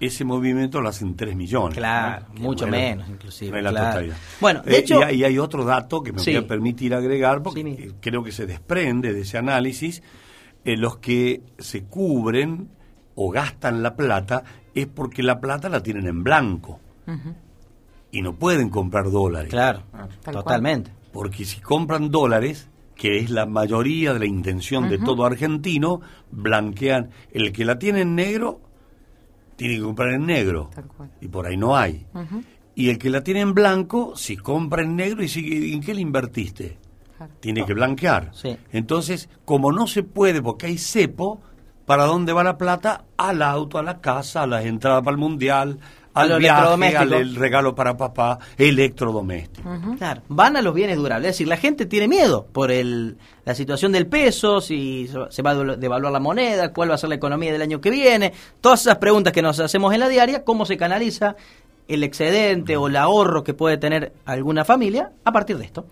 Ese 0.00 0.24
movimiento 0.24 0.80
lo 0.80 0.88
hacen 0.88 1.14
3 1.14 1.36
millones. 1.36 1.76
Claro, 1.76 2.26
¿no? 2.34 2.40
mucho 2.40 2.66
Bueno, 2.66 2.78
menos, 2.78 3.08
inclusive, 3.10 3.50
no 3.52 3.58
es 3.58 3.64
la 3.64 3.70
claro. 3.70 3.86
totalidad. 3.90 4.16
Bueno, 4.40 4.62
de 4.62 4.72
Eh, 4.74 4.78
hecho- 4.78 5.00
y, 5.00 5.02
hay, 5.02 5.16
y 5.16 5.24
hay 5.24 5.38
otro 5.38 5.64
dato 5.64 6.02
que 6.02 6.12
me 6.12 6.18
Sí. 6.20 6.34
voy 6.34 6.44
a 6.44 6.46
permitir 6.48 6.94
agregar, 6.94 7.42
porque 7.42 7.92
creo 8.00 8.24
que 8.24 8.32
se 8.32 8.46
desprende 8.46 9.12
de 9.12 9.20
ese 9.20 9.38
análisis. 9.38 10.02
eh, 10.66 10.78
los 10.78 10.96
que 10.96 11.42
se 11.58 11.84
cubren 11.84 12.70
o 13.16 13.30
gastan 13.30 13.82
la 13.82 13.94
plata 13.96 14.42
es 14.74 14.86
porque 14.86 15.22
la 15.22 15.40
plata 15.40 15.68
la 15.68 15.82
tienen 15.82 16.06
en 16.06 16.24
blanco 16.24 16.80
y 18.10 18.22
no 18.22 18.34
pueden 18.36 18.70
comprar 18.70 19.10
dólares. 19.10 19.50
Claro, 19.50 19.82
Tal 20.22 20.34
totalmente. 20.34 20.90
Porque 21.12 21.44
si 21.44 21.60
compran 21.60 22.10
dólares, 22.10 22.68
que 22.94 23.18
es 23.18 23.30
la 23.30 23.46
mayoría 23.46 24.12
de 24.12 24.20
la 24.20 24.26
intención 24.26 24.88
de 24.88 24.98
todo 24.98 25.24
argentino, 25.24 26.00
blanquean. 26.30 27.10
El 27.32 27.52
que 27.52 27.64
la 27.64 27.78
tiene 27.78 28.02
en 28.02 28.14
negro, 28.14 28.60
tiene 29.56 29.76
que 29.76 29.82
comprar 29.82 30.10
en 30.10 30.26
negro. 30.26 30.70
Y 31.20 31.28
por 31.28 31.46
ahí 31.46 31.56
no 31.56 31.76
hay. 31.76 32.06
Y 32.74 32.90
el 32.90 32.98
que 32.98 33.10
la 33.10 33.22
tiene 33.22 33.40
en 33.40 33.54
blanco, 33.54 34.16
si 34.16 34.36
compra 34.36 34.82
en 34.82 34.96
negro 34.96 35.22
y 35.22 35.72
¿en 35.72 35.80
qué 35.80 35.94
le 35.94 36.00
invertiste? 36.00 36.78
Tiene 37.40 37.64
que 37.64 37.74
blanquear. 37.74 38.30
Sí. 38.34 38.56
Entonces, 38.72 39.28
como 39.44 39.72
no 39.72 39.86
se 39.86 40.02
puede 40.02 40.42
porque 40.42 40.66
hay 40.66 40.78
cepo, 40.78 41.40
¿para 41.86 42.04
dónde 42.04 42.32
va 42.32 42.42
la 42.44 42.56
plata? 42.58 43.04
Al 43.16 43.42
auto, 43.42 43.78
a 43.78 43.82
la 43.82 44.00
casa, 44.00 44.42
a 44.42 44.46
las 44.46 44.64
entradas 44.64 45.02
para 45.02 45.12
el 45.14 45.18
mundial, 45.18 45.78
al 46.14 46.28
los 46.28 46.38
viaje, 46.38 46.60
al 46.96 47.12
el 47.20 47.34
regalo 47.36 47.74
para 47.74 47.96
papá, 47.96 48.38
electrodoméstico. 48.56 49.68
Claro, 49.98 50.22
van 50.28 50.56
a 50.56 50.62
los 50.62 50.74
bienes 50.74 50.96
durables. 50.96 51.30
Es 51.30 51.34
decir, 51.34 51.48
la 51.48 51.56
gente 51.56 51.86
tiene 51.86 52.06
miedo 52.08 52.46
por 52.52 52.70
el, 52.70 53.16
la 53.44 53.54
situación 53.54 53.92
del 53.92 54.06
peso, 54.06 54.60
si 54.60 55.08
se 55.30 55.42
va- 55.42 55.50
a 55.50 55.54
devalu- 55.54 55.76
devaluar 55.76 56.12
la 56.12 56.20
moneda, 56.20 56.72
cuál 56.72 56.90
va 56.90 56.94
a 56.94 56.98
ser 56.98 57.08
la 57.08 57.14
economía 57.16 57.52
del 57.52 57.62
año 57.62 57.80
que 57.80 57.90
viene. 57.90 58.32
Todas 58.60 58.82
esas 58.82 58.98
preguntas 58.98 59.32
que 59.32 59.42
nos 59.42 59.58
hacemos 59.60 59.92
en 59.94 60.00
la 60.00 60.08
diaria, 60.08 60.44
cómo 60.44 60.66
se 60.66 60.76
canaliza 60.76 61.36
el 61.88 62.02
excedente 62.04 62.76
o 62.76 62.86
el 62.88 62.96
ahorro 62.96 63.42
que 63.44 63.52
puede 63.54 63.76
tener 63.76 64.12
alguna 64.24 64.64
familia 64.64 65.10
a 65.24 65.32
partir 65.32 65.58
de 65.58 65.64
esto. 65.64 65.86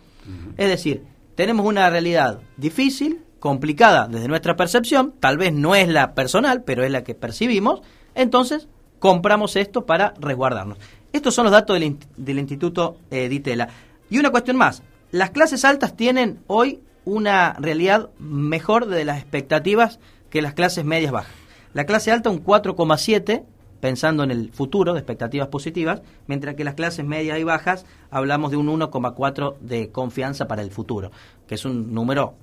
Es 0.57 0.68
decir, 0.68 1.03
tenemos 1.34 1.66
una 1.66 1.90
realidad 1.90 2.38
difícil, 2.57 3.20
complicada 3.43 4.07
desde 4.07 4.28
nuestra 4.28 4.55
percepción, 4.55 5.14
tal 5.18 5.36
vez 5.36 5.53
no 5.53 5.74
es 5.74 5.88
la 5.88 6.14
personal, 6.14 6.62
pero 6.62 6.84
es 6.84 6.93
la 6.93 7.03
que 7.03 7.16
percibimos, 7.16 7.82
entonces 8.14 8.68
compramos 9.01 9.57
esto 9.57 9.84
para 9.84 10.14
resguardarnos. 10.20 10.78
Estos 11.12 11.34
son 11.34 11.47
los 11.47 11.53
datos 11.53 11.74
del, 11.74 11.97
del 12.16 12.38
Instituto 12.38 12.99
eh, 13.11 13.28
Ditela. 13.28 13.68
Y 14.09 14.20
una 14.20 14.30
cuestión 14.30 14.57
más, 14.57 14.84
las 15.11 15.30
clases 15.30 15.64
altas 15.64 15.97
tienen 15.97 16.38
hoy 16.47 16.82
una 17.05 17.55
realidad 17.55 18.11
mejor 18.20 18.86
de 18.86 19.05
las 19.05 19.18
expectativas 19.18 19.99
que 20.30 20.40
las 20.40 20.55
clases 20.55 20.84
medias 20.84 21.11
bajas. 21.11 21.34
La 21.74 21.84
clase 21.84 22.12
alta 22.12 22.30
un 22.30 22.45
4,7 22.45 23.43
pensando 23.80 24.22
en 24.22 24.30
el 24.30 24.53
futuro 24.53 24.93
de 24.93 25.01
expectativas 25.01 25.49
positivas, 25.49 26.03
mientras 26.28 26.55
que 26.55 26.62
las 26.62 26.74
clases 26.74 27.05
medias 27.05 27.40
y 27.40 27.43
bajas 27.43 27.86
hablamos 28.12 28.53
de 28.53 28.57
un 28.57 28.68
1,4 28.68 29.59
de 29.59 29.90
confianza 29.90 30.47
para 30.47 30.62
el 30.62 30.70
futuro, 30.70 31.11
que 31.49 31.57
es 31.57 31.64
un 31.64 31.93
número 31.93 32.36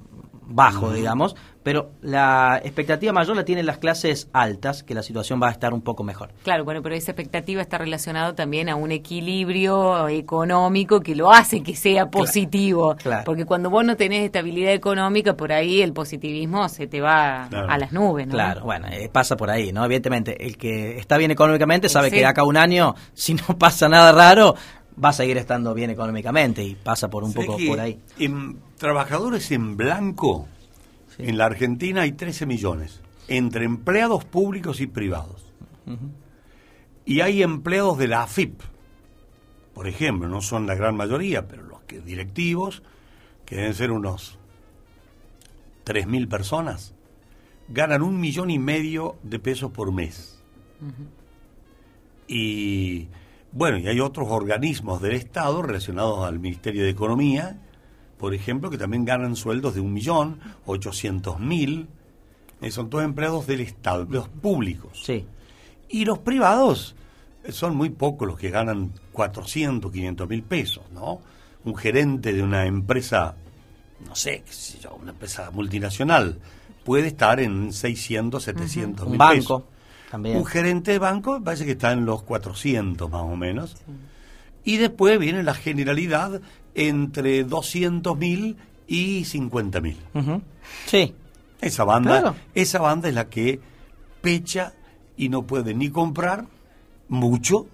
bajo, 0.50 0.91
digamos, 0.91 1.36
pero 1.64 1.91
la 2.02 2.60
expectativa 2.64 3.12
mayor 3.14 3.36
la 3.36 3.45
tienen 3.45 3.66
las 3.66 3.78
clases 3.78 4.30
altas, 4.34 4.82
que 4.84 4.93
la 4.95 5.04
situación 5.04 5.39
va 5.41 5.50
a 5.50 5.52
estar 5.52 5.74
un 5.74 5.82
poco 5.82 6.04
mejor. 6.04 6.32
Claro, 6.43 6.64
bueno, 6.66 6.82
pero 6.82 6.95
esa 6.95 7.12
expectativa 7.12 7.62
está 7.62 7.78
relacionada 7.78 8.34
también 8.34 8.70
a 8.70 8.76
un 8.76 8.91
equilibrio 8.91 10.08
económico 10.08 11.02
que 11.02 11.16
lo 11.16 11.32
hace 11.32 11.62
que 11.62 11.76
sea 11.76 12.08
positivo. 12.10 12.95
claro. 12.95 13.24
Porque 13.26 13.45
cuando 13.45 13.70
vos 13.70 13.86
no 13.86 13.95
tenés 13.95 14.26
estabilidad 14.26 14.74
económica, 14.74 15.36
por 15.36 15.52
ahí 15.52 15.82
el 15.82 15.93
positivismo 15.93 16.68
se 16.70 16.88
te 16.88 17.02
va 17.02 17.47
Claro. 17.50 17.70
a 17.70 17.78
las 17.78 17.91
nubes, 17.91 18.28
¿no? 18.28 18.34
Claro, 18.34 18.64
bueno, 18.64 18.88
eh, 18.91 19.10
pasa 19.12 19.36
por 19.36 19.50
ahí, 19.50 19.72
¿no? 19.72 19.84
Evidentemente, 19.86 20.45
el 20.45 20.58
que 20.58 20.97
está 20.97 21.18
bien 21.18 21.32
económicamente 21.32 21.89
sabe 21.89 22.10
Sí. 22.10 22.16
que 22.16 22.22
de 22.22 22.26
acá 22.28 22.41
a 22.41 22.45
un 22.45 22.58
año, 22.58 22.95
si 23.14 23.34
no 23.34 23.43
pasa 23.60 23.88
nada 23.89 24.12
raro, 24.12 24.56
va 25.04 25.10
a 25.10 25.14
seguir 25.14 25.38
estando 25.38 25.74
bien 25.74 25.90
económicamente 25.90 26.64
y 26.64 26.76
pasa 26.76 27.10
por 27.10 27.24
un 27.24 27.32
¿Sabés 27.32 27.48
poco 27.48 27.60
por 27.68 27.80
ahí. 27.80 28.00
En 28.18 28.60
trabajadores 28.78 29.52
en 29.52 29.78
blanco, 29.78 30.48
en 31.18 31.38
la 31.38 31.46
Argentina 31.46 32.02
hay 32.02 32.14
13 32.14 32.46
millones, 32.46 33.02
entre 33.28 33.66
empleados 33.66 34.26
públicos 34.26 34.82
y 34.82 34.88
privados. 34.88 35.46
Y 37.06 37.22
hay 37.22 37.42
empleados 37.42 37.98
de 37.98 38.08
la 38.08 38.24
AFIP, 38.24 38.62
por 39.74 39.88
ejemplo, 39.88 40.28
no 40.28 40.42
son 40.42 40.68
la 40.68 40.76
gran 40.76 40.96
mayoría, 40.96 41.48
pero 41.48 41.64
los 41.64 41.80
que 41.84 42.02
directivos, 42.02 42.84
que 43.46 43.56
deben 43.56 43.74
ser 43.74 43.92
unos 43.92 44.38
3.000 45.86 46.28
personas, 46.28 46.94
ganan 47.70 48.02
un 48.02 48.20
millón 48.20 48.50
y 48.50 48.60
medio 48.60 49.16
de 49.24 49.40
pesos 49.40 49.72
por 49.72 49.94
mes. 49.94 50.44
Y 52.28 53.08
bueno, 53.52 53.78
y 53.78 53.88
hay 53.88 54.00
otros 54.00 54.28
organismos 54.30 55.02
del 55.02 55.14
Estado 55.14 55.62
relacionados 55.62 56.26
al 56.26 56.39
Ministerio 56.39 56.84
de 56.84 56.89
Economía, 56.89 57.58
por 58.18 58.34
ejemplo, 58.34 58.70
que 58.70 58.78
también 58.78 59.06
ganan 59.06 59.36
sueldos 59.36 59.76
de 59.76 59.82
un 59.82 59.93
millón, 59.93 60.39
ochocientos 60.66 61.39
mil. 61.39 61.88
Eh, 62.62 62.70
Son 62.72 62.89
todos 62.89 63.06
empleados 63.06 63.47
del 63.47 63.62
Estado, 63.62 64.02
empleados 64.02 64.30
públicos. 64.30 65.02
Sí. 65.04 65.26
Y 65.88 66.06
los 66.06 66.20
privados 66.20 66.95
son 67.50 67.76
muy 67.76 67.89
pocos 67.89 68.28
los 68.28 68.38
que 68.38 68.50
ganan 68.50 68.91
400, 69.14 69.91
500 69.91 70.30
mil 70.30 70.43
pesos, 70.43 70.84
¿no? 70.93 71.22
Un 71.64 71.76
gerente 71.76 72.34
de 72.34 72.43
una 72.43 72.66
empresa, 72.66 73.36
no 74.06 74.16
sé, 74.16 74.43
qué 74.45 74.52
sé 74.54 74.80
yo, 74.80 74.95
una 74.95 75.12
empresa 75.12 75.50
multinacional, 75.52 76.38
puede 76.84 77.08
estar 77.08 77.39
en 77.39 77.72
600, 77.74 78.43
700 78.43 79.06
Un 79.06 79.12
mil 79.12 79.18
banco 79.18 79.36
pesos. 79.36 79.64
También. 80.10 80.38
Un 80.38 80.45
gerente 80.45 80.91
de 80.91 80.99
banco 80.99 81.41
parece 81.43 81.66
que 81.66 81.72
está 81.72 81.91
en 81.91 82.05
los 82.05 82.24
400 82.24 83.10
más 83.10 83.22
o 83.22 83.36
menos. 83.36 83.76
Y 84.64 84.78
después 84.78 85.18
viene 85.20 85.43
la 85.43 85.53
generalidad 85.53 86.41
entre 86.76 87.43
200 87.43 88.18
mil 88.18 88.57
y 88.88 89.24
50 89.26 89.82
mil. 89.82 89.97
Ujú. 90.14 90.41
Sí. 90.86 91.14
Esa 91.62 91.84
banda, 91.84 92.20
Claro. 92.22 92.36
esa 92.55 92.80
banda 92.80 93.10
es 93.10 93.16
la 93.16 93.30
que 93.30 93.60
pecha 94.22 94.74
y 95.18 95.30
no 95.30 95.43
puede 95.43 95.74
ni 95.74 95.89
comprar 95.89 96.45
mucho, 97.10 97.68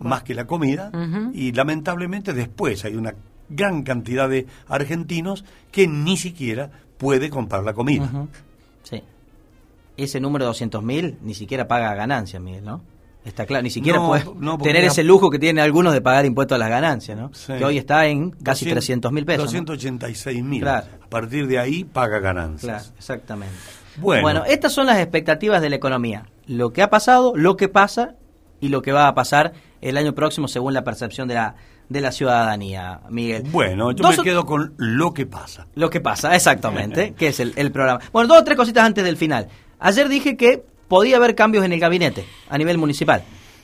más 0.00 0.22
que 0.22 0.34
la 0.34 0.46
comida, 0.46 0.90
y 1.34 1.52
lamentablemente 1.52 2.32
después 2.32 2.84
hay 2.84 2.96
una 2.96 3.14
gran 3.48 3.82
cantidad 3.82 4.28
de 4.28 4.46
argentinos 4.68 5.44
que 5.70 5.86
ni 5.86 6.16
siquiera 6.16 6.70
puede 6.98 7.28
comprar 7.30 7.62
la 7.64 7.74
comida. 7.74 8.10
Sí. 8.82 9.02
Ese 9.96 10.20
número 10.20 10.44
de 10.44 10.50
200.000 10.52 11.16
ni 11.22 11.34
siquiera 11.34 11.66
paga 11.68 11.94
ganancias, 11.94 12.42
Miguel, 12.42 12.64
¿no? 12.64 12.82
Está 13.24 13.44
claro, 13.44 13.62
ni 13.64 13.70
siquiera 13.70 13.98
No, 13.98 14.06
puede 14.06 14.24
no, 14.38 14.56
tener 14.58 14.82
la- 14.82 14.88
ese 14.88 15.02
lujo 15.02 15.30
que 15.30 15.38
tienen 15.40 15.62
algunos 15.62 15.92
de 15.92 16.00
pagar 16.00 16.24
impuestos 16.26 16.54
a 16.54 16.58
las 16.58 16.68
ganancias, 16.68 17.18
¿no? 17.18 17.30
Sí. 17.34 17.54
Que 17.58 17.64
hoy 17.64 17.76
está 17.76 18.06
en 18.06 18.30
casi 18.30 18.66
200 18.66 18.74
300 18.74 19.12
mil 19.12 19.24
pesos. 19.26 19.52
¿no? 19.52 19.60
286 19.62 20.44
mil. 20.44 20.60
Claro. 20.62 20.86
A 21.02 21.08
partir 21.08 21.48
de 21.48 21.58
ahí 21.58 21.82
paga 21.84 22.20
ganancias. 22.20 22.82
Claro, 22.84 22.96
exactamente. 22.98 23.54
Bueno. 23.96 24.44
estas 24.46 24.72
son 24.72 24.86
las 24.86 24.98
expectativas 24.98 25.60
de 25.60 25.70
la 25.70 25.76
economía. 25.76 26.26
Lo 26.46 26.72
que 26.72 26.82
ha 26.82 26.90
pasado, 26.90 27.32
lo 27.34 27.56
que 27.56 27.68
pasa 27.68 28.14
y 28.60 28.68
lo 28.68 28.80
que 28.82 28.92
va 28.92 29.08
a 29.08 29.14
pasar 29.14 29.54
el 29.80 29.96
año 29.96 30.14
próximo 30.14 30.46
según 30.46 30.72
la 30.74 30.84
percepción 30.84 31.26
de 31.26 31.34
la, 31.34 31.56
de 31.88 32.00
la 32.00 32.12
ciudadanía, 32.12 33.00
Miguel. 33.10 33.42
Bueno, 33.50 33.90
yo 33.90 34.02
Dos 34.04 34.18
me 34.18 34.24
quedo 34.24 34.44
con 34.46 34.74
lo 34.76 35.12
que 35.12 35.26
pasa. 35.26 35.66
Lo 35.74 35.90
que 35.90 36.00
pasa, 36.00 36.34
exactamente, 36.36 37.14
que 37.18 37.28
es 37.28 37.40
el, 37.40 37.54
el 37.56 37.72
programa. 37.72 38.00
Bueno, 38.12 38.28
dos 38.28 38.38
o 38.42 38.44
tres 38.44 38.56
cositas 38.56 38.84
antes 38.84 39.04
del 39.04 39.16
final. 39.16 39.48
Ayer 39.78 40.08
dije 40.08 40.36
que 40.36 40.62
podía 40.88 41.16
haber 41.16 41.34
cambios 41.34 41.64
en 41.64 41.72
el 41.72 41.80
gabinete 41.80 42.24
a 42.48 42.58
nivel 42.58 42.78
municipal. 42.78 43.22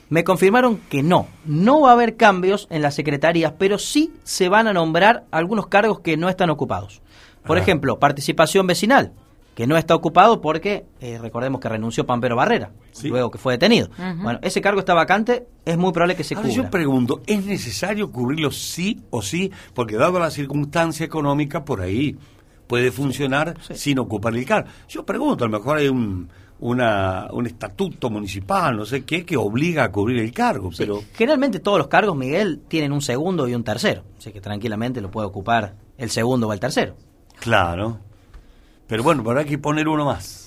Me 0.09 0.23
confirmaron 0.23 0.77
que 0.89 1.01
no, 1.01 1.27
no 1.45 1.81
va 1.81 1.89
a 1.91 1.93
haber 1.93 2.17
cambios 2.17 2.67
en 2.69 2.81
las 2.81 2.93
secretarías, 2.95 3.53
pero 3.57 3.79
sí 3.79 4.11
se 4.23 4.49
van 4.49 4.67
a 4.67 4.73
nombrar 4.73 5.23
algunos 5.31 5.67
cargos 5.67 6.01
que 6.01 6.17
no 6.17 6.29
están 6.29 6.49
ocupados. 6.49 7.01
Por 7.45 7.57
Ah. 7.57 7.61
ejemplo, 7.61 7.97
participación 7.99 8.67
vecinal, 8.67 9.13
que 9.55 9.65
no 9.65 9.75
está 9.77 9.95
ocupado 9.95 10.39
porque 10.41 10.85
eh, 10.99 11.17
recordemos 11.19 11.59
que 11.61 11.69
renunció 11.69 12.05
Pampero 12.05 12.35
Barrera, 12.35 12.71
luego 13.03 13.31
que 13.31 13.37
fue 13.37 13.53
detenido. 13.53 13.89
Bueno, 14.21 14.39
ese 14.43 14.61
cargo 14.61 14.79
está 14.79 14.93
vacante, 14.93 15.45
es 15.65 15.77
muy 15.77 15.91
probable 15.93 16.15
que 16.15 16.23
se 16.23 16.35
Ahora 16.35 16.47
cubra. 16.49 16.63
yo 16.63 16.69
pregunto, 16.69 17.21
¿es 17.25 17.43
necesario 17.45 18.11
cubrirlo 18.11 18.51
sí 18.51 19.01
o 19.09 19.21
sí? 19.21 19.51
Porque 19.73 19.95
dado 19.95 20.19
la 20.19 20.29
circunstancia 20.31 21.05
económica, 21.05 21.65
por 21.65 21.81
ahí 21.81 22.17
puede 22.67 22.91
funcionar 22.91 23.55
sin 23.73 23.99
ocupar 23.99 24.35
el 24.35 24.45
cargo. 24.45 24.69
Yo 24.87 25.05
pregunto, 25.05 25.45
a 25.45 25.47
lo 25.47 25.57
mejor 25.57 25.77
hay 25.77 25.87
un, 25.87 26.29
una, 26.59 27.27
un 27.31 27.45
estatuto 27.45 28.09
municipal, 28.09 28.77
no 28.77 28.85
sé 28.85 29.03
qué, 29.03 29.25
que 29.25 29.37
obliga 29.37 29.83
a 29.83 29.91
cubrir 29.91 30.19
el 30.19 30.31
cargo, 30.31 30.69
pero... 30.77 31.03
Generalmente 31.13 31.59
todos 31.59 31.77
los 31.77 31.87
cargos, 31.87 32.15
Miguel, 32.15 32.61
tienen 32.67 32.91
un 32.91 33.01
segundo 33.01 33.47
y 33.47 33.55
un 33.55 33.63
tercero. 33.63 34.03
Así 34.17 34.31
que 34.31 34.41
tranquilamente 34.41 35.01
lo 35.01 35.11
puede 35.11 35.27
ocupar 35.27 35.75
el 35.97 36.09
segundo 36.09 36.47
o 36.47 36.53
el 36.53 36.59
tercero. 36.59 36.95
Claro. 37.39 37.99
Pero 38.87 39.03
bueno, 39.03 39.23
habrá 39.25 39.43
que 39.43 39.57
poner 39.57 39.87
uno 39.87 40.05
más. 40.05 40.42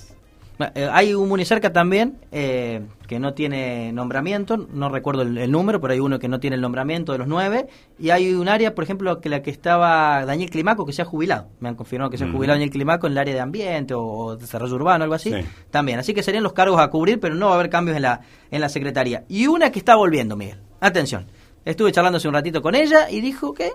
Eh, 0.74 0.88
Hay 0.90 1.12
un 1.12 1.28
Municerca 1.28 1.72
también 1.72 2.18
eh, 2.32 2.80
que 3.06 3.18
no 3.18 3.34
tiene 3.34 3.92
nombramiento, 3.92 4.56
no 4.56 4.88
recuerdo 4.88 5.22
el, 5.22 5.36
el 5.36 5.50
número, 5.50 5.80
pero 5.80 5.92
hay 5.92 6.00
uno 6.00 6.18
que 6.18 6.28
no 6.28 6.40
tiene 6.40 6.56
el 6.56 6.62
nombramiento 6.62 7.12
de 7.12 7.18
los 7.18 7.28
nueve. 7.28 7.66
Y 7.98 8.10
hay 8.10 8.32
un 8.32 8.48
área, 8.48 8.74
por 8.74 8.84
ejemplo, 8.84 9.20
que 9.20 9.28
la 9.28 9.42
que 9.42 9.50
estaba 9.50 10.24
Daniel 10.24 10.48
Climaco, 10.48 10.86
que 10.86 10.92
se 10.92 11.02
ha 11.02 11.04
jubilado. 11.04 11.48
Me 11.60 11.68
han 11.68 11.74
confirmado 11.74 12.10
que 12.10 12.16
se 12.16 12.24
ha 12.24 12.30
jubilado 12.30 12.54
Daniel 12.54 12.70
Climaco 12.70 13.06
en 13.06 13.12
el 13.12 13.18
área 13.18 13.34
de 13.34 13.40
ambiente 13.40 13.92
o, 13.92 14.02
o 14.02 14.36
desarrollo 14.36 14.74
urbano, 14.74 15.04
algo 15.04 15.14
así. 15.14 15.30
Sí. 15.30 15.40
También. 15.70 15.98
Así 15.98 16.14
que 16.14 16.22
serían 16.22 16.42
los 16.42 16.54
cargos 16.54 16.80
a 16.80 16.88
cubrir, 16.88 17.20
pero 17.20 17.34
no 17.34 17.46
va 17.46 17.52
a 17.52 17.54
haber 17.56 17.68
cambios 17.68 17.96
en 17.96 18.02
la, 18.02 18.22
en 18.50 18.60
la 18.60 18.68
secretaría. 18.68 19.24
Y 19.28 19.46
una 19.48 19.70
que 19.70 19.78
está 19.78 19.94
volviendo, 19.94 20.36
Miguel. 20.36 20.58
Atención. 20.80 21.26
Estuve 21.64 21.92
charlando 21.92 22.16
hace 22.16 22.28
un 22.28 22.34
ratito 22.34 22.62
con 22.62 22.74
ella 22.74 23.10
y 23.10 23.20
dijo 23.20 23.52
que 23.52 23.72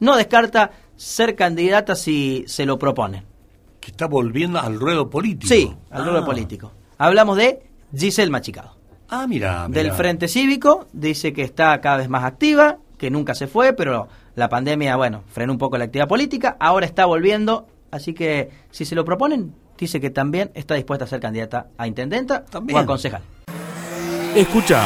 no 0.00 0.16
descarta 0.16 0.70
ser 0.96 1.34
candidata 1.36 1.94
si 1.94 2.44
se 2.46 2.64
lo 2.66 2.78
proponen. 2.78 3.24
Que 3.82 3.90
está 3.90 4.06
volviendo 4.06 4.60
al 4.60 4.78
ruedo 4.78 5.10
político. 5.10 5.52
Sí, 5.52 5.70
al 5.90 6.04
ruedo 6.04 6.20
Ah. 6.20 6.24
político. 6.24 6.72
Hablamos 6.98 7.36
de 7.36 7.58
Giselle 7.94 8.30
Machicado. 8.30 8.76
Ah, 9.10 9.26
mira, 9.28 9.66
Del. 9.68 9.90
Frente 9.92 10.28
Cívico, 10.28 10.86
dice 10.92 11.32
que 11.32 11.42
está 11.42 11.80
cada 11.80 11.96
vez 11.98 12.08
más 12.08 12.22
activa, 12.24 12.78
que 12.96 13.10
nunca 13.10 13.34
se 13.34 13.48
fue, 13.48 13.72
pero 13.72 14.06
la 14.36 14.48
pandemia, 14.48 14.94
bueno, 14.96 15.24
frenó 15.26 15.52
un 15.52 15.58
poco 15.58 15.76
la 15.78 15.84
actividad 15.84 16.06
política, 16.08 16.56
ahora 16.60 16.86
está 16.86 17.04
volviendo, 17.06 17.66
así 17.90 18.14
que 18.14 18.50
si 18.70 18.84
se 18.84 18.94
lo 18.94 19.04
proponen, 19.04 19.52
dice 19.76 20.00
que 20.00 20.10
también 20.10 20.52
está 20.54 20.74
dispuesta 20.76 21.04
a 21.04 21.08
ser 21.08 21.18
candidata 21.20 21.66
a 21.76 21.88
intendenta 21.88 22.44
o 22.54 22.78
a 22.78 22.86
concejal. 22.86 23.22
Escucha 24.36 24.80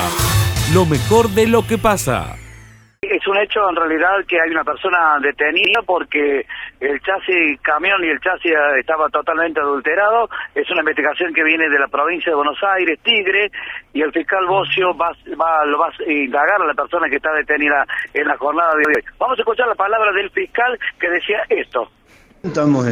lo 0.73 0.87
mejor 0.87 1.29
de 1.31 1.47
lo 1.47 1.67
que 1.67 1.77
pasa. 1.79 2.35
Es 3.03 3.25
un 3.29 3.37
hecho 3.37 3.61
en 3.71 3.77
realidad 3.77 4.09
que 4.27 4.41
hay 4.41 4.51
una 4.51 4.65
persona 4.65 5.19
detenida 5.23 5.83
porque 5.87 6.45
el 6.81 7.01
chasis 7.01 7.61
camión 7.63 8.05
y 8.05 8.09
el 8.09 8.21
chasis 8.21 8.53
eh, 8.53 8.81
estaba 8.81 9.09
totalmente 9.09 9.61
adulterado. 9.61 10.29
Es 10.55 10.71
una 10.71 10.81
investigación 10.81 11.33
que 11.33 11.43
viene 11.43 11.69
de 11.69 11.79
la 11.79 11.89
provincia 11.89 12.31
de 12.31 12.37
Buenos 12.37 12.59
Aires, 12.63 12.99
Tigre, 13.03 13.51
y 13.93 14.03
el 14.03 14.13
fiscal 14.13 14.47
Bocio 14.47 14.97
va, 14.97 15.11
va, 15.41 15.65
lo 15.65 15.79
va 15.79 15.89
a 15.89 16.13
indagar 16.13 16.61
a 16.61 16.67
la 16.67 16.75
persona 16.75 17.09
que 17.09 17.17
está 17.17 17.33
detenida 17.33 17.85
en 18.13 18.27
la 18.27 18.37
jornada 18.37 18.75
de 18.75 18.85
hoy. 18.87 19.05
Vamos 19.19 19.39
a 19.39 19.43
escuchar 19.43 19.69
la 19.69 19.75
palabra 19.75 20.13
del 20.13 20.31
fiscal 20.31 20.79
que 21.01 21.11
decía 21.11 21.43
esto. 21.49 21.91
Estamos 22.43 22.87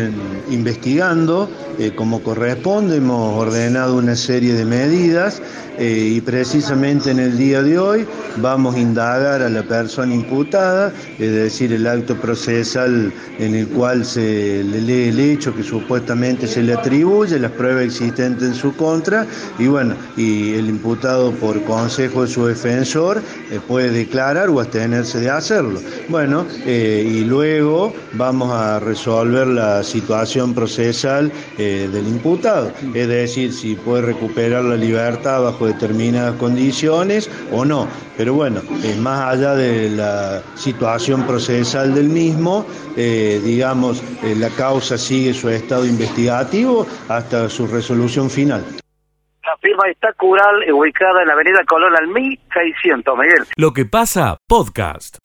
investigando 0.51 1.49
eh, 1.79 1.93
como 1.95 2.23
corresponde, 2.23 2.97
hemos 2.97 3.39
ordenado 3.39 3.97
una 3.97 4.17
serie 4.17 4.55
de 4.55 4.65
medidas 4.65 5.41
eh, 5.79 6.15
y 6.17 6.21
precisamente 6.23 7.11
en 7.11 7.19
el 7.19 7.37
día 7.37 7.63
de 7.63 7.79
hoy 7.79 8.07
vamos 8.39 8.75
a 8.75 8.79
indagar 8.79 9.43
a 9.43 9.49
la 9.49 9.63
persona 9.63 10.15
imputada, 10.15 10.93
es 11.19 11.33
decir, 11.33 11.73
el 11.73 11.87
acto 11.87 12.17
procesal 12.17 13.13
en 13.39 13.55
el 13.55 13.69
cual 13.69 14.05
se 14.05 14.65
le 14.65 14.81
lee 14.81 15.09
el 15.09 15.21
hecho 15.21 15.55
que 15.55 15.63
supuestamente 15.63 16.47
se 16.47 16.63
le 16.63 16.73
atribuye, 16.73 17.39
las 17.39 17.53
pruebas 17.53 17.85
existentes 17.85 18.49
en 18.49 18.55
su 18.55 18.75
contra 18.77 19.27
y 19.59 19.67
bueno, 19.67 19.95
y 20.17 20.55
el 20.55 20.69
imputado 20.69 21.33
por 21.33 21.63
consejo 21.65 22.23
de 22.23 22.29
su 22.29 22.47
defensor 22.47 23.21
eh, 23.51 23.61
puede 23.69 23.91
declarar 23.91 24.49
o 24.49 24.61
abstenerse 24.61 25.21
de 25.21 25.31
hacerlo. 25.31 25.81
Bueno, 26.09 26.47
y 26.67 27.25
luego 27.25 27.93
vamos 28.15 28.51
a 28.53 28.81
resolver 28.81 29.34
la 29.35 29.83
situación 29.83 30.55
procesal 30.55 31.33
eh, 31.59 31.89
del 31.93 32.07
imputado, 32.07 32.73
es 32.95 33.09
decir, 33.09 33.53
si 33.53 33.75
puede 33.75 34.03
recuperar 34.03 34.65
la 34.65 34.77
libertad 34.77 35.43
bajo 35.43 35.67
determinadas 35.67 36.37
condiciones 36.37 37.31
o 37.53 37.65
no. 37.65 37.89
Pero 38.17 38.35
bueno, 38.35 38.61
eh, 38.85 38.97
más 39.01 39.35
allá 39.35 39.55
de 39.55 39.91
la 39.91 40.43
situación 40.55 41.27
procesal 41.27 41.95
del 41.95 42.09
mismo, 42.09 42.65
eh, 42.97 43.41
digamos, 43.45 44.03
eh, 44.23 44.35
la 44.37 44.51
causa 44.51 44.97
sigue 44.97 45.35
su 45.35 45.49
estado 45.49 45.85
investigativo 45.85 46.87
hasta 47.09 47.49
su 47.49 47.67
resolución 47.67 48.31
final. 48.31 48.65
La 49.45 49.57
firma 49.59 49.89
está 49.91 50.13
Cural, 50.13 50.73
ubicada 50.73 51.23
en 51.23 51.29
la 51.29 51.35
avenida 51.35 51.65
Colón 51.67 51.95
al 51.97 52.07
1600, 52.09 53.19
Miguel. 53.19 53.45
Lo 53.57 53.73
que 53.73 53.85
pasa, 53.85 54.39
podcast. 54.47 55.19